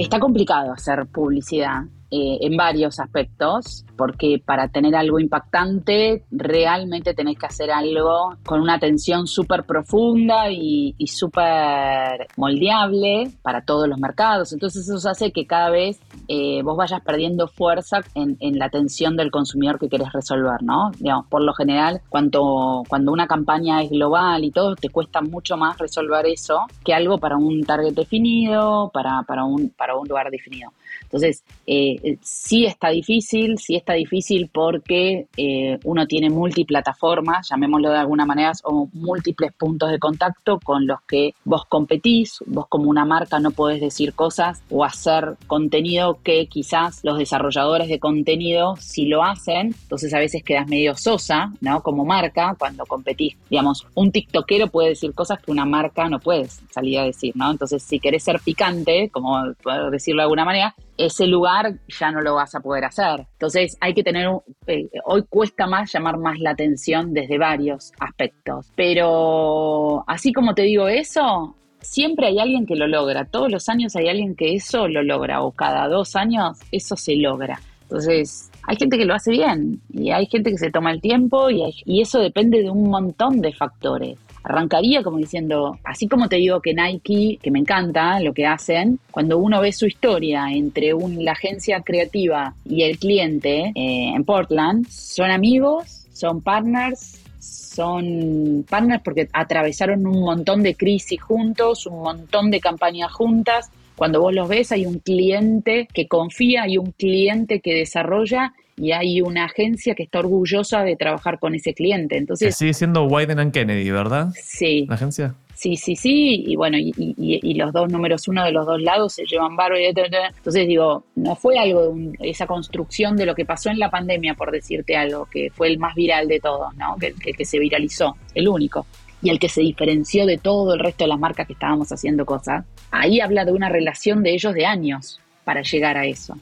Está 0.00 0.18
complicado 0.18 0.72
hacer 0.72 1.06
publicidad 1.08 1.82
eh, 2.10 2.38
en 2.40 2.56
varios 2.56 2.98
aspectos, 2.98 3.84
porque 3.96 4.42
para 4.44 4.68
tener 4.68 4.96
algo 4.96 5.20
impactante 5.20 6.24
realmente 6.30 7.14
tenés 7.14 7.38
que 7.38 7.46
hacer 7.46 7.70
algo 7.70 8.36
con 8.44 8.60
una 8.60 8.74
atención 8.74 9.26
súper 9.26 9.64
profunda 9.64 10.50
y, 10.50 10.94
y 10.98 11.06
súper 11.06 12.26
moldeable 12.36 13.30
para 13.42 13.64
todos 13.64 13.88
los 13.88 13.98
mercados. 13.98 14.52
Entonces 14.52 14.88
eso 14.88 15.08
hace 15.08 15.32
que 15.32 15.46
cada 15.46 15.70
vez 15.70 16.00
eh, 16.28 16.62
vos 16.62 16.76
vayas 16.76 17.00
perdiendo 17.02 17.48
fuerza 17.48 18.00
en, 18.14 18.36
en, 18.40 18.58
la 18.58 18.66
atención 18.66 19.16
del 19.16 19.30
consumidor 19.30 19.78
que 19.78 19.88
querés 19.88 20.12
resolver, 20.12 20.62
¿no? 20.62 20.90
Digamos, 20.98 21.26
por 21.28 21.42
lo 21.42 21.54
general, 21.54 22.00
cuando, 22.08 22.82
cuando 22.88 23.12
una 23.12 23.26
campaña 23.26 23.82
es 23.82 23.90
global 23.90 24.44
y 24.44 24.50
todo, 24.50 24.74
te 24.76 24.88
cuesta 24.88 25.20
mucho 25.20 25.56
más 25.56 25.78
resolver 25.78 26.26
eso 26.26 26.66
que 26.84 26.94
algo 26.94 27.18
para 27.18 27.36
un 27.36 27.62
target 27.62 27.94
definido, 27.94 28.90
para, 28.92 29.22
para, 29.22 29.44
un, 29.44 29.70
para 29.70 29.96
un 29.96 30.08
lugar 30.08 30.30
definido. 30.30 30.70
Entonces, 31.02 31.44
eh, 31.66 32.18
sí 32.22 32.66
está 32.66 32.88
difícil, 32.88 33.58
sí 33.58 33.76
está 33.76 33.94
difícil 33.94 34.50
porque 34.52 35.26
eh, 35.36 35.78
uno 35.84 36.06
tiene 36.06 36.30
multiplataformas, 36.30 37.48
llamémoslo 37.50 37.90
de 37.90 37.98
alguna 37.98 38.26
manera, 38.26 38.52
o 38.64 38.88
múltiples 38.92 39.52
puntos 39.52 39.90
de 39.90 39.98
contacto 39.98 40.58
con 40.62 40.86
los 40.86 41.00
que 41.02 41.34
vos 41.44 41.64
competís. 41.66 42.38
Vos 42.46 42.66
como 42.68 42.90
una 42.90 43.04
marca 43.04 43.38
no 43.40 43.50
podés 43.50 43.80
decir 43.80 44.14
cosas 44.14 44.62
o 44.70 44.84
hacer 44.84 45.36
contenido 45.46 46.18
que 46.22 46.46
quizás 46.46 47.00
los 47.02 47.18
desarrolladores 47.18 47.88
de 47.88 47.98
contenido 47.98 48.76
sí 48.76 49.06
lo 49.06 49.24
hacen. 49.24 49.74
Entonces 49.82 50.12
a 50.14 50.18
veces 50.18 50.42
quedas 50.42 50.68
medio 50.68 50.96
sosa, 50.96 51.52
¿no? 51.60 51.82
Como 51.82 52.04
marca 52.04 52.54
cuando 52.58 52.86
competís. 52.86 53.36
Digamos, 53.48 53.86
un 53.94 54.12
tiktokero 54.12 54.68
puede 54.68 54.90
decir 54.90 55.14
cosas 55.14 55.40
que 55.40 55.50
una 55.50 55.64
marca 55.64 56.08
no 56.08 56.18
puede 56.20 56.48
salir 56.70 56.98
a 56.98 57.04
decir, 57.04 57.36
¿no? 57.36 57.50
Entonces 57.50 57.82
si 57.82 57.98
querés 57.98 58.22
ser 58.22 58.40
picante, 58.40 59.10
como 59.10 59.42
decirlo 59.90 60.20
de 60.20 60.24
alguna 60.24 60.44
manera, 60.44 60.74
ese 60.96 61.26
lugar 61.26 61.78
ya 61.88 62.10
no 62.10 62.20
lo 62.20 62.34
vas 62.34 62.54
a 62.54 62.60
poder 62.60 62.84
hacer. 62.84 63.26
Entonces 63.32 63.76
hay 63.80 63.94
que 63.94 64.02
tener, 64.02 64.28
eh, 64.66 64.88
hoy 65.04 65.24
cuesta 65.28 65.66
más 65.66 65.92
llamar 65.92 66.18
más 66.18 66.38
la 66.38 66.50
atención 66.50 67.14
desde 67.14 67.38
varios 67.38 67.92
aspectos. 67.98 68.70
Pero 68.76 70.04
así 70.06 70.32
como 70.32 70.54
te 70.54 70.62
digo 70.62 70.88
eso, 70.88 71.54
siempre 71.80 72.26
hay 72.26 72.38
alguien 72.38 72.66
que 72.66 72.76
lo 72.76 72.86
logra. 72.86 73.24
Todos 73.24 73.50
los 73.50 73.68
años 73.68 73.96
hay 73.96 74.08
alguien 74.08 74.34
que 74.34 74.54
eso 74.54 74.88
lo 74.88 75.02
logra 75.02 75.42
o 75.42 75.52
cada 75.52 75.88
dos 75.88 76.16
años 76.16 76.58
eso 76.70 76.96
se 76.96 77.16
logra. 77.16 77.60
Entonces 77.82 78.50
hay 78.64 78.76
gente 78.76 78.98
que 78.98 79.06
lo 79.06 79.14
hace 79.14 79.32
bien 79.32 79.80
y 79.92 80.10
hay 80.10 80.26
gente 80.26 80.50
que 80.50 80.58
se 80.58 80.70
toma 80.70 80.92
el 80.92 81.00
tiempo 81.00 81.50
y, 81.50 81.62
hay, 81.62 81.74
y 81.86 82.02
eso 82.02 82.20
depende 82.20 82.62
de 82.62 82.70
un 82.70 82.90
montón 82.90 83.40
de 83.40 83.52
factores 83.52 84.18
arrancaría 84.42 85.02
como 85.02 85.18
diciendo, 85.18 85.78
así 85.84 86.08
como 86.08 86.28
te 86.28 86.36
digo 86.36 86.60
que 86.60 86.74
Nike, 86.74 87.38
que 87.42 87.50
me 87.50 87.58
encanta 87.58 88.20
lo 88.20 88.32
que 88.32 88.46
hacen, 88.46 88.98
cuando 89.10 89.38
uno 89.38 89.60
ve 89.60 89.72
su 89.72 89.86
historia 89.86 90.46
entre 90.50 90.92
la 91.18 91.32
agencia 91.32 91.80
creativa 91.82 92.54
y 92.64 92.82
el 92.82 92.98
cliente 92.98 93.72
eh, 93.74 94.12
en 94.14 94.24
Portland, 94.24 94.88
son 94.88 95.30
amigos, 95.30 96.06
son 96.12 96.40
partners, 96.40 97.20
son 97.38 98.64
partners 98.68 99.02
porque 99.02 99.28
atravesaron 99.32 100.06
un 100.06 100.20
montón 100.20 100.62
de 100.62 100.74
crisis 100.74 101.20
juntos, 101.20 101.86
un 101.86 102.02
montón 102.02 102.50
de 102.50 102.60
campañas 102.60 103.12
juntas. 103.12 103.70
Cuando 103.96 104.20
vos 104.20 104.34
los 104.34 104.48
ves 104.48 104.72
hay 104.72 104.86
un 104.86 104.98
cliente 104.98 105.88
que 105.92 106.08
confía, 106.08 106.62
hay 106.62 106.78
un 106.78 106.92
cliente 106.92 107.60
que 107.60 107.74
desarrolla 107.74 108.52
y 108.80 108.92
hay 108.92 109.20
una 109.20 109.44
agencia 109.44 109.94
que 109.94 110.02
está 110.02 110.20
orgullosa 110.20 110.82
de 110.82 110.96
trabajar 110.96 111.38
con 111.38 111.54
ese 111.54 111.74
cliente. 111.74 112.16
Entonces, 112.16 112.48
que 112.48 112.52
sigue 112.52 112.72
siendo 112.72 113.04
Wyden 113.04 113.38
and 113.38 113.52
Kennedy, 113.52 113.90
¿verdad? 113.90 114.30
Sí. 114.34 114.86
¿La 114.88 114.94
agencia? 114.94 115.34
Sí, 115.54 115.76
sí, 115.76 115.94
sí, 115.94 116.44
y 116.46 116.56
bueno, 116.56 116.78
y, 116.78 116.90
y, 116.96 117.14
y, 117.18 117.54
los 117.54 117.70
dos 117.70 117.92
números 117.92 118.26
uno 118.28 118.42
de 118.42 118.50
los 118.50 118.64
dos 118.64 118.80
lados 118.80 119.12
se 119.12 119.24
llevan 119.26 119.56
barro 119.56 119.78
y 119.78 119.84
entonces 119.84 120.66
digo, 120.66 121.04
no 121.16 121.36
fue 121.36 121.58
algo 121.58 121.82
de 121.82 121.88
un, 121.88 122.16
esa 122.20 122.46
construcción 122.46 123.14
de 123.14 123.26
lo 123.26 123.34
que 123.34 123.44
pasó 123.44 123.68
en 123.68 123.78
la 123.78 123.90
pandemia, 123.90 124.32
por 124.32 124.50
decirte 124.50 124.96
algo, 124.96 125.26
que 125.26 125.50
fue 125.50 125.68
el 125.68 125.78
más 125.78 125.94
viral 125.94 126.28
de 126.28 126.40
todos, 126.40 126.74
¿no? 126.76 126.96
Que, 126.98 127.12
que, 127.12 127.34
que 127.34 127.44
se 127.44 127.58
viralizó, 127.58 128.16
el 128.34 128.48
único 128.48 128.86
y 129.20 129.28
el 129.28 129.38
que 129.38 129.50
se 129.50 129.60
diferenció 129.60 130.24
de 130.24 130.38
todo 130.38 130.72
el 130.72 130.80
resto 130.80 131.04
de 131.04 131.08
las 131.08 131.18
marcas 131.18 131.46
que 131.46 131.52
estábamos 131.52 131.92
haciendo 131.92 132.24
cosas, 132.24 132.64
ahí 132.90 133.20
habla 133.20 133.44
de 133.44 133.52
una 133.52 133.68
relación 133.68 134.22
de 134.22 134.32
ellos 134.32 134.54
de 134.54 134.64
años 134.64 135.20
para 135.44 135.60
llegar 135.60 135.98
a 135.98 136.06
eso. 136.06 136.38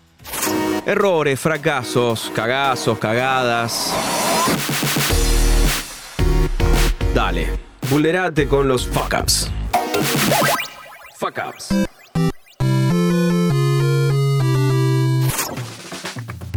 Errores, 0.86 1.38
fracasos, 1.38 2.32
cagazos, 2.34 2.98
cagadas. 2.98 3.92
Dale, 7.14 7.58
vulnerate 7.90 8.48
con 8.48 8.68
los 8.68 8.86
fuck 8.86 9.14
ups. 9.20 9.50
Fuck 11.18 11.38
ups. 11.46 11.68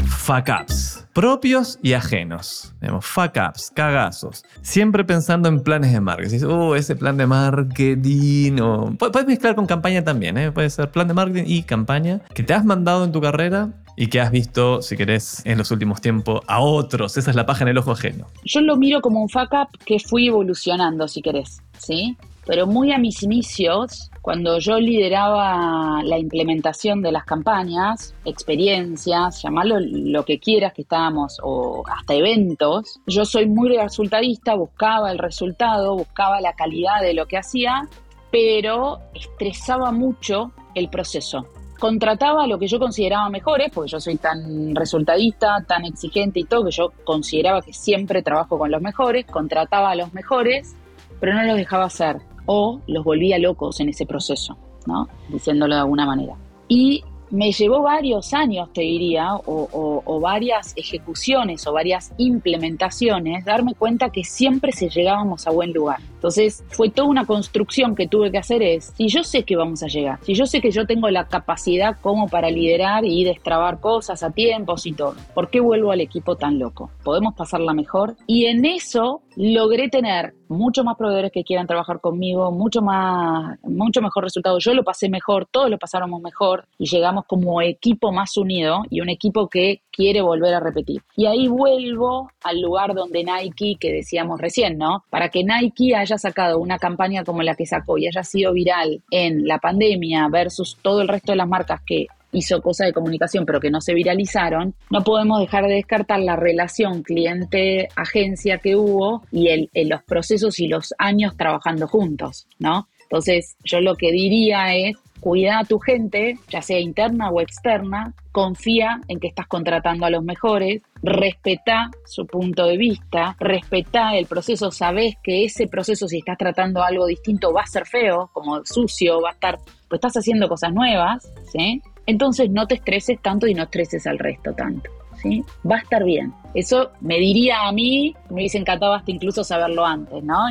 Fuck 0.08 0.48
ups. 0.62 1.01
Propios 1.14 1.78
y 1.82 1.92
ajenos. 1.94 2.74
Digamos, 2.80 3.06
fuck 3.06 3.34
ups, 3.50 3.72
cagazos. 3.76 4.46
Siempre 4.62 5.04
pensando 5.04 5.50
en 5.50 5.62
planes 5.62 5.92
de 5.92 6.00
marketing. 6.00 6.46
Oh, 6.46 6.76
ese 6.76 6.96
plan 6.96 7.18
de 7.18 7.28
marketing. 7.28 8.56
Puedes 8.98 9.28
mezclar 9.28 9.56
con 9.56 9.66
campaña 9.66 10.04
también, 10.04 10.38
¿eh? 10.38 10.52
Puede 10.52 10.70
ser 10.70 10.90
plan 10.90 11.10
de 11.10 11.14
marketing 11.14 11.44
y 11.48 11.64
campaña 11.64 12.22
que 12.34 12.44
te 12.44 12.54
has 12.54 12.64
mandado 12.64 13.04
en 13.04 13.12
tu 13.12 13.20
carrera 13.20 13.70
y 13.98 14.08
que 14.08 14.22
has 14.22 14.32
visto, 14.32 14.82
si 14.82 14.96
querés, 14.96 15.42
en 15.46 15.58
los 15.58 15.70
últimos 15.70 16.00
tiempos 16.00 16.42
a 16.48 16.62
otros. 16.62 17.18
Esa 17.18 17.30
es 17.30 17.36
la 17.36 17.46
paja 17.46 17.66
en 17.66 17.68
el 17.68 17.78
ojo 17.78 17.92
ajeno. 17.92 18.28
Yo 18.46 18.62
lo 18.62 18.78
miro 18.78 19.02
como 19.02 19.22
un 19.22 19.28
fuck 19.28 19.52
up 19.52 19.78
que 19.86 20.00
fui 20.00 20.28
evolucionando, 20.28 21.10
si 21.10 21.22
querés, 21.22 21.62
¿sí? 21.78 22.18
Pero 22.46 22.66
muy 22.66 22.92
a 22.92 22.98
mis 22.98 23.22
inicios, 23.22 24.10
cuando 24.22 24.58
yo 24.58 24.80
lideraba 24.80 26.02
la 26.04 26.18
implementación 26.18 27.02
de 27.02 27.12
las 27.12 27.24
campañas, 27.24 28.16
experiencias, 28.26 29.44
llamarlo 29.44 29.78
lo 29.80 30.26
que 30.26 30.40
quieras 30.40 30.74
que 30.74 30.82
estábamos, 30.82 31.38
o 31.44 31.84
hasta 31.88 32.16
eventos, 32.16 33.00
yo 33.06 33.26
soy 33.26 33.48
muy 33.48 33.78
resultadista, 33.78 34.56
buscaba 34.56 35.12
el 35.12 35.20
resultado, 35.20 35.96
buscaba 35.96 36.42
la 36.42 36.54
calidad 36.54 37.02
de 37.02 37.14
lo 37.14 37.28
que 37.28 37.38
hacía, 37.38 37.88
pero 38.32 39.00
estresaba 39.14 39.92
mucho 39.92 40.52
el 40.74 40.90
proceso. 40.90 41.46
Contrataba 41.80 42.48
lo 42.48 42.58
que 42.58 42.68
yo 42.68 42.80
consideraba 42.80 43.30
mejores, 43.30 43.72
porque 43.74 43.92
yo 43.92 44.00
soy 44.00 44.18
tan 44.18 44.76
resultadista, 44.76 45.64
tan 45.68 45.86
exigente 45.86 46.40
y 46.40 46.44
todo, 46.46 46.66
que 46.66 46.72
yo 46.72 46.92
consideraba 47.04 47.62
que 47.62 47.74
siempre 47.74 48.24
trabajo 48.24 48.58
con 48.58 48.72
los 48.72 48.82
mejores, 48.82 49.26
contrataba 49.26 49.92
a 49.92 49.96
los 49.96 50.14
mejores, 50.14 50.76
pero 51.20 51.34
no 51.34 51.44
los 51.44 51.56
dejaba 51.56 51.86
hacer 51.86 52.31
o 52.46 52.82
los 52.88 53.04
volvía 53.04 53.38
locos 53.40 53.80
en 53.80 53.90
ese 53.90 54.06
proceso, 54.06 54.58
¿no? 54.86 55.08
Diciéndolo 55.30 55.76
de 55.76 55.82
alguna 55.82 56.06
manera. 56.06 56.36
Y 56.68 57.04
me 57.32 57.52
llevó 57.52 57.82
varios 57.82 58.34
años, 58.34 58.70
te 58.74 58.82
diría, 58.82 59.36
o, 59.46 60.20
varias 60.22 60.74
ejecuciones 60.76 61.66
o 61.66 61.74
varias 61.74 62.14
implementaciones, 62.18 63.44
darme 63.46 63.74
cuenta 63.74 64.10
que 64.10 64.24
siempre 64.24 64.72
se 64.72 64.90
llegábamos 64.90 65.48
a 65.48 65.52
buen 65.52 65.74
lugar. 65.74 66.00
Entonces 66.14 66.64
fue 66.70 66.90
toda 66.90 67.08
una 67.08 67.26
construcción 67.26 67.96
que 67.96 68.08
tuve 68.08 68.32
que 68.32 68.38
hacer 68.38 68.62
es, 68.62 68.94
si 68.96 69.08
yo 69.08 69.24
sé 69.24 69.44
que 69.44 69.56
vamos 69.56 69.82
a 69.82 69.88
llegar, 69.88 70.20
si 70.22 70.36
yo 70.36 70.46
sé 70.46 70.62
que 70.62 70.70
yo 70.70 70.86
tengo 70.86 71.10
la 71.10 71.28
capacidad 71.28 71.98
como 72.02 72.28
para 72.28 72.52
liderar 72.52 73.06
y 73.06 73.24
destrabar 73.24 73.80
cosas 73.80 74.22
a 74.22 74.32
tiempos 74.32 74.86
y 74.86 74.92
todo, 74.92 75.16
¿por 75.34 75.50
qué 75.50 75.60
vuelvo 75.60 75.92
al 75.92 76.02
equipo 76.02 76.36
tan 76.36 76.60
loco? 76.60 76.92
¿Podemos 77.04 77.34
pasarla 77.34 77.74
mejor? 77.74 78.16
Y 78.28 78.46
en 78.46 78.66
eso 78.66 79.24
logré 79.36 79.90
tener 79.90 80.36
mucho 80.52 80.84
más 80.84 80.98
proveedores 80.98 81.32
que 81.32 81.44
quieran 81.44 81.68
trabajar 81.68 82.00
conmigo, 82.00 82.52
mucho 82.52 82.82
más, 82.82 83.58
mucho 83.64 84.02
mejor 84.02 84.24
resultado. 84.24 84.60
Yo 84.60 84.74
lo 84.74 84.84
pasé 84.84 85.10
mejor, 85.10 85.48
todos 85.50 85.70
lo 85.70 85.78
pasáramos 85.78 86.22
mejor 86.22 86.68
y 86.78 86.90
llegamos 86.90 87.26
como 87.26 87.62
equipo 87.62 88.12
más 88.12 88.38
unido 88.38 88.84
y 88.90 89.02
un 89.02 89.10
equipo 89.10 89.48
que 89.48 89.82
quiere 89.92 90.22
volver 90.22 90.54
a 90.54 90.60
repetir. 90.60 91.02
Y 91.16 91.26
ahí 91.26 91.48
vuelvo 91.48 92.30
al 92.44 92.62
lugar 92.62 92.94
donde 92.94 93.24
Nike, 93.24 93.78
que 93.80 93.92
decíamos 93.92 94.40
recién, 94.40 94.78
¿no? 94.78 95.04
Para 95.10 95.30
que 95.30 95.44
Nike 95.44 95.96
haya 95.96 96.18
sacado 96.18 96.60
una 96.60 96.78
campaña 96.78 97.24
como 97.24 97.42
la 97.42 97.56
que 97.56 97.66
sacó 97.66 97.98
y 97.98 98.08
haya 98.08 98.24
sido 98.24 98.54
viral 98.54 99.02
en 99.12 99.48
la 99.48 99.60
pandemia 99.60 100.28
versus 100.30 100.78
todo 100.82 101.02
el 101.02 101.08
resto 101.08 101.32
de 101.32 101.38
las 101.38 101.48
marcas 101.48 101.82
que 101.86 102.08
hizo 102.32 102.62
cosas 102.62 102.88
de 102.88 102.94
comunicación 102.94 103.46
pero 103.46 103.60
que 103.60 103.70
no 103.70 103.82
se 103.82 103.94
viralizaron, 103.94 104.74
no 104.90 105.04
podemos 105.04 105.40
dejar 105.40 105.66
de 105.68 105.76
descartar 105.76 106.20
la 106.20 106.36
relación 106.36 107.04
cliente-agencia 107.04 108.58
que 108.60 108.76
hubo 108.76 109.24
y 109.32 109.50
el, 109.50 109.70
los 109.74 110.04
procesos 110.04 110.60
y 110.60 110.68
los 110.68 110.94
años 110.98 111.36
trabajando 111.38 111.88
juntos, 111.88 112.48
¿no? 112.60 112.88
Entonces, 113.04 113.58
yo 113.66 113.82
lo 113.82 113.96
que 113.96 114.12
diría 114.12 114.74
es, 114.74 114.96
cuida 115.20 115.60
a 115.60 115.66
tu 115.66 115.80
gente, 115.80 116.38
ya 116.50 116.62
sea 116.62 116.80
interna 116.80 117.30
o 117.30 117.42
externa, 117.42 118.14
confía 118.32 119.02
en 119.08 119.20
que 119.20 119.28
estás 119.28 119.48
contratando 119.48 120.06
a 120.06 120.10
los 120.10 120.24
mejores, 120.24 120.82
respeta 121.04 121.92
su 122.06 122.26
punto 122.26 122.66
de 122.66 122.78
vista, 122.78 123.36
respeta 123.40 124.16
el 124.16 124.26
proceso, 124.26 124.72
sabes 124.72 125.16
que 125.24 125.46
ese 125.46 125.68
proceso 125.68 126.08
si 126.08 126.20
estás 126.20 126.38
tratando 126.38 126.84
algo 126.84 127.06
distinto 127.06 127.54
va 127.54 127.62
a 127.62 127.68
ser 127.68 127.86
feo, 127.86 128.30
como 128.34 128.66
sucio, 128.66 129.22
va 129.22 129.30
a 129.30 129.34
estar, 129.34 129.58
pues 129.88 130.00
estás 130.00 130.18
haciendo 130.18 130.48
cosas 130.48 130.74
nuevas, 130.74 131.32
¿sí? 131.52 131.82
Entonces 132.06 132.50
no 132.50 132.68
te 132.68 132.76
estreses 132.76 133.22
tanto 133.22 133.48
y 133.48 133.54
no 133.54 133.64
estreses 133.64 134.08
al 134.08 134.20
resto 134.20 134.54
tanto. 134.54 134.90
¿Sí? 135.22 135.44
Va 135.70 135.76
a 135.76 135.80
estar 135.80 136.04
bien. 136.04 136.34
Eso 136.56 136.92
me 137.00 137.20
diría 137.20 137.68
a 137.68 137.72
mí, 137.72 138.16
me 138.30 138.38
hubiese 138.38 138.58
encantado 138.58 138.94
hasta 138.94 139.12
incluso 139.12 139.44
saberlo 139.44 139.86
antes, 139.86 140.24
¿no? 140.24 140.46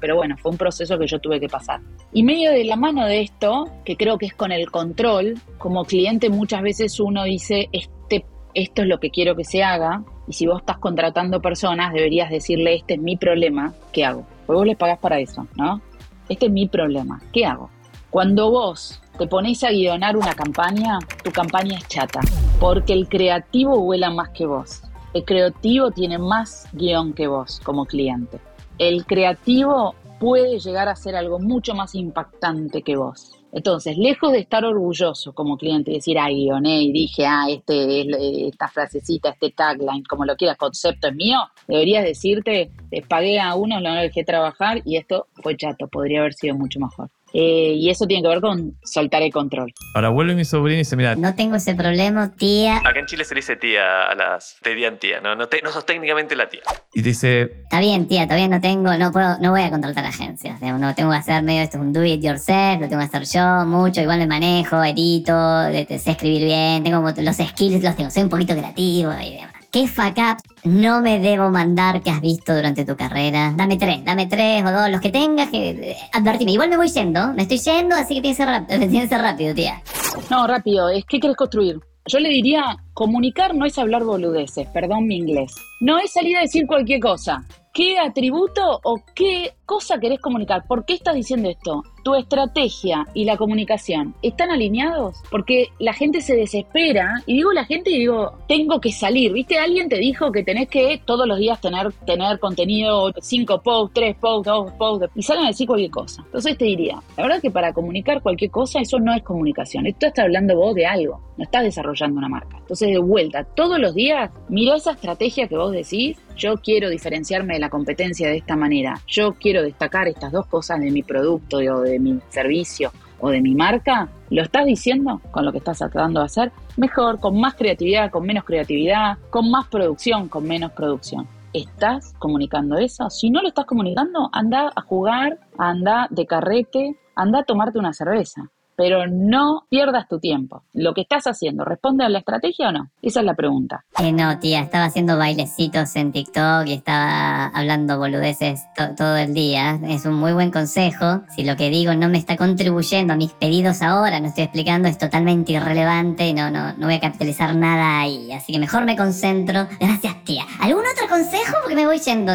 pero 0.00 0.16
bueno, 0.16 0.36
fue 0.36 0.52
un 0.52 0.58
proceso 0.58 0.98
que 0.98 1.06
yo 1.06 1.18
tuve 1.18 1.40
que 1.40 1.48
pasar. 1.48 1.80
Y 2.12 2.22
medio 2.22 2.50
de 2.50 2.64
la 2.64 2.76
mano 2.76 3.06
de 3.06 3.22
esto, 3.22 3.70
que 3.84 3.96
creo 3.96 4.18
que 4.18 4.26
es 4.26 4.34
con 4.34 4.52
el 4.52 4.70
control, 4.70 5.34
como 5.56 5.84
cliente 5.84 6.28
muchas 6.28 6.62
veces 6.62 7.00
uno 7.00 7.24
dice, 7.24 7.68
este, 7.72 8.26
esto 8.54 8.82
es 8.82 8.88
lo 8.88 9.00
que 9.00 9.10
quiero 9.10 9.34
que 9.34 9.44
se 9.44 9.62
haga, 9.62 10.04
y 10.28 10.32
si 10.32 10.46
vos 10.46 10.60
estás 10.60 10.78
contratando 10.78 11.40
personas, 11.40 11.92
deberías 11.92 12.30
decirle, 12.30 12.74
este 12.74 12.94
es 12.94 13.00
mi 13.00 13.16
problema, 13.16 13.74
¿qué 13.92 14.04
hago? 14.04 14.26
Pues 14.46 14.56
vos 14.56 14.66
les 14.66 14.76
pagás 14.76 14.98
para 14.98 15.18
eso, 15.18 15.46
¿no? 15.56 15.80
Este 16.28 16.46
es 16.46 16.52
mi 16.52 16.68
problema, 16.68 17.20
¿qué 17.32 17.46
hago? 17.46 17.70
Cuando 18.10 18.50
vos 18.50 19.02
te 19.16 19.26
pones 19.26 19.64
a 19.64 19.70
guionar 19.70 20.16
una 20.16 20.34
campaña, 20.34 20.98
tu 21.24 21.30
campaña 21.30 21.78
es 21.78 21.88
chata, 21.88 22.20
porque 22.60 22.92
el 22.92 23.08
creativo 23.08 23.80
vuela 23.80 24.10
más 24.10 24.28
que 24.30 24.46
vos. 24.46 24.82
El 25.14 25.24
creativo 25.24 25.90
tiene 25.90 26.18
más 26.18 26.68
guion 26.72 27.14
que 27.14 27.26
vos 27.26 27.60
como 27.64 27.86
cliente. 27.86 28.38
El 28.78 29.06
creativo 29.06 29.94
puede 30.20 30.58
llegar 30.58 30.88
a 30.88 30.96
ser 30.96 31.16
algo 31.16 31.38
mucho 31.38 31.74
más 31.74 31.94
impactante 31.94 32.82
que 32.82 32.96
vos. 32.96 33.32
Entonces, 33.52 33.96
lejos 33.96 34.32
de 34.32 34.40
estar 34.40 34.66
orgulloso 34.66 35.32
como 35.32 35.56
cliente 35.56 35.90
y 35.90 35.94
decir, 35.94 36.18
ah, 36.18 36.28
guioné 36.28 36.82
y 36.82 36.92
dije, 36.92 37.24
ah, 37.24 37.46
este 37.48 38.02
es 38.02 38.06
esta 38.52 38.68
frasecita, 38.68 39.30
este 39.30 39.50
tagline, 39.50 40.04
como 40.04 40.26
lo 40.26 40.36
quieras, 40.36 40.58
concepto 40.58 41.08
es 41.08 41.14
mío, 41.14 41.38
deberías 41.66 42.04
decirte, 42.04 42.70
te 42.90 43.00
pagué 43.00 43.40
a 43.40 43.54
uno, 43.54 43.80
lo 43.80 43.94
dejé 43.94 44.24
trabajar 44.24 44.82
y 44.84 44.98
esto 44.98 45.28
fue 45.42 45.56
chato, 45.56 45.88
podría 45.88 46.20
haber 46.20 46.34
sido 46.34 46.54
mucho 46.54 46.80
mejor. 46.80 47.08
Eh, 47.38 47.74
y 47.74 47.90
eso 47.90 48.06
tiene 48.06 48.22
que 48.22 48.28
ver 48.30 48.40
con 48.40 48.78
soltar 48.82 49.20
el 49.20 49.30
control. 49.30 49.70
Ahora 49.94 50.08
vuelve 50.08 50.34
mi 50.34 50.46
sobrina 50.46 50.76
y 50.76 50.78
dice, 50.78 50.96
mira... 50.96 51.16
No 51.16 51.34
tengo 51.34 51.56
ese 51.56 51.74
problema, 51.74 52.34
tía. 52.34 52.78
Acá 52.78 52.98
en 52.98 53.04
Chile 53.04 53.26
se 53.26 53.34
le 53.34 53.40
dice 53.40 53.56
tía 53.56 54.04
a 54.08 54.14
las... 54.14 54.56
Te 54.62 54.70
dirían 54.70 54.98
tía, 54.98 55.20
¿no? 55.20 55.36
No, 55.36 55.46
sos 55.70 55.84
técnicamente 55.84 56.34
la 56.34 56.48
tía. 56.48 56.62
Y 56.94 57.02
dice... 57.02 57.42
Está 57.64 57.80
bien, 57.80 58.08
tía, 58.08 58.24
todavía 58.24 58.48
no 58.48 58.58
tengo, 58.62 58.96
no 58.96 59.12
puedo, 59.12 59.38
no 59.40 59.50
voy 59.50 59.60
a 59.60 59.70
contratar 59.70 60.06
agencias. 60.06 60.62
No 60.62 60.94
tengo 60.94 61.10
que 61.10 61.16
hacer 61.18 61.42
medio, 61.42 61.60
esto 61.60 61.76
es 61.76 61.82
un 61.82 61.92
do 61.92 62.02
it 62.02 62.22
yourself, 62.22 62.80
lo 62.80 62.88
tengo 62.88 63.00
que 63.00 63.16
hacer 63.16 63.24
yo 63.24 63.66
mucho, 63.66 64.00
igual 64.00 64.18
me 64.20 64.26
manejo, 64.26 64.82
edito, 64.82 65.32
sé 65.70 66.12
escribir 66.12 66.44
bien, 66.44 66.84
tengo 66.84 67.02
los 67.02 67.36
skills, 67.36 67.84
los 67.84 67.96
tengo, 67.96 68.10
soy 68.10 68.22
un 68.22 68.30
poquito 68.30 68.54
creativo 68.54 69.12
y 69.22 69.34
demás. 69.34 69.55
¿Qué 69.76 69.86
fuck 69.86 70.16
up 70.16 70.38
no 70.64 71.02
me 71.02 71.18
debo 71.18 71.50
mandar 71.50 72.02
que 72.02 72.08
has 72.08 72.22
visto 72.22 72.56
durante 72.56 72.86
tu 72.86 72.96
carrera? 72.96 73.52
Dame 73.54 73.76
tres, 73.76 74.02
dame 74.06 74.24
tres 74.24 74.64
o 74.64 74.72
dos, 74.72 74.88
los 74.88 75.02
que 75.02 75.10
tengas 75.10 75.50
que 75.50 75.68
eh, 75.68 75.96
advertirme. 76.14 76.52
Igual 76.52 76.70
me 76.70 76.78
voy 76.78 76.88
yendo, 76.88 77.34
me 77.34 77.42
estoy 77.42 77.58
yendo, 77.58 77.94
así 77.94 78.14
que 78.14 78.20
tienes 78.22 78.38
que 78.38 79.06
ser 79.06 79.20
rápido, 79.20 79.54
tía. 79.54 79.82
No, 80.30 80.46
rápido, 80.46 80.88
es 80.88 81.04
que 81.04 81.20
quieres 81.20 81.36
construir. 81.36 81.78
Yo 82.06 82.18
le 82.20 82.30
diría, 82.30 82.78
comunicar 82.94 83.54
no 83.54 83.66
es 83.66 83.76
hablar 83.78 84.02
boludeces, 84.04 84.66
perdón 84.68 85.08
mi 85.08 85.16
inglés. 85.16 85.54
No 85.82 85.98
es 85.98 86.10
salir 86.10 86.38
a 86.38 86.40
decir 86.40 86.66
cualquier 86.66 87.00
cosa. 87.00 87.44
¿Qué 87.74 87.98
atributo 87.98 88.80
o 88.82 89.02
qué 89.14 89.56
cosa 89.66 89.98
querés 90.00 90.20
comunicar? 90.20 90.66
¿Por 90.66 90.86
qué 90.86 90.94
estás 90.94 91.16
diciendo 91.16 91.50
esto? 91.50 91.82
¿Tu 92.06 92.14
estrategia 92.14 93.04
y 93.14 93.24
la 93.24 93.36
comunicación 93.36 94.14
están 94.22 94.52
alineados? 94.52 95.24
Porque 95.28 95.70
la 95.80 95.92
gente 95.92 96.20
se 96.20 96.36
desespera 96.36 97.20
y 97.26 97.34
digo 97.34 97.52
la 97.52 97.64
gente 97.64 97.90
y 97.90 97.98
digo, 97.98 98.38
tengo 98.46 98.80
que 98.80 98.92
salir. 98.92 99.32
¿Viste? 99.32 99.58
Alguien 99.58 99.88
te 99.88 99.96
dijo 99.96 100.30
que 100.30 100.44
tenés 100.44 100.68
que 100.68 101.02
todos 101.04 101.26
los 101.26 101.36
días 101.36 101.60
tener, 101.60 101.92
tener 102.06 102.38
contenido, 102.38 103.12
cinco 103.20 103.60
posts, 103.60 103.92
tres 103.92 104.16
posts, 104.18 104.46
dos 104.46 104.70
posts, 104.74 105.10
y 105.16 105.22
salen 105.22 105.46
a 105.46 105.48
decir 105.48 105.66
cualquier 105.66 105.90
cosa. 105.90 106.22
Entonces 106.26 106.56
te 106.56 106.66
diría, 106.66 107.02
la 107.16 107.24
verdad 107.24 107.42
que 107.42 107.50
para 107.50 107.72
comunicar 107.72 108.22
cualquier 108.22 108.52
cosa, 108.52 108.78
eso 108.78 109.00
no 109.00 109.12
es 109.12 109.24
comunicación. 109.24 109.84
Esto 109.88 110.06
está 110.06 110.22
hablando 110.22 110.54
vos 110.54 110.76
de 110.76 110.86
algo, 110.86 111.20
no 111.36 111.42
estás 111.42 111.64
desarrollando 111.64 112.18
una 112.18 112.28
marca. 112.28 112.56
Entonces, 112.58 112.88
de 112.88 112.98
vuelta, 112.98 113.42
todos 113.42 113.80
los 113.80 113.96
días, 113.96 114.30
mira 114.48 114.76
esa 114.76 114.92
estrategia 114.92 115.48
que 115.48 115.56
vos 115.56 115.72
decís, 115.72 116.16
yo 116.36 116.56
quiero 116.58 116.90
diferenciarme 116.90 117.54
de 117.54 117.60
la 117.60 117.70
competencia 117.70 118.28
de 118.28 118.36
esta 118.36 118.56
manera, 118.56 119.00
yo 119.06 119.32
quiero 119.32 119.62
destacar 119.62 120.06
estas 120.06 120.32
dos 120.32 120.46
cosas 120.46 120.80
de 120.80 120.90
mi 120.90 121.02
producto 121.02 121.56
o 121.56 121.80
de 121.80 121.95
mi 121.98 122.20
servicio 122.28 122.92
o 123.20 123.30
de 123.30 123.40
mi 123.40 123.54
marca, 123.54 124.08
¿lo 124.30 124.42
estás 124.42 124.66
diciendo 124.66 125.20
con 125.30 125.44
lo 125.44 125.52
que 125.52 125.58
estás 125.58 125.78
tratando 125.78 126.20
de 126.20 126.26
hacer? 126.26 126.52
Mejor, 126.76 127.20
con 127.20 127.40
más 127.40 127.54
creatividad, 127.54 128.10
con 128.10 128.26
menos 128.26 128.44
creatividad, 128.44 129.18
con 129.30 129.50
más 129.50 129.66
producción, 129.68 130.28
con 130.28 130.44
menos 130.46 130.72
producción. 130.72 131.26
¿Estás 131.52 132.14
comunicando 132.18 132.76
eso? 132.76 133.08
Si 133.08 133.30
no 133.30 133.40
lo 133.40 133.48
estás 133.48 133.64
comunicando, 133.64 134.28
anda 134.32 134.70
a 134.74 134.82
jugar, 134.82 135.38
anda 135.56 136.06
de 136.10 136.26
carrete, 136.26 136.96
anda 137.14 137.40
a 137.40 137.44
tomarte 137.44 137.78
una 137.78 137.94
cerveza 137.94 138.50
pero 138.76 139.06
no 139.06 139.66
pierdas 139.68 140.08
tu 140.08 140.18
tiempo. 140.18 140.62
Lo 140.72 140.94
que 140.94 141.02
estás 141.02 141.26
haciendo, 141.26 141.64
¿responde 141.64 142.04
a 142.04 142.08
la 142.08 142.18
estrategia 142.18 142.68
o 142.68 142.72
no? 142.72 142.90
Esa 143.02 143.20
es 143.20 143.26
la 143.26 143.34
pregunta. 143.34 143.84
No, 144.12 144.38
tía, 144.38 144.60
estaba 144.60 144.84
haciendo 144.84 145.16
bailecitos 145.16 145.96
en 145.96 146.12
TikTok 146.12 146.66
y 146.66 146.74
estaba 146.74 147.46
hablando 147.46 147.98
boludeces 147.98 148.66
todo 148.96 149.16
el 149.16 149.34
día. 149.34 149.80
Es 149.84 150.04
un 150.04 150.14
muy 150.14 150.32
buen 150.32 150.50
consejo. 150.50 151.22
Si 151.34 151.44
lo 151.44 151.56
que 151.56 151.70
digo 151.70 151.94
no 151.94 152.08
me 152.08 152.18
está 152.18 152.36
contribuyendo 152.36 153.14
a 153.14 153.16
mis 153.16 153.32
pedidos 153.32 153.82
ahora, 153.82 154.20
no 154.20 154.26
estoy 154.26 154.44
explicando, 154.44 154.88
es 154.88 154.98
totalmente 154.98 155.52
irrelevante 155.52 156.28
y 156.28 156.34
no, 156.34 156.50
no, 156.50 156.72
no 156.74 156.86
voy 156.86 156.94
a 156.94 157.00
capitalizar 157.00 157.54
nada 157.56 158.00
ahí. 158.00 158.32
Así 158.32 158.52
que 158.52 158.58
mejor 158.58 158.84
me 158.84 158.96
concentro. 158.96 159.66
Gracias, 159.80 160.24
tía. 160.24 160.44
¿Algún 160.60 160.84
otro 160.92 161.08
consejo? 161.08 161.54
Porque 161.62 161.76
me 161.76 161.86
voy 161.86 161.98
yendo. 161.98 162.34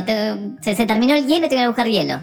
se, 0.62 0.76
se 0.76 0.86
terminó 0.86 1.14
el 1.14 1.28
hielo 1.28 1.46
y 1.46 1.50
tengo 1.50 1.62
que 1.62 1.68
buscar 1.68 1.88
hielo 1.88 2.20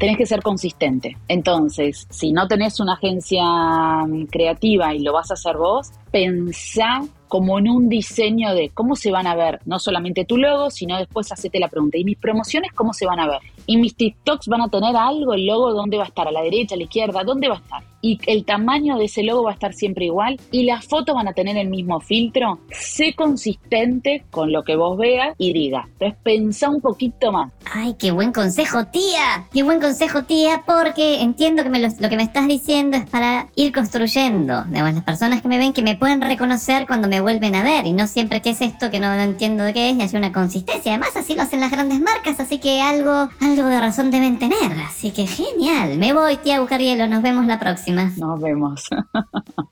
tenés 0.00 0.16
que 0.16 0.26
ser 0.26 0.42
consistente. 0.42 1.16
Entonces, 1.28 2.06
si 2.10 2.32
no 2.32 2.48
tenés 2.48 2.80
una 2.80 2.94
agencia 2.94 3.44
mm, 3.44 4.24
creativa 4.26 4.94
y 4.94 5.00
lo 5.00 5.12
vas 5.12 5.30
a 5.30 5.34
hacer 5.34 5.58
vos, 5.58 5.90
pensá 6.10 7.02
como 7.28 7.58
en 7.60 7.68
un 7.68 7.88
diseño 7.88 8.54
de 8.54 8.70
cómo 8.70 8.96
se 8.96 9.12
van 9.12 9.28
a 9.28 9.36
ver, 9.36 9.60
no 9.66 9.78
solamente 9.78 10.24
tu 10.24 10.36
logo, 10.36 10.70
sino 10.70 10.98
después 10.98 11.30
hacete 11.30 11.60
la 11.60 11.68
pregunta, 11.68 11.98
¿y 11.98 12.04
mis 12.04 12.18
promociones 12.18 12.72
cómo 12.72 12.92
se 12.92 13.06
van 13.06 13.20
a 13.20 13.28
ver? 13.28 13.38
¿Y 13.66 13.76
mis 13.76 13.94
TikToks 13.94 14.48
van 14.48 14.62
a 14.62 14.68
tener 14.68 14.96
algo, 14.96 15.34
el 15.34 15.46
logo, 15.46 15.72
dónde 15.72 15.96
va 15.96 16.04
a 16.04 16.08
estar? 16.08 16.28
¿A 16.28 16.32
la 16.32 16.42
derecha, 16.42 16.74
a 16.74 16.78
la 16.78 16.84
izquierda? 16.84 17.24
¿Dónde 17.24 17.48
va 17.48 17.56
a 17.56 17.58
estar? 17.58 17.90
Y 18.02 18.18
el 18.26 18.44
tamaño 18.44 18.96
de 18.96 19.04
ese 19.04 19.22
logo 19.22 19.42
va 19.42 19.50
a 19.50 19.54
estar 19.54 19.74
siempre 19.74 20.06
igual 20.06 20.40
y 20.50 20.62
las 20.62 20.86
fotos 20.86 21.14
van 21.14 21.28
a 21.28 21.34
tener 21.34 21.56
el 21.58 21.68
mismo 21.68 22.00
filtro. 22.00 22.58
Sé 22.70 23.14
consistente 23.14 24.24
con 24.30 24.52
lo 24.52 24.64
que 24.64 24.76
vos 24.76 24.96
veas 24.96 25.34
y 25.36 25.52
diga. 25.52 25.86
Entonces 25.92 26.18
pensá 26.22 26.70
un 26.70 26.80
poquito 26.80 27.30
más. 27.30 27.52
Ay, 27.70 27.94
qué 27.98 28.10
buen 28.10 28.32
consejo, 28.32 28.86
tía. 28.86 29.46
Qué 29.52 29.62
buen 29.62 29.80
consejo, 29.80 30.24
tía, 30.24 30.62
porque 30.64 31.20
entiendo 31.20 31.62
que 31.62 31.68
me 31.68 31.78
lo, 31.78 31.90
que 32.08 32.16
me 32.16 32.22
estás 32.22 32.48
diciendo 32.48 32.96
es 32.96 33.08
para 33.08 33.48
ir 33.54 33.72
construyendo. 33.72 34.64
Digamos, 34.64 34.94
las 34.94 35.04
personas 35.04 35.42
que 35.42 35.48
me 35.48 35.58
ven 35.58 35.74
que 35.74 35.82
me 35.82 35.96
pueden 35.96 36.22
reconocer 36.22 36.86
cuando 36.86 37.06
me 37.06 37.20
vuelven 37.20 37.54
a 37.54 37.62
ver 37.62 37.86
y 37.86 37.92
no 37.92 38.06
siempre 38.06 38.40
qué 38.40 38.50
es 38.50 38.62
esto 38.62 38.90
que 38.90 38.98
no, 38.98 39.12
entiendo 39.12 39.64
de 39.64 39.74
qué 39.74 39.90
es 39.90 39.96
y 39.96 40.02
hace 40.02 40.16
una 40.16 40.32
consistencia. 40.32 40.92
Además 40.92 41.14
así 41.16 41.34
lo 41.34 41.42
hacen 41.42 41.60
las 41.60 41.70
grandes 41.70 42.00
marcas, 42.00 42.40
así 42.40 42.58
que 42.58 42.80
algo, 42.80 43.28
algo 43.40 43.49
de 43.56 43.80
razón 43.80 44.10
deben 44.10 44.38
tener. 44.38 44.72
Así 44.86 45.10
que 45.10 45.26
genial. 45.26 45.98
Me 45.98 46.12
voy, 46.12 46.36
tía, 46.38 46.56
a 46.56 46.60
buscar 46.60 46.80
hielo. 46.80 47.06
Nos 47.06 47.22
vemos 47.22 47.46
la 47.46 47.58
próxima. 47.58 48.12
Nos 48.16 48.40
vemos. 48.40 48.88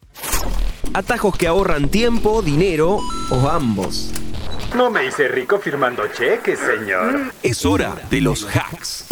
Atajos 0.94 1.36
que 1.36 1.46
ahorran 1.46 1.88
tiempo, 1.88 2.42
dinero 2.42 2.98
o 3.30 3.48
ambos. 3.48 4.12
No 4.76 4.90
me 4.90 5.06
hice 5.06 5.28
rico 5.28 5.58
firmando 5.58 6.02
cheques, 6.08 6.58
señor. 6.58 7.32
Es 7.42 7.64
hora 7.64 7.94
de 8.10 8.20
los 8.20 8.44
hacks. 8.44 9.06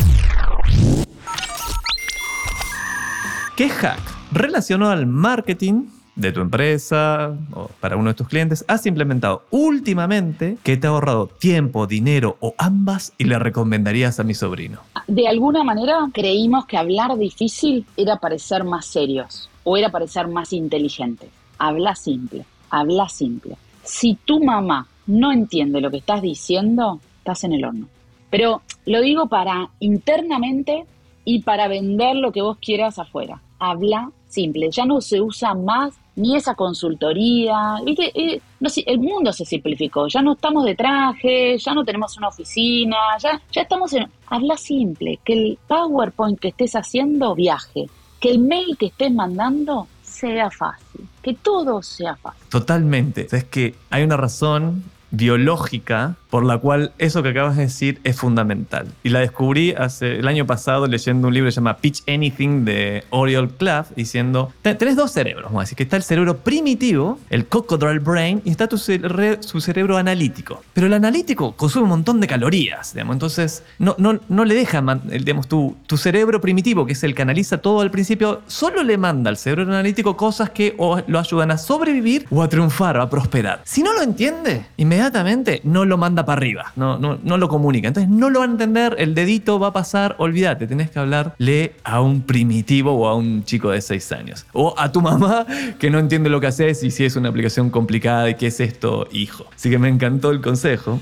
¿Qué 3.56 3.68
hack 3.68 4.00
relacionado 4.32 4.92
al 4.92 5.06
marketing 5.06 5.86
de 6.16 6.32
tu 6.32 6.40
empresa 6.40 7.36
o 7.52 7.68
para 7.80 7.96
uno 7.96 8.08
de 8.08 8.14
tus 8.14 8.28
clientes 8.28 8.64
has 8.68 8.86
implementado 8.86 9.44
últimamente 9.50 10.56
que 10.62 10.76
te 10.76 10.86
ha 10.86 10.90
ahorrado 10.90 11.28
tiempo, 11.28 11.86
dinero 11.86 12.36
o 12.40 12.54
ambas 12.58 13.12
y 13.18 13.24
le 13.24 13.38
recomendarías 13.38 14.18
a 14.18 14.24
mi 14.24 14.34
sobrino? 14.34 14.80
De 15.06 15.28
alguna 15.28 15.62
manera 15.62 15.98
creímos 16.12 16.66
que 16.66 16.78
hablar 16.78 17.16
difícil 17.16 17.86
era 17.96 18.16
parecer 18.16 18.64
más 18.64 18.86
serios 18.86 19.48
o 19.62 19.76
era 19.76 19.90
parecer 19.90 20.26
más 20.26 20.52
inteligentes. 20.52 21.28
Habla 21.58 21.94
simple, 21.94 22.44
habla 22.70 23.08
simple. 23.08 23.56
Si 23.82 24.14
tu 24.14 24.42
mamá 24.42 24.88
no 25.06 25.32
entiende 25.32 25.80
lo 25.80 25.90
que 25.90 25.98
estás 25.98 26.22
diciendo, 26.22 27.00
estás 27.18 27.44
en 27.44 27.52
el 27.52 27.64
horno. 27.64 27.88
Pero 28.30 28.62
lo 28.86 29.00
digo 29.00 29.26
para 29.26 29.70
internamente 29.80 30.84
y 31.24 31.42
para 31.42 31.68
vender 31.68 32.16
lo 32.16 32.32
que 32.32 32.42
vos 32.42 32.58
quieras 32.58 32.98
afuera. 32.98 33.40
Habla 33.58 34.10
simple. 34.28 34.70
Ya 34.70 34.84
no 34.84 35.00
se 35.00 35.20
usa 35.20 35.54
más 35.54 35.94
ni 36.16 36.36
esa 36.36 36.54
consultoría. 36.54 37.76
¿Viste? 37.84 38.10
Eh, 38.14 38.40
no 38.60 38.68
el 38.84 38.98
mundo 38.98 39.32
se 39.32 39.44
simplificó. 39.44 40.08
Ya 40.08 40.22
no 40.22 40.32
estamos 40.32 40.64
de 40.64 40.74
traje, 40.74 41.56
ya 41.58 41.74
no 41.74 41.84
tenemos 41.84 42.16
una 42.16 42.28
oficina, 42.28 42.96
ya, 43.20 43.40
ya 43.52 43.62
estamos 43.62 43.92
en. 43.92 44.08
Habla 44.28 44.56
simple, 44.56 45.20
que 45.24 45.34
el 45.34 45.58
PowerPoint 45.68 46.40
que 46.40 46.48
estés 46.48 46.74
haciendo 46.74 47.34
viaje, 47.34 47.86
que 48.18 48.30
el 48.30 48.40
mail 48.40 48.76
que 48.76 48.86
estés 48.86 49.12
mandando 49.12 49.86
sea 50.02 50.50
fácil, 50.50 51.06
que 51.22 51.34
todo 51.34 51.82
sea 51.82 52.16
fácil. 52.16 52.42
Totalmente. 52.48 53.28
Es 53.30 53.44
que 53.44 53.74
hay 53.90 54.02
una 54.02 54.16
razón 54.16 54.82
biológica 55.10 56.16
por 56.30 56.44
la 56.44 56.58
cual 56.58 56.92
eso 56.98 57.22
que 57.22 57.30
acabas 57.30 57.56
de 57.56 57.64
decir 57.64 58.00
es 58.04 58.16
fundamental. 58.16 58.88
Y 59.02 59.10
la 59.10 59.20
descubrí 59.20 59.72
hace 59.72 60.16
el 60.16 60.28
año 60.28 60.46
pasado 60.46 60.86
leyendo 60.86 61.28
un 61.28 61.34
libro 61.34 61.48
que 61.48 61.52
se 61.52 61.56
llama 61.56 61.76
Pitch 61.78 62.02
Anything 62.08 62.64
de 62.64 63.04
Oriol 63.10 63.50
Cluff, 63.50 63.88
diciendo, 63.96 64.52
tenés 64.62 64.96
dos 64.96 65.12
cerebros, 65.12 65.52
que 65.76 65.82
está 65.82 65.96
el 65.96 66.02
cerebro 66.02 66.38
primitivo, 66.38 67.18
el 67.30 67.46
cocodrile 67.46 67.98
brain, 67.98 68.42
y 68.44 68.50
está 68.50 68.66
tu 68.66 68.78
su 68.78 69.60
cerebro 69.60 69.96
analítico. 69.96 70.62
Pero 70.72 70.86
el 70.86 70.94
analítico 70.94 71.52
consume 71.52 71.84
un 71.84 71.90
montón 71.90 72.20
de 72.20 72.26
calorías, 72.26 72.94
digamos, 72.94 73.14
entonces 73.14 73.62
no, 73.78 73.94
no, 73.98 74.20
no 74.28 74.44
le 74.44 74.54
deja, 74.54 74.82
digamos, 75.04 75.48
tu, 75.48 75.76
tu 75.86 75.96
cerebro 75.96 76.40
primitivo, 76.40 76.86
que 76.86 76.92
es 76.92 77.04
el 77.04 77.14
que 77.14 77.22
analiza 77.22 77.58
todo 77.58 77.80
al 77.80 77.90
principio, 77.90 78.42
solo 78.46 78.82
le 78.82 78.98
manda 78.98 79.30
al 79.30 79.36
cerebro 79.36 79.64
analítico 79.64 80.16
cosas 80.16 80.50
que 80.50 80.76
lo 81.06 81.18
ayudan 81.18 81.50
a 81.50 81.58
sobrevivir 81.58 82.26
o 82.30 82.42
a 82.42 82.48
triunfar 82.48 82.96
o 82.98 83.02
a 83.02 83.10
prosperar. 83.10 83.62
Si 83.64 83.82
no 83.82 83.92
lo 83.92 84.02
entiende, 84.02 84.66
inmediatamente 84.76 85.60
no 85.64 85.84
lo 85.84 85.96
manda 85.96 86.15
para 86.24 86.38
arriba, 86.38 86.72
no, 86.76 86.98
no, 86.98 87.18
no 87.22 87.36
lo 87.36 87.48
comunica. 87.48 87.88
Entonces 87.88 88.10
no 88.10 88.30
lo 88.30 88.40
van 88.40 88.50
a 88.50 88.52
entender, 88.52 88.96
el 88.98 89.14
dedito 89.14 89.58
va 89.58 89.68
a 89.68 89.72
pasar, 89.72 90.14
olvídate, 90.18 90.66
tenés 90.66 90.90
que 90.90 90.98
hablarle 90.98 91.74
a 91.84 92.00
un 92.00 92.22
primitivo 92.22 92.92
o 92.92 93.08
a 93.08 93.14
un 93.14 93.44
chico 93.44 93.70
de 93.70 93.80
6 93.80 94.12
años. 94.12 94.46
O 94.52 94.74
a 94.78 94.92
tu 94.92 95.02
mamá 95.02 95.46
que 95.78 95.90
no 95.90 95.98
entiende 95.98 96.30
lo 96.30 96.40
que 96.40 96.46
haces 96.46 96.82
y 96.82 96.90
si 96.90 97.04
es 97.04 97.16
una 97.16 97.28
aplicación 97.28 97.70
complicada 97.70 98.30
y 98.30 98.34
qué 98.34 98.48
es 98.48 98.60
esto, 98.60 99.06
hijo. 99.12 99.46
Así 99.54 99.70
que 99.70 99.78
me 99.78 99.88
encantó 99.88 100.30
el 100.30 100.40
consejo. 100.40 101.00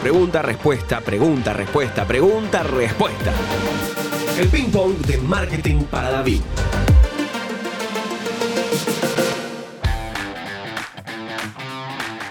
Pregunta, 0.00 0.42
respuesta, 0.42 1.00
pregunta, 1.00 1.52
respuesta, 1.52 2.06
pregunta, 2.06 2.62
respuesta. 2.62 3.32
El 4.38 4.48
ping 4.48 4.70
pong 4.70 4.96
de 5.06 5.18
marketing 5.18 5.84
para 5.84 6.10
David. 6.10 6.40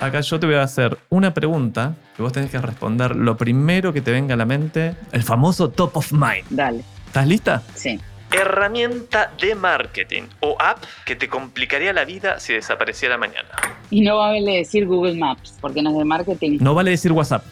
Acá 0.02 0.20
yo 0.22 0.40
te 0.40 0.48
voy 0.48 0.56
a 0.56 0.64
hacer 0.64 0.98
una 1.10 1.34
pregunta 1.34 1.96
que 2.16 2.24
vos 2.24 2.34
tenés 2.34 2.50
que 2.50 2.60
responder 2.60 3.16
lo 3.16 3.38
primero 3.38 3.94
que 3.94 4.02
te 4.02 4.12
venga 4.12 4.34
a 4.34 4.38
la 4.38 4.46
mente, 4.46 4.96
el 5.12 5.24
famoso 5.24 5.70
top 5.70 5.98
of 5.98 6.12
mind. 6.12 6.46
Dale. 6.50 6.84
¿Estás 7.06 7.28
lista? 7.28 7.64
Sí. 7.76 8.00
Herramienta 8.32 9.32
de 9.40 9.56
marketing 9.56 10.24
o 10.40 10.56
app 10.60 10.84
que 11.06 11.16
te 11.16 11.28
complicaría 11.28 11.94
la 11.94 12.06
vida 12.06 12.40
si 12.40 12.54
desapareciera 12.54 13.18
mañana. 13.18 13.50
Y 13.90 14.02
no 14.02 14.18
vale 14.18 14.58
decir 14.58 14.88
Google 14.88 15.16
Maps, 15.16 15.58
porque 15.60 15.82
no 15.82 15.92
es 15.92 15.98
de 15.98 16.06
marketing. 16.06 16.58
No 16.62 16.74
vale 16.74 16.92
decir 16.92 17.12
WhatsApp. 17.12 17.44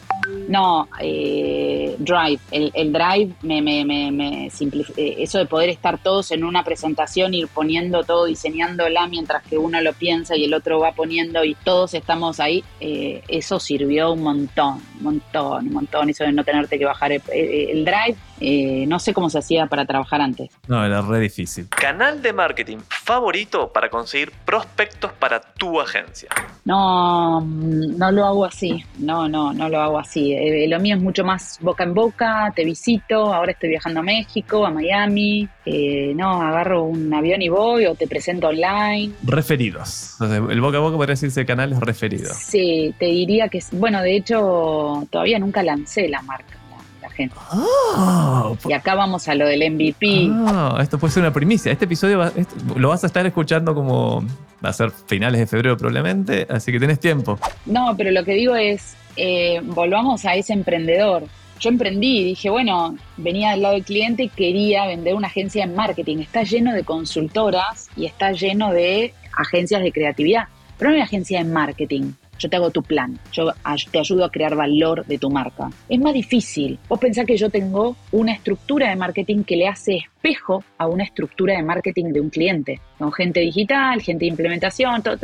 No, 0.48 0.88
eh, 1.00 1.96
Drive. 1.98 2.40
El, 2.50 2.92
Drive 2.92 3.34
me, 3.42 3.62
me, 3.62 3.84
me, 3.84 4.50
simplifica. 4.50 5.00
Eh, 5.00 5.16
eso 5.18 5.38
de 5.38 5.46
poder 5.46 5.68
estar 5.70 5.98
todos 6.02 6.30
en 6.30 6.44
una 6.44 6.64
presentación, 6.64 7.34
ir 7.34 7.48
poniendo 7.48 8.02
todo, 8.04 8.24
diseñándola 8.24 9.06
mientras 9.06 9.42
que 9.44 9.58
uno 9.58 9.80
lo 9.80 9.92
piensa 9.92 10.36
y 10.36 10.44
el 10.44 10.54
otro 10.54 10.80
va 10.80 10.92
poniendo 10.92 11.44
y 11.44 11.54
todos 11.54 11.94
estamos 11.94 12.40
ahí, 12.40 12.64
eh, 12.80 13.22
eso 13.28 13.60
sirvió 13.60 14.12
un 14.12 14.22
montón, 14.22 14.82
un 14.98 15.02
montón, 15.02 15.68
un 15.68 15.72
montón. 15.72 16.10
Eso 16.10 16.24
de 16.24 16.32
no 16.32 16.44
tenerte 16.44 16.78
que 16.78 16.84
bajar 16.84 17.12
el, 17.12 17.22
el 17.30 17.84
Drive 17.84 18.16
eh, 18.40 18.86
no 18.88 18.98
sé 18.98 19.12
cómo 19.12 19.28
se 19.28 19.38
hacía 19.38 19.66
para 19.66 19.84
trabajar 19.84 20.22
antes. 20.22 20.50
No, 20.66 20.84
era 20.84 21.02
re 21.02 21.20
difícil. 21.20 21.68
Canal 21.68 22.22
de 22.22 22.32
marketing 22.32 22.78
favorito 22.88 23.70
para 23.70 23.90
conseguir 23.90 24.32
prospectos 24.46 25.12
para 25.12 25.40
tu 25.40 25.78
agencia. 25.78 26.30
No, 26.64 27.42
no 27.42 28.10
lo 28.10 28.24
hago 28.24 28.46
así. 28.46 28.82
No, 28.98 29.28
no, 29.28 29.52
no 29.52 29.68
lo 29.68 29.80
hago 29.80 29.98
así. 29.98 30.09
Eh, 30.16 30.66
lo 30.68 30.80
mío 30.80 30.96
es 30.96 31.02
mucho 31.02 31.24
más 31.24 31.58
boca 31.60 31.84
en 31.84 31.94
boca, 31.94 32.52
te 32.54 32.64
visito, 32.64 33.32
ahora 33.32 33.52
estoy 33.52 33.70
viajando 33.70 34.00
a 34.00 34.02
México, 34.02 34.66
a 34.66 34.70
Miami. 34.70 35.48
Eh, 35.64 36.12
no, 36.16 36.42
agarro 36.42 36.84
un 36.84 37.12
avión 37.12 37.42
y 37.42 37.48
voy 37.48 37.86
o 37.86 37.94
te 37.94 38.06
presento 38.06 38.48
online. 38.48 39.12
Referidos. 39.22 40.16
el 40.20 40.60
boca 40.60 40.78
a 40.78 40.80
boca 40.80 40.96
podría 40.96 41.12
decirse 41.14 41.46
canales 41.46 41.78
referidos. 41.80 42.36
Sí, 42.36 42.94
te 42.98 43.06
diría 43.06 43.48
que, 43.48 43.60
bueno, 43.72 44.02
de 44.02 44.16
hecho, 44.16 45.06
todavía 45.10 45.38
nunca 45.38 45.62
lancé 45.62 46.08
la 46.08 46.22
marca. 46.22 46.59
Ah, 47.50 48.52
y 48.68 48.72
acá 48.72 48.94
vamos 48.94 49.28
a 49.28 49.34
lo 49.34 49.46
del 49.46 49.70
MVP. 49.70 50.28
Ah, 50.30 50.78
esto 50.80 50.98
puede 50.98 51.12
ser 51.12 51.22
una 51.22 51.32
primicia. 51.32 51.72
Este 51.72 51.84
episodio 51.84 52.32
lo 52.76 52.88
vas 52.88 53.04
a 53.04 53.06
estar 53.06 53.26
escuchando 53.26 53.74
como 53.74 54.24
va 54.64 54.70
a 54.70 54.72
ser 54.72 54.90
finales 54.90 55.40
de 55.40 55.46
febrero 55.46 55.76
probablemente, 55.76 56.46
así 56.48 56.72
que 56.72 56.78
tienes 56.78 57.00
tiempo. 57.00 57.38
No, 57.66 57.94
pero 57.96 58.10
lo 58.10 58.24
que 58.24 58.34
digo 58.34 58.54
es, 58.54 58.94
eh, 59.16 59.60
volvamos 59.62 60.24
a 60.24 60.34
ese 60.34 60.52
emprendedor. 60.52 61.24
Yo 61.58 61.68
emprendí 61.68 62.20
y 62.20 62.24
dije, 62.24 62.48
bueno, 62.48 62.96
venía 63.18 63.50
del 63.50 63.62
lado 63.62 63.74
del 63.74 63.84
cliente 63.84 64.22
y 64.24 64.28
quería 64.28 64.86
vender 64.86 65.14
una 65.14 65.28
agencia 65.28 65.66
de 65.66 65.74
marketing. 65.74 66.18
Está 66.18 66.42
lleno 66.42 66.72
de 66.72 66.84
consultoras 66.84 67.88
y 67.96 68.06
está 68.06 68.32
lleno 68.32 68.72
de 68.72 69.12
agencias 69.36 69.82
de 69.82 69.92
creatividad, 69.92 70.44
pero 70.78 70.90
no 70.90 70.96
hay 70.96 71.02
agencia 71.02 71.38
de 71.38 71.44
marketing 71.44 72.12
yo 72.40 72.48
te 72.48 72.56
hago 72.56 72.70
tu 72.70 72.82
plan, 72.82 73.18
yo 73.32 73.52
te 73.92 73.98
ayudo 73.98 74.24
a 74.24 74.30
crear 74.30 74.56
valor 74.56 75.04
de 75.06 75.18
tu 75.18 75.30
marca. 75.30 75.70
Es 75.88 76.00
más 76.00 76.14
difícil. 76.14 76.78
Vos 76.88 76.98
pensás 76.98 77.26
que 77.26 77.36
yo 77.36 77.50
tengo 77.50 77.96
una 78.12 78.32
estructura 78.32 78.88
de 78.88 78.96
marketing 78.96 79.44
que 79.44 79.56
le 79.56 79.68
hace 79.68 79.96
espejo 79.96 80.64
a 80.78 80.86
una 80.86 81.04
estructura 81.04 81.56
de 81.56 81.62
marketing 81.62 82.06
de 82.12 82.20
un 82.20 82.30
cliente, 82.30 82.80
con 82.98 83.12
gente 83.12 83.40
digital, 83.40 84.00
gente 84.00 84.24
de 84.24 84.30
implementación, 84.30 85.02
todo, 85.02 85.18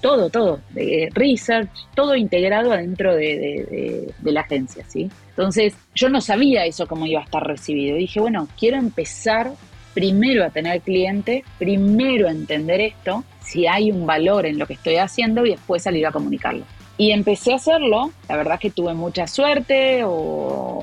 todo, 0.00 0.30
todo, 0.30 0.60
de 0.70 1.08
research, 1.14 1.70
todo 1.94 2.14
integrado 2.14 2.72
adentro 2.72 3.14
de, 3.14 4.12
la 4.22 4.40
agencia, 4.40 4.84
¿sí? 4.86 5.10
Entonces, 5.30 5.74
yo 5.94 6.08
no 6.08 6.20
sabía 6.20 6.64
eso 6.66 6.86
cómo 6.86 7.06
iba 7.06 7.20
a 7.20 7.24
estar 7.24 7.42
recibido. 7.42 7.96
Dije, 7.96 8.20
bueno, 8.20 8.48
quiero 8.58 8.76
empezar 8.76 9.52
primero 9.94 10.44
a 10.44 10.50
tener 10.50 10.80
cliente, 10.80 11.44
primero 11.58 12.28
a 12.28 12.32
entender 12.32 12.80
esto, 12.80 13.24
si 13.44 13.66
hay 13.66 13.90
un 13.90 14.06
valor 14.06 14.46
en 14.46 14.58
lo 14.58 14.66
que 14.66 14.74
estoy 14.74 14.96
haciendo 14.96 15.44
y 15.44 15.50
después 15.50 15.82
salir 15.82 16.06
a 16.06 16.12
comunicarlo. 16.12 16.64
Y 16.96 17.10
empecé 17.10 17.52
a 17.52 17.56
hacerlo, 17.56 18.12
la 18.28 18.36
verdad 18.36 18.58
que 18.60 18.70
tuve 18.70 18.94
mucha 18.94 19.26
suerte 19.26 20.04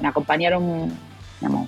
me 0.01 0.07
acompañaron, 0.07 0.91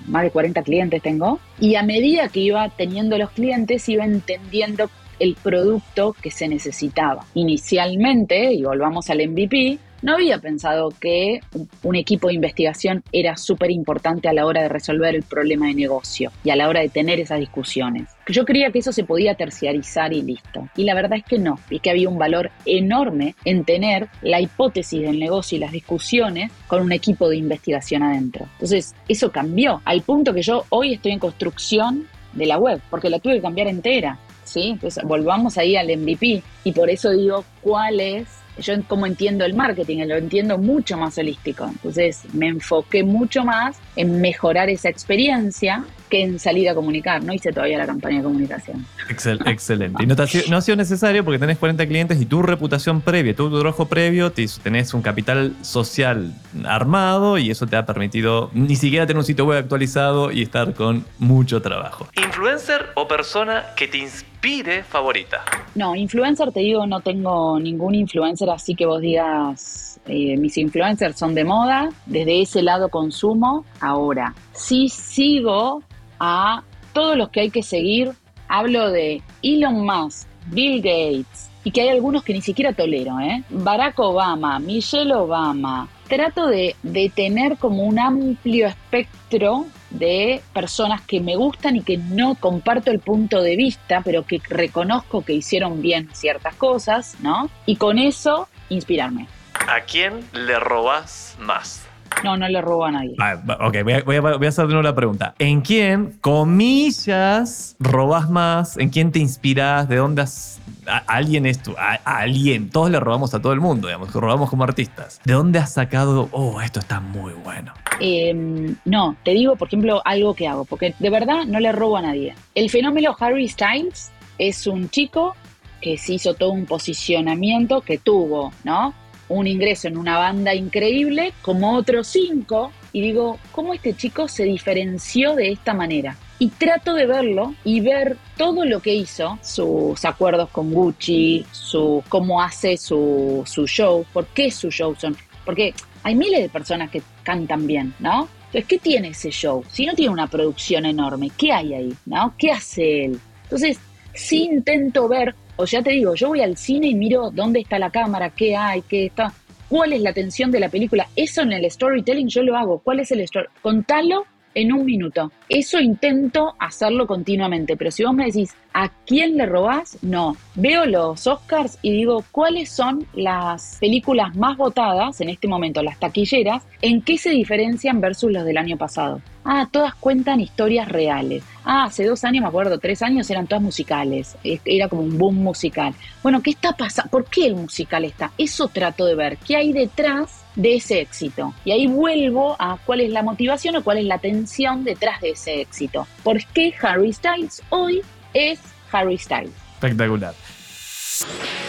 más 0.07 0.23
de 0.23 0.31
40 0.31 0.61
clientes 0.63 1.01
tengo, 1.01 1.39
y 1.59 1.75
a 1.75 1.83
medida 1.83 2.27
que 2.27 2.41
iba 2.41 2.67
teniendo 2.69 3.17
los 3.17 3.31
clientes 3.31 3.87
iba 3.89 4.03
entendiendo 4.03 4.89
el 5.19 5.35
producto 5.35 6.13
que 6.21 6.31
se 6.31 6.47
necesitaba. 6.47 7.25
Inicialmente, 7.35 8.53
y 8.53 8.63
volvamos 8.63 9.09
al 9.09 9.27
MVP, 9.27 9.77
no 10.03 10.15
había 10.15 10.37
pensado 10.37 10.89
que 10.89 11.39
un 11.81 11.95
equipo 11.95 12.27
de 12.27 12.33
investigación 12.33 13.03
era 13.13 13.37
súper 13.37 13.71
importante 13.71 14.27
a 14.27 14.33
la 14.33 14.45
hora 14.45 14.61
de 14.61 14.69
resolver 14.69 15.15
el 15.15 15.23
problema 15.23 15.67
de 15.67 15.73
negocio 15.73 16.31
y 16.43 16.49
a 16.49 16.57
la 16.57 16.67
hora 16.67 16.81
de 16.81 16.89
tener 16.89 17.21
esas 17.21 17.39
discusiones. 17.39 18.09
Yo 18.27 18.43
creía 18.43 18.69
que 18.71 18.79
eso 18.79 18.91
se 18.91 19.05
podía 19.05 19.35
terciarizar 19.35 20.11
y 20.13 20.21
listo. 20.21 20.67
Y 20.75 20.83
la 20.83 20.93
verdad 20.93 21.17
es 21.17 21.23
que 21.23 21.39
no, 21.39 21.57
y 21.69 21.79
que 21.79 21.89
había 21.89 22.09
un 22.09 22.17
valor 22.17 22.51
enorme 22.65 23.35
en 23.45 23.63
tener 23.63 24.09
la 24.21 24.41
hipótesis 24.41 25.01
del 25.01 25.19
negocio 25.19 25.55
y 25.55 25.61
las 25.61 25.71
discusiones 25.71 26.51
con 26.67 26.81
un 26.81 26.91
equipo 26.91 27.29
de 27.29 27.37
investigación 27.37 28.03
adentro. 28.03 28.45
Entonces, 28.53 28.93
eso 29.07 29.31
cambió 29.31 29.81
al 29.85 30.01
punto 30.01 30.33
que 30.33 30.41
yo 30.41 30.65
hoy 30.69 30.93
estoy 30.93 31.13
en 31.13 31.19
construcción 31.19 32.07
de 32.33 32.45
la 32.45 32.57
web, 32.57 32.81
porque 32.89 33.09
la 33.09 33.19
tuve 33.19 33.35
que 33.35 33.41
cambiar 33.41 33.67
entera. 33.67 34.19
¿sí? 34.43 34.71
Entonces, 34.71 35.01
volvamos 35.05 35.57
ahí 35.57 35.77
al 35.77 35.87
MVP. 35.87 36.43
Y 36.65 36.71
por 36.73 36.89
eso 36.89 37.09
digo, 37.11 37.45
¿cuál 37.61 38.01
es 38.01 38.42
yo 38.59 38.73
como 38.87 39.05
entiendo 39.05 39.45
el 39.45 39.53
marketing, 39.53 40.05
lo 40.05 40.15
entiendo 40.15 40.57
mucho 40.57 40.97
más 40.97 41.17
holístico. 41.17 41.65
Entonces 41.65 42.21
me 42.33 42.47
enfoqué 42.47 43.03
mucho 43.03 43.43
más 43.43 43.77
en 43.95 44.21
mejorar 44.21 44.69
esa 44.69 44.89
experiencia 44.89 45.83
que 46.13 46.21
en 46.21 46.37
salir 46.37 46.69
a 46.69 46.75
comunicar. 46.75 47.23
No 47.23 47.33
hice 47.33 47.51
todavía 47.51 47.79
la 47.79 47.87
campaña 47.87 48.17
de 48.17 48.23
comunicación. 48.23 48.85
excelente. 49.09 50.03
Y 50.03 50.05
no, 50.05 50.57
ha 50.57 50.61
sido 50.61 50.75
necesario 50.75 51.25
porque 51.25 51.39
tenés 51.39 51.57
40 51.57 51.87
clientes 51.87 52.21
y 52.21 52.27
tu 52.27 52.43
reputación 52.43 53.01
previa, 53.01 53.35
tu 53.35 53.49
trabajo 53.49 53.87
previo, 53.87 54.31
tenés 54.31 54.93
un 54.93 55.01
capital 55.01 55.55
social 55.61 56.31
armado 56.65 57.39
y 57.39 57.49
eso 57.49 57.65
te 57.65 57.77
ha 57.77 57.87
permitido 57.87 58.51
ni 58.53 58.75
siquiera 58.75 59.07
tener 59.07 59.17
un 59.17 59.25
sitio 59.25 59.45
web 59.45 59.57
actualizado 59.57 60.31
y 60.31 60.43
estar 60.43 60.75
con 60.75 61.03
mucho 61.17 61.63
trabajo. 61.63 62.07
¿Influencer 62.15 62.89
o 62.93 63.07
persona 63.07 63.63
que 63.75 63.87
te 63.87 63.97
inspire 63.97 64.83
favorita? 64.83 65.43
No, 65.73 65.95
influencer 65.95 66.51
te 66.51 66.59
digo, 66.59 66.85
no 66.85 67.01
tengo 67.01 67.59
ningún 67.59 67.95
influencer 67.95 68.51
así 68.51 68.75
que 68.75 68.85
vos 68.85 69.01
digas 69.01 69.99
eh, 70.05 70.37
mis 70.37 70.57
influencers 70.57 71.17
son 71.17 71.33
de 71.33 71.43
moda, 71.43 71.89
desde 72.05 72.41
ese 72.41 72.61
lado 72.61 72.89
consumo. 72.89 73.65
Ahora, 73.79 74.35
sí 74.51 74.89
sigo 74.89 75.81
a 76.23 76.63
todos 76.93 77.17
los 77.17 77.29
que 77.29 77.41
hay 77.41 77.49
que 77.49 77.63
seguir. 77.63 78.13
Hablo 78.47 78.91
de 78.91 79.21
Elon 79.41 79.85
Musk, 79.85 80.27
Bill 80.47 80.77
Gates, 80.77 81.49
y 81.63 81.71
que 81.71 81.81
hay 81.81 81.89
algunos 81.89 82.23
que 82.23 82.33
ni 82.33 82.41
siquiera 82.41 82.73
tolero, 82.73 83.19
¿eh? 83.19 83.43
Barack 83.49 83.99
Obama, 83.99 84.59
Michelle 84.59 85.13
Obama, 85.13 85.87
trato 86.07 86.47
de, 86.47 86.75
de 86.83 87.09
tener 87.09 87.57
como 87.57 87.83
un 87.83 87.99
amplio 87.99 88.67
espectro 88.67 89.65
de 89.89 90.41
personas 90.53 91.01
que 91.01 91.19
me 91.19 91.35
gustan 91.35 91.77
y 91.77 91.81
que 91.81 91.97
no 91.97 92.35
comparto 92.35 92.91
el 92.91 92.99
punto 92.99 93.41
de 93.41 93.55
vista, 93.55 94.01
pero 94.03 94.23
que 94.25 94.41
reconozco 94.47 95.23
que 95.23 95.33
hicieron 95.33 95.81
bien 95.81 96.09
ciertas 96.13 96.55
cosas, 96.55 97.15
¿no? 97.21 97.49
Y 97.65 97.77
con 97.77 97.97
eso 97.97 98.47
inspirarme. 98.69 99.27
¿A 99.67 99.81
quién 99.81 100.25
le 100.33 100.59
robás 100.59 101.35
más? 101.39 101.87
No, 102.23 102.37
no 102.37 102.47
le 102.47 102.61
robo 102.61 102.85
a 102.85 102.91
nadie. 102.91 103.15
Ah, 103.19 103.35
ok, 103.67 103.77
voy 103.83 103.93
a, 103.93 104.03
voy, 104.03 104.15
a, 104.17 104.21
voy 104.21 104.45
a 104.45 104.49
hacer 104.49 104.65
de 104.65 104.73
nuevo 104.73 104.83
la 104.83 104.95
pregunta. 104.95 105.33
¿En 105.39 105.61
quién, 105.61 106.17
comillas, 106.21 107.75
robás 107.79 108.29
más? 108.29 108.77
¿En 108.77 108.89
quién 108.89 109.11
te 109.11 109.19
inspiras? 109.19 109.87
¿De 109.89 109.97
dónde 109.97 110.21
has... 110.21 110.59
a- 110.87 111.03
alguien 111.07 111.45
es 111.45 111.61
tu... 111.61 111.71
a- 111.77 111.99
alguien. 112.05 112.69
Todos 112.69 112.89
le 112.91 112.99
robamos 112.99 113.33
a 113.33 113.41
todo 113.41 113.53
el 113.53 113.59
mundo, 113.59 113.87
digamos, 113.87 114.11
robamos 114.13 114.49
como 114.49 114.63
artistas. 114.63 115.19
¿De 115.25 115.33
dónde 115.33 115.59
has 115.59 115.73
sacado, 115.73 116.29
oh, 116.31 116.61
esto 116.61 116.79
está 116.79 116.99
muy 116.99 117.33
bueno? 117.33 117.73
Eh, 117.99 118.73
no, 118.85 119.15
te 119.23 119.31
digo, 119.31 119.55
por 119.55 119.67
ejemplo, 119.67 120.01
algo 120.05 120.33
que 120.33 120.47
hago, 120.47 120.65
porque 120.65 120.95
de 120.99 121.09
verdad 121.09 121.45
no 121.45 121.59
le 121.59 121.71
robo 121.71 121.97
a 121.97 122.01
nadie. 122.01 122.35
El 122.55 122.69
fenómeno 122.69 123.15
Harry 123.19 123.47
Styles 123.47 124.11
es 124.37 124.65
un 124.67 124.89
chico 124.89 125.35
que 125.81 125.97
se 125.97 126.13
hizo 126.13 126.33
todo 126.33 126.51
un 126.51 126.65
posicionamiento 126.65 127.81
que 127.81 127.97
tuvo, 127.97 128.51
¿no? 128.63 128.93
Un 129.29 129.47
ingreso 129.47 129.87
en 129.87 129.97
una 129.97 130.17
banda 130.17 130.53
increíble, 130.53 131.33
como 131.41 131.75
otros 131.75 132.07
cinco, 132.07 132.71
y 132.91 133.01
digo, 133.01 133.39
¿cómo 133.51 133.73
este 133.73 133.95
chico 133.95 134.27
se 134.27 134.43
diferenció 134.43 135.35
de 135.35 135.51
esta 135.51 135.73
manera? 135.73 136.15
Y 136.39 136.49
trato 136.49 136.93
de 136.93 137.05
verlo 137.05 137.55
y 137.63 137.79
ver 137.79 138.17
todo 138.37 138.65
lo 138.65 138.81
que 138.81 138.93
hizo, 138.93 139.39
sus 139.41 140.03
acuerdos 140.05 140.49
con 140.49 140.71
Gucci, 140.71 141.45
su, 141.51 142.03
cómo 142.09 142.41
hace 142.41 142.77
su, 142.77 143.43
su 143.45 143.65
show, 143.65 144.05
por 144.13 144.27
qué 144.27 144.51
sus 144.51 144.73
shows 144.73 144.99
son. 144.99 145.15
Porque 145.45 145.73
hay 146.03 146.15
miles 146.15 146.41
de 146.41 146.49
personas 146.49 146.91
que 146.91 147.01
cantan 147.23 147.65
bien, 147.65 147.93
¿no? 147.99 148.27
Entonces, 148.53 148.65
¿qué 148.67 148.77
tiene 148.77 149.07
ese 149.09 149.31
show? 149.31 149.63
Si 149.71 149.85
no 149.85 149.95
tiene 149.95 150.13
una 150.13 150.27
producción 150.27 150.85
enorme, 150.85 151.31
¿qué 151.35 151.51
hay 151.51 151.73
ahí? 151.73 151.93
¿No? 152.05 152.35
¿Qué 152.37 152.51
hace 152.51 153.05
él? 153.05 153.19
Entonces, 153.43 153.79
sí 154.13 154.43
intento 154.43 155.07
ver, 155.07 155.33
o 155.55 155.65
ya 155.65 155.81
te 155.81 155.91
digo, 155.91 156.15
yo 156.15 156.29
voy 156.29 156.41
al 156.41 156.57
cine 156.57 156.87
y 156.87 156.95
miro 156.95 157.29
dónde 157.31 157.59
está 157.59 157.79
la 157.79 157.89
cámara, 157.89 158.29
qué 158.29 158.55
hay, 158.55 158.81
qué 158.81 159.05
está, 159.05 159.33
cuál 159.69 159.93
es 159.93 160.01
la 160.01 160.13
tensión 160.13 160.51
de 160.51 160.59
la 160.59 160.69
película. 160.69 161.07
Eso 161.15 161.41
en 161.41 161.53
el 161.53 161.69
storytelling 161.69 162.27
yo 162.27 162.43
lo 162.43 162.57
hago. 162.57 162.79
¿Cuál 162.79 162.99
es 162.99 163.11
el 163.11 163.21
story? 163.21 163.47
Contalo 163.61 164.25
en 164.55 164.71
un 164.73 164.85
minuto. 164.85 165.31
Eso 165.49 165.79
intento 165.79 166.53
hacerlo 166.59 167.05
continuamente, 167.07 167.75
pero 167.77 167.91
si 167.91 168.03
vos 168.03 168.13
me 168.13 168.25
decís, 168.25 168.53
¿a 168.73 168.89
quién 169.05 169.37
le 169.37 169.45
robás? 169.45 169.97
No. 170.01 170.35
Veo 170.55 170.85
los 170.85 171.27
Oscars 171.27 171.77
y 171.81 171.91
digo, 171.91 172.23
¿cuáles 172.31 172.69
son 172.69 173.05
las 173.13 173.77
películas 173.79 174.35
más 174.35 174.57
votadas 174.57 175.21
en 175.21 175.29
este 175.29 175.47
momento, 175.47 175.81
las 175.83 175.99
taquilleras? 175.99 176.63
¿En 176.81 177.01
qué 177.01 177.17
se 177.17 177.29
diferencian 177.31 178.01
versus 178.01 178.31
los 178.31 178.45
del 178.45 178.57
año 178.57 178.77
pasado? 178.77 179.21
Ah, 179.45 179.67
todas 179.71 179.93
cuentan 179.95 180.39
historias 180.39 180.87
reales. 180.87 181.43
Ah, 181.65 181.85
hace 181.85 182.05
dos 182.05 182.23
años, 182.23 182.41
me 182.43 182.47
acuerdo, 182.47 182.77
tres 182.79 183.01
años 183.01 183.29
eran 183.29 183.45
todas 183.47 183.61
musicales. 183.61 184.37
Es- 184.43 184.61
Era 184.65 184.87
como 184.87 185.01
un 185.01 185.17
boom 185.17 185.35
musical. 185.35 185.93
Bueno, 186.21 186.41
¿qué 186.41 186.51
está 186.51 186.71
pasando? 186.73 187.11
¿Por 187.11 187.25
qué 187.25 187.47
el 187.47 187.55
musical 187.55 188.05
está? 188.05 188.31
Eso 188.37 188.69
trato 188.69 189.05
de 189.05 189.15
ver. 189.15 189.37
¿Qué 189.37 189.55
hay 189.57 189.73
detrás 189.73 190.42
de 190.55 190.75
ese 190.75 191.01
éxito? 191.01 191.53
Y 191.65 191.71
ahí 191.71 191.87
vuelvo 191.87 192.55
a 192.59 192.77
cuál 192.85 193.01
es 193.01 193.09
la 193.09 193.23
motivación 193.23 193.75
o 193.75 193.83
cuál 193.83 193.97
es 193.97 194.05
la 194.05 194.17
tensión 194.17 194.83
detrás 194.83 195.21
de 195.21 195.31
ese 195.31 195.61
éxito. 195.61 196.07
¿Por 196.23 196.43
qué 196.47 196.73
Harry 196.81 197.13
Styles 197.13 197.61
hoy 197.69 198.01
es 198.33 198.59
Harry 198.91 199.17
Styles? 199.17 199.51
Espectacular. 199.75 200.33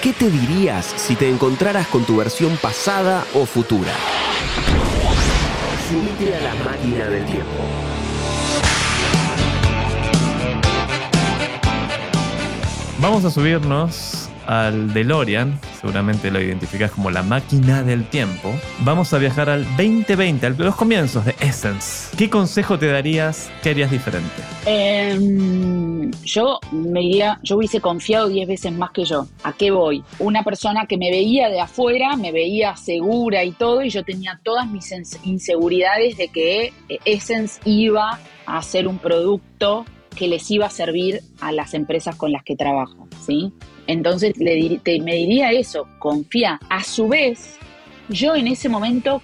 ¿Qué 0.02 0.12
te 0.12 0.30
dirías 0.30 0.84
si 0.84 1.16
te 1.16 1.28
encontraras 1.28 1.86
con 1.88 2.04
tu 2.04 2.16
versión 2.16 2.56
pasada 2.58 3.24
o 3.34 3.46
futura? 3.46 3.92
Subite 5.88 6.34
a 6.34 6.40
la 6.40 6.54
máquina 6.64 7.08
del 7.08 7.24
tiempo. 7.26 7.64
Vamos 13.00 13.24
a 13.24 13.30
subirnos 13.30 14.23
al 14.46 14.92
DeLorean, 14.92 15.58
seguramente 15.80 16.30
lo 16.30 16.40
identificás 16.40 16.90
como 16.90 17.10
la 17.10 17.22
máquina 17.22 17.82
del 17.82 18.04
tiempo. 18.08 18.52
Vamos 18.80 19.12
a 19.12 19.18
viajar 19.18 19.48
al 19.50 19.64
2020, 19.76 20.46
a 20.46 20.50
los 20.50 20.74
comienzos 20.76 21.24
de 21.24 21.34
Essence. 21.40 22.14
¿Qué 22.16 22.28
consejo 22.30 22.78
te 22.78 22.86
darías? 22.88 23.50
¿Qué 23.62 23.70
harías 23.70 23.90
diferente? 23.90 24.42
Em, 24.66 26.10
yo 26.24 26.58
me 26.72 27.02
iría, 27.02 27.38
yo 27.42 27.56
hubiese 27.56 27.80
confiado 27.80 28.28
10 28.28 28.48
veces 28.48 28.72
más 28.72 28.90
que 28.90 29.04
yo. 29.04 29.26
¿A 29.42 29.52
qué 29.52 29.70
voy? 29.70 30.02
Una 30.18 30.42
persona 30.42 30.86
que 30.86 30.96
me 30.98 31.10
veía 31.10 31.48
de 31.48 31.60
afuera, 31.60 32.16
me 32.16 32.32
veía 32.32 32.76
segura 32.76 33.44
y 33.44 33.52
todo, 33.52 33.82
y 33.82 33.90
yo 33.90 34.02
tenía 34.04 34.40
todas 34.42 34.68
mis 34.68 34.90
ins- 34.92 35.18
inseguridades 35.24 36.16
de 36.16 36.28
que 36.28 36.72
eh, 36.88 36.98
Essence 37.04 37.60
iba 37.64 38.18
a 38.46 38.62
ser 38.62 38.86
un 38.88 38.98
producto 38.98 39.84
que 40.16 40.28
les 40.28 40.48
iba 40.50 40.66
a 40.66 40.70
servir 40.70 41.20
a 41.40 41.50
las 41.50 41.74
empresas 41.74 42.14
con 42.16 42.30
las 42.30 42.44
que 42.44 42.54
trabajo, 42.56 43.08
¿sí? 43.26 43.52
Entonces 43.86 44.34
te- 44.34 45.00
me 45.00 45.14
diría 45.14 45.52
eso, 45.52 45.86
confía. 45.98 46.58
A 46.70 46.82
su 46.82 47.08
vez, 47.08 47.58
yo 48.08 48.34
en 48.34 48.46
ese 48.48 48.68
momento 48.68 49.22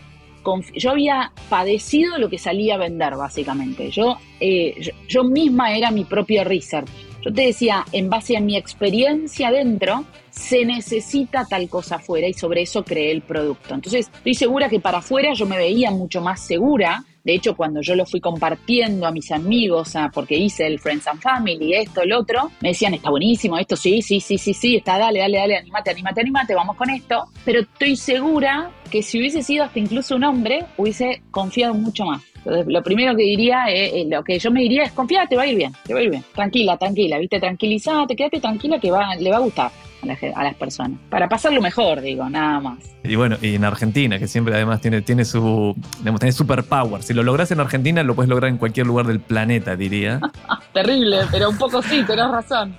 yo 0.74 0.90
había 0.90 1.32
padecido 1.48 2.18
lo 2.18 2.30
que 2.30 2.38
salía 2.38 2.74
a 2.74 2.78
vender, 2.78 3.14
básicamente. 3.16 3.90
Yo, 3.90 4.16
eh, 4.40 4.74
yo, 4.80 4.92
yo 5.06 5.24
misma 5.24 5.76
era 5.76 5.90
mi 5.90 6.04
propio 6.04 6.44
research. 6.44 6.88
Yo 7.22 7.30
te 7.32 7.42
decía, 7.42 7.84
en 7.92 8.08
base 8.08 8.36
a 8.38 8.40
mi 8.40 8.56
experiencia 8.56 9.50
dentro, 9.50 10.06
se 10.30 10.64
necesita 10.64 11.44
tal 11.44 11.68
cosa 11.68 11.96
afuera 11.96 12.26
y 12.26 12.32
sobre 12.32 12.62
eso 12.62 12.82
creé 12.82 13.10
el 13.12 13.20
producto. 13.20 13.74
Entonces, 13.74 14.10
estoy 14.14 14.34
segura 14.34 14.70
que 14.70 14.80
para 14.80 14.98
afuera 14.98 15.34
yo 15.34 15.44
me 15.44 15.58
veía 15.58 15.90
mucho 15.90 16.22
más 16.22 16.40
segura. 16.40 17.04
De 17.22 17.34
hecho, 17.34 17.56
cuando 17.56 17.80
yo 17.82 17.94
lo 17.94 18.06
fui 18.06 18.20
compartiendo 18.20 19.06
a 19.06 19.12
mis 19.12 19.30
amigos, 19.30 19.94
ah, 19.96 20.10
porque 20.12 20.36
hice 20.36 20.66
el 20.66 20.78
Friends 20.78 21.06
and 21.06 21.20
Family, 21.20 21.74
esto, 21.74 22.02
el 22.02 22.12
otro, 22.12 22.50
me 22.60 22.70
decían, 22.70 22.94
está 22.94 23.10
buenísimo, 23.10 23.58
esto 23.58 23.76
sí, 23.76 24.02
sí, 24.02 24.20
sí, 24.20 24.38
sí, 24.38 24.54
sí, 24.54 24.76
está, 24.76 24.98
dale, 24.98 25.20
dale, 25.20 25.38
dale, 25.38 25.56
animate, 25.56 25.90
animate, 25.90 26.20
animate, 26.20 26.54
vamos 26.54 26.76
con 26.76 26.90
esto. 26.90 27.26
Pero 27.44 27.60
estoy 27.60 27.96
segura 27.96 28.70
que 28.90 29.02
si 29.02 29.18
hubiese 29.18 29.42
sido 29.42 29.64
hasta 29.64 29.78
incluso 29.78 30.16
un 30.16 30.24
hombre, 30.24 30.64
hubiese 30.76 31.22
confiado 31.30 31.74
mucho 31.74 32.04
más. 32.04 32.22
Entonces, 32.36 32.66
lo 32.68 32.82
primero 32.82 33.14
que 33.14 33.22
diría, 33.22 33.66
es, 33.68 33.92
eh, 33.92 34.06
lo 34.08 34.24
que 34.24 34.38
yo 34.38 34.50
me 34.50 34.60
diría 34.62 34.84
es, 34.84 34.92
confía, 34.92 35.26
te 35.26 35.36
va 35.36 35.42
a 35.42 35.46
ir 35.46 35.56
bien, 35.56 35.72
te 35.84 35.92
va 35.92 36.00
a 36.00 36.02
ir 36.02 36.10
bien. 36.10 36.24
Tranquila, 36.34 36.78
tranquila, 36.78 37.18
viste, 37.18 37.38
tranquilizate, 37.38 38.16
quédate 38.16 38.40
tranquila 38.40 38.80
que 38.80 38.90
va, 38.90 39.14
le 39.14 39.30
va 39.30 39.36
a 39.36 39.40
gustar 39.40 39.70
a, 40.02 40.42
las 40.44 40.54
personas. 40.54 40.98
Para 41.08 41.28
pasarlo 41.28 41.60
mejor, 41.60 42.00
digo, 42.00 42.28
nada 42.28 42.60
más. 42.60 42.78
Y 43.02 43.16
bueno, 43.16 43.36
y 43.40 43.54
en 43.54 43.64
Argentina, 43.64 44.18
que 44.18 44.28
siempre 44.28 44.54
además 44.54 44.80
tiene, 44.80 45.02
tiene 45.02 45.24
su 45.24 45.74
digamos, 45.98 46.20
tiene 46.20 46.32
superpower. 46.32 47.02
Si 47.02 47.14
lo 47.14 47.22
logras 47.22 47.50
en 47.50 47.60
Argentina, 47.60 48.02
lo 48.02 48.14
puedes 48.14 48.28
lograr 48.28 48.50
en 48.50 48.58
cualquier 48.58 48.86
lugar 48.86 49.06
del 49.06 49.20
planeta, 49.20 49.76
diría. 49.76 50.20
Terrible, 50.72 51.18
pero 51.30 51.50
un 51.50 51.58
poco 51.58 51.82
sí, 51.82 52.04
tenés 52.06 52.30
razón. 52.30 52.74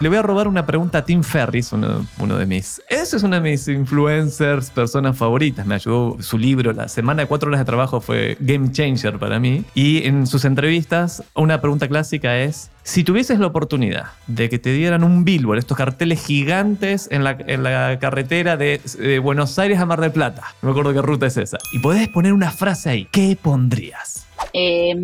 Le 0.00 0.08
voy 0.08 0.18
a 0.18 0.22
robar 0.22 0.48
una 0.48 0.66
pregunta 0.66 0.98
a 0.98 1.04
Tim 1.04 1.22
Ferris, 1.22 1.72
uno, 1.72 2.06
uno 2.18 2.36
de 2.36 2.46
mis. 2.46 2.82
Ese 2.88 3.16
es 3.16 3.22
uno 3.22 3.36
de 3.36 3.42
mis 3.42 3.68
influencers, 3.68 4.70
personas 4.70 5.16
favoritas. 5.16 5.64
Me 5.64 5.76
ayudó 5.76 6.20
su 6.20 6.36
libro. 6.36 6.72
La 6.72 6.88
semana 6.88 7.22
de 7.22 7.28
cuatro 7.28 7.48
horas 7.48 7.60
de 7.60 7.64
trabajo 7.64 8.00
fue 8.00 8.36
game 8.40 8.72
changer 8.72 9.18
para 9.18 9.38
mí. 9.38 9.64
Y 9.74 10.06
en 10.06 10.26
sus 10.26 10.44
entrevistas, 10.44 11.22
una 11.34 11.60
pregunta 11.60 11.88
clásica 11.88 12.36
es: 12.38 12.70
si 12.84 13.02
tuvieses 13.02 13.38
la 13.38 13.46
oportunidad 13.46 14.04
de 14.26 14.50
que 14.50 14.58
te 14.58 14.72
dieran 14.72 15.04
un 15.04 15.24
billboard, 15.24 15.58
estos 15.58 15.76
carteles 15.76 16.24
gigantes 16.24 17.08
en 17.10 17.24
la, 17.24 17.30
en 17.46 17.62
la 17.62 17.98
carretera 17.98 18.56
de, 18.58 18.80
Buenos 19.22 19.58
Aires 19.58 19.78
a 19.78 19.86
Mar 19.86 20.00
del 20.00 20.12
Plata, 20.12 20.42
no 20.60 20.68
me 20.68 20.70
acuerdo 20.70 20.92
qué 20.92 21.00
ruta 21.00 21.26
es 21.26 21.36
esa, 21.38 21.56
y 21.72 21.78
podés 21.78 22.08
poner 22.08 22.34
una 22.34 22.50
frase 22.50 22.90
ahí, 22.90 23.08
¿qué 23.10 23.36
pondrías? 23.40 24.26
Eh, 24.52 24.94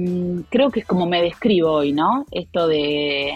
creo 0.51 0.71
que 0.71 0.81
es 0.81 0.87
como 0.87 1.07
me 1.07 1.23
describo 1.23 1.73
hoy, 1.73 1.93
¿no? 1.93 2.27
Esto 2.31 2.69
de 2.69 3.33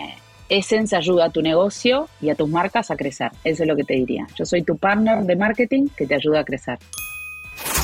Essence 0.50 0.94
ayuda 0.94 1.26
a 1.26 1.30
tu 1.30 1.40
negocio 1.40 2.08
y 2.20 2.28
a 2.28 2.34
tus 2.34 2.48
marcas 2.48 2.90
a 2.90 2.96
crecer. 2.96 3.30
Eso 3.44 3.62
es 3.62 3.68
lo 3.68 3.76
que 3.76 3.84
te 3.84 3.94
diría. 3.94 4.26
Yo 4.36 4.44
soy 4.44 4.62
tu 4.62 4.76
partner 4.76 5.24
de 5.24 5.36
marketing 5.36 5.88
que 5.96 6.06
te 6.06 6.14
ayuda 6.14 6.40
a 6.40 6.44
crecer. 6.44 6.78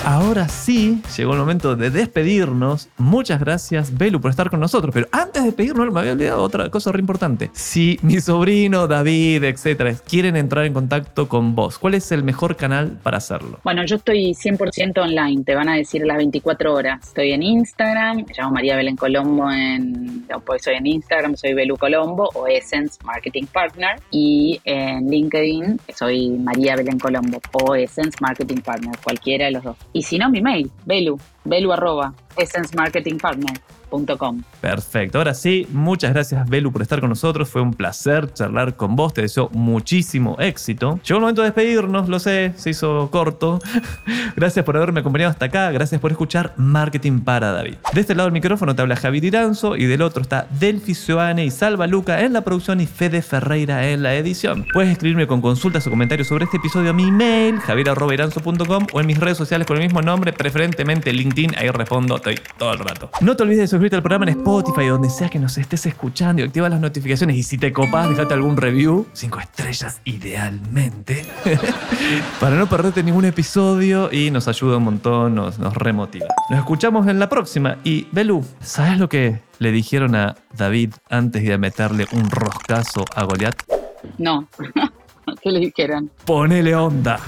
Ahora 0.04 0.48
sí, 0.48 1.02
llegó 1.14 1.34
el 1.34 1.40
momento 1.40 1.76
de 1.76 1.90
despedirnos. 1.90 2.88
Muchas 2.96 3.38
gracias, 3.38 3.96
Belu, 3.98 4.18
por 4.18 4.30
estar 4.30 4.48
con 4.48 4.58
nosotros. 4.58 4.94
Pero 4.94 5.06
antes 5.12 5.42
de 5.42 5.48
despedirnos, 5.48 5.92
me 5.92 6.00
había 6.00 6.12
olvidado 6.12 6.42
otra 6.42 6.70
cosa 6.70 6.90
re 6.90 7.00
importante. 7.00 7.50
Si 7.52 7.98
mi 8.00 8.18
sobrino, 8.18 8.86
David, 8.86 9.44
etcétera, 9.44 9.94
quieren 10.08 10.36
entrar 10.36 10.64
en 10.64 10.72
contacto 10.72 11.28
con 11.28 11.54
vos, 11.54 11.78
¿cuál 11.78 11.94
es 11.94 12.10
el 12.12 12.24
mejor 12.24 12.56
canal 12.56 12.98
para 13.02 13.18
hacerlo? 13.18 13.60
Bueno, 13.62 13.84
yo 13.84 13.96
estoy 13.96 14.32
100% 14.32 14.98
online, 15.02 15.44
te 15.44 15.54
van 15.54 15.68
a 15.68 15.74
decir 15.74 16.02
las 16.06 16.16
24 16.16 16.72
horas. 16.72 17.08
Estoy 17.08 17.32
en 17.32 17.42
Instagram, 17.42 18.24
me 18.26 18.34
llamo 18.36 18.52
María 18.52 18.76
Belén 18.76 18.96
Colombo, 18.96 19.50
en, 19.50 20.26
pues 20.46 20.62
soy 20.62 20.76
en 20.76 20.86
Instagram, 20.86 21.36
soy 21.36 21.52
Belu 21.52 21.76
Colombo 21.76 22.30
o 22.34 22.46
Essence 22.46 22.98
Marketing 23.04 23.44
Partner. 23.44 24.00
Y 24.10 24.62
en 24.64 25.10
LinkedIn 25.10 25.78
soy 25.94 26.30
María 26.30 26.74
Belén 26.76 26.98
Colombo 26.98 27.38
o 27.52 27.74
Essence 27.74 28.16
Marketing 28.22 28.62
Partner, 28.62 28.96
cualquiera 29.04 29.44
de 29.44 29.50
los 29.50 29.62
dos. 29.62 29.76
Y 29.92 30.02
si 30.02 30.18
no, 30.18 30.30
mi 30.30 30.40
mail, 30.40 30.70
belu 30.84 31.18
Belu 31.44 31.72
arroba 31.72 32.12
Perfecto. 34.60 35.18
Ahora 35.18 35.34
sí, 35.34 35.66
muchas 35.72 36.12
gracias, 36.12 36.48
Belu, 36.48 36.72
por 36.72 36.82
estar 36.82 37.00
con 37.00 37.10
nosotros. 37.10 37.48
Fue 37.48 37.60
un 37.62 37.74
placer 37.74 38.32
charlar 38.32 38.76
con 38.76 38.96
vos. 38.96 39.14
Te 39.14 39.22
deseo 39.22 39.50
muchísimo 39.52 40.36
éxito. 40.38 41.00
Llegó 41.04 41.18
el 41.18 41.20
momento 41.22 41.42
de 41.42 41.48
despedirnos, 41.48 42.08
lo 42.08 42.18
sé, 42.18 42.52
se 42.56 42.70
hizo 42.70 43.10
corto. 43.10 43.58
gracias 44.36 44.64
por 44.64 44.76
haberme 44.76 45.00
acompañado 45.00 45.30
hasta 45.30 45.46
acá. 45.46 45.70
Gracias 45.70 46.00
por 46.00 46.10
escuchar 46.10 46.54
Marketing 46.56 47.20
para 47.20 47.52
David. 47.52 47.74
De 47.92 48.00
este 48.00 48.14
lado 48.14 48.26
del 48.26 48.32
micrófono 48.32 48.74
te 48.74 48.82
habla 48.82 48.96
Javi 48.96 49.20
Tiranzo 49.20 49.76
y 49.76 49.86
del 49.86 50.02
otro 50.02 50.22
está 50.22 50.46
Delphi 50.58 50.94
Sioane 50.94 51.44
y 51.44 51.50
Salva 51.50 51.86
Luca 51.86 52.22
en 52.22 52.32
la 52.32 52.42
producción 52.42 52.80
y 52.80 52.86
Fede 52.86 53.22
Ferreira 53.22 53.88
en 53.88 54.02
la 54.02 54.14
edición. 54.14 54.66
Puedes 54.72 54.92
escribirme 54.92 55.26
con 55.26 55.40
consultas 55.40 55.86
o 55.86 55.90
comentarios 55.90 56.28
sobre 56.28 56.44
este 56.44 56.58
episodio 56.58 56.90
a 56.90 56.92
mi 56.92 57.10
mail, 57.10 57.58
javier.iranzo.com 57.58 58.86
o 58.92 59.00
en 59.00 59.06
mis 59.06 59.18
redes 59.18 59.38
sociales 59.38 59.66
con 59.66 59.76
el 59.76 59.82
mismo 59.82 60.02
nombre, 60.02 60.32
preferentemente 60.32 61.12
LinkedIn. 61.12 61.56
Ahí 61.56 61.70
respondo 61.70 62.20
todo 62.58 62.72
el 62.72 62.78
rato. 62.78 63.10
No 63.20 63.36
te 63.36 63.42
olvides 63.42 63.70
de 63.70 63.79
suscribirte 63.80 63.96
al 63.96 64.02
programa 64.02 64.30
en 64.30 64.38
Spotify, 64.40 64.88
donde 64.88 65.08
sea 65.08 65.30
que 65.30 65.38
nos 65.38 65.56
estés 65.56 65.86
escuchando 65.86 66.42
y 66.42 66.44
activa 66.44 66.68
las 66.68 66.80
notificaciones. 66.80 67.34
Y 67.36 67.42
si 67.42 67.56
te 67.56 67.72
copas, 67.72 68.10
déjate 68.10 68.34
algún 68.34 68.58
review, 68.58 69.06
cinco 69.14 69.40
estrellas 69.40 70.02
idealmente, 70.04 71.24
para 72.40 72.56
no 72.56 72.68
perderte 72.68 73.02
ningún 73.02 73.24
episodio 73.24 74.12
y 74.12 74.30
nos 74.30 74.48
ayuda 74.48 74.76
un 74.76 74.84
montón, 74.84 75.34
nos, 75.34 75.58
nos 75.58 75.74
remotiva. 75.74 76.26
Nos 76.50 76.58
escuchamos 76.58 77.06
en 77.06 77.18
la 77.18 77.30
próxima. 77.30 77.78
Y 77.82 78.06
Belu, 78.12 78.44
¿sabes 78.60 78.98
lo 78.98 79.08
que 79.08 79.40
le 79.58 79.72
dijeron 79.72 80.14
a 80.14 80.34
David 80.54 80.92
antes 81.08 81.42
de 81.42 81.56
meterle 81.56 82.06
un 82.12 82.28
roscazo 82.28 83.06
a 83.14 83.24
Goliat? 83.24 83.54
No, 84.18 84.46
¿qué 85.42 85.50
le 85.50 85.60
dijeron? 85.60 86.10
Ponele 86.26 86.74
onda. 86.74 87.18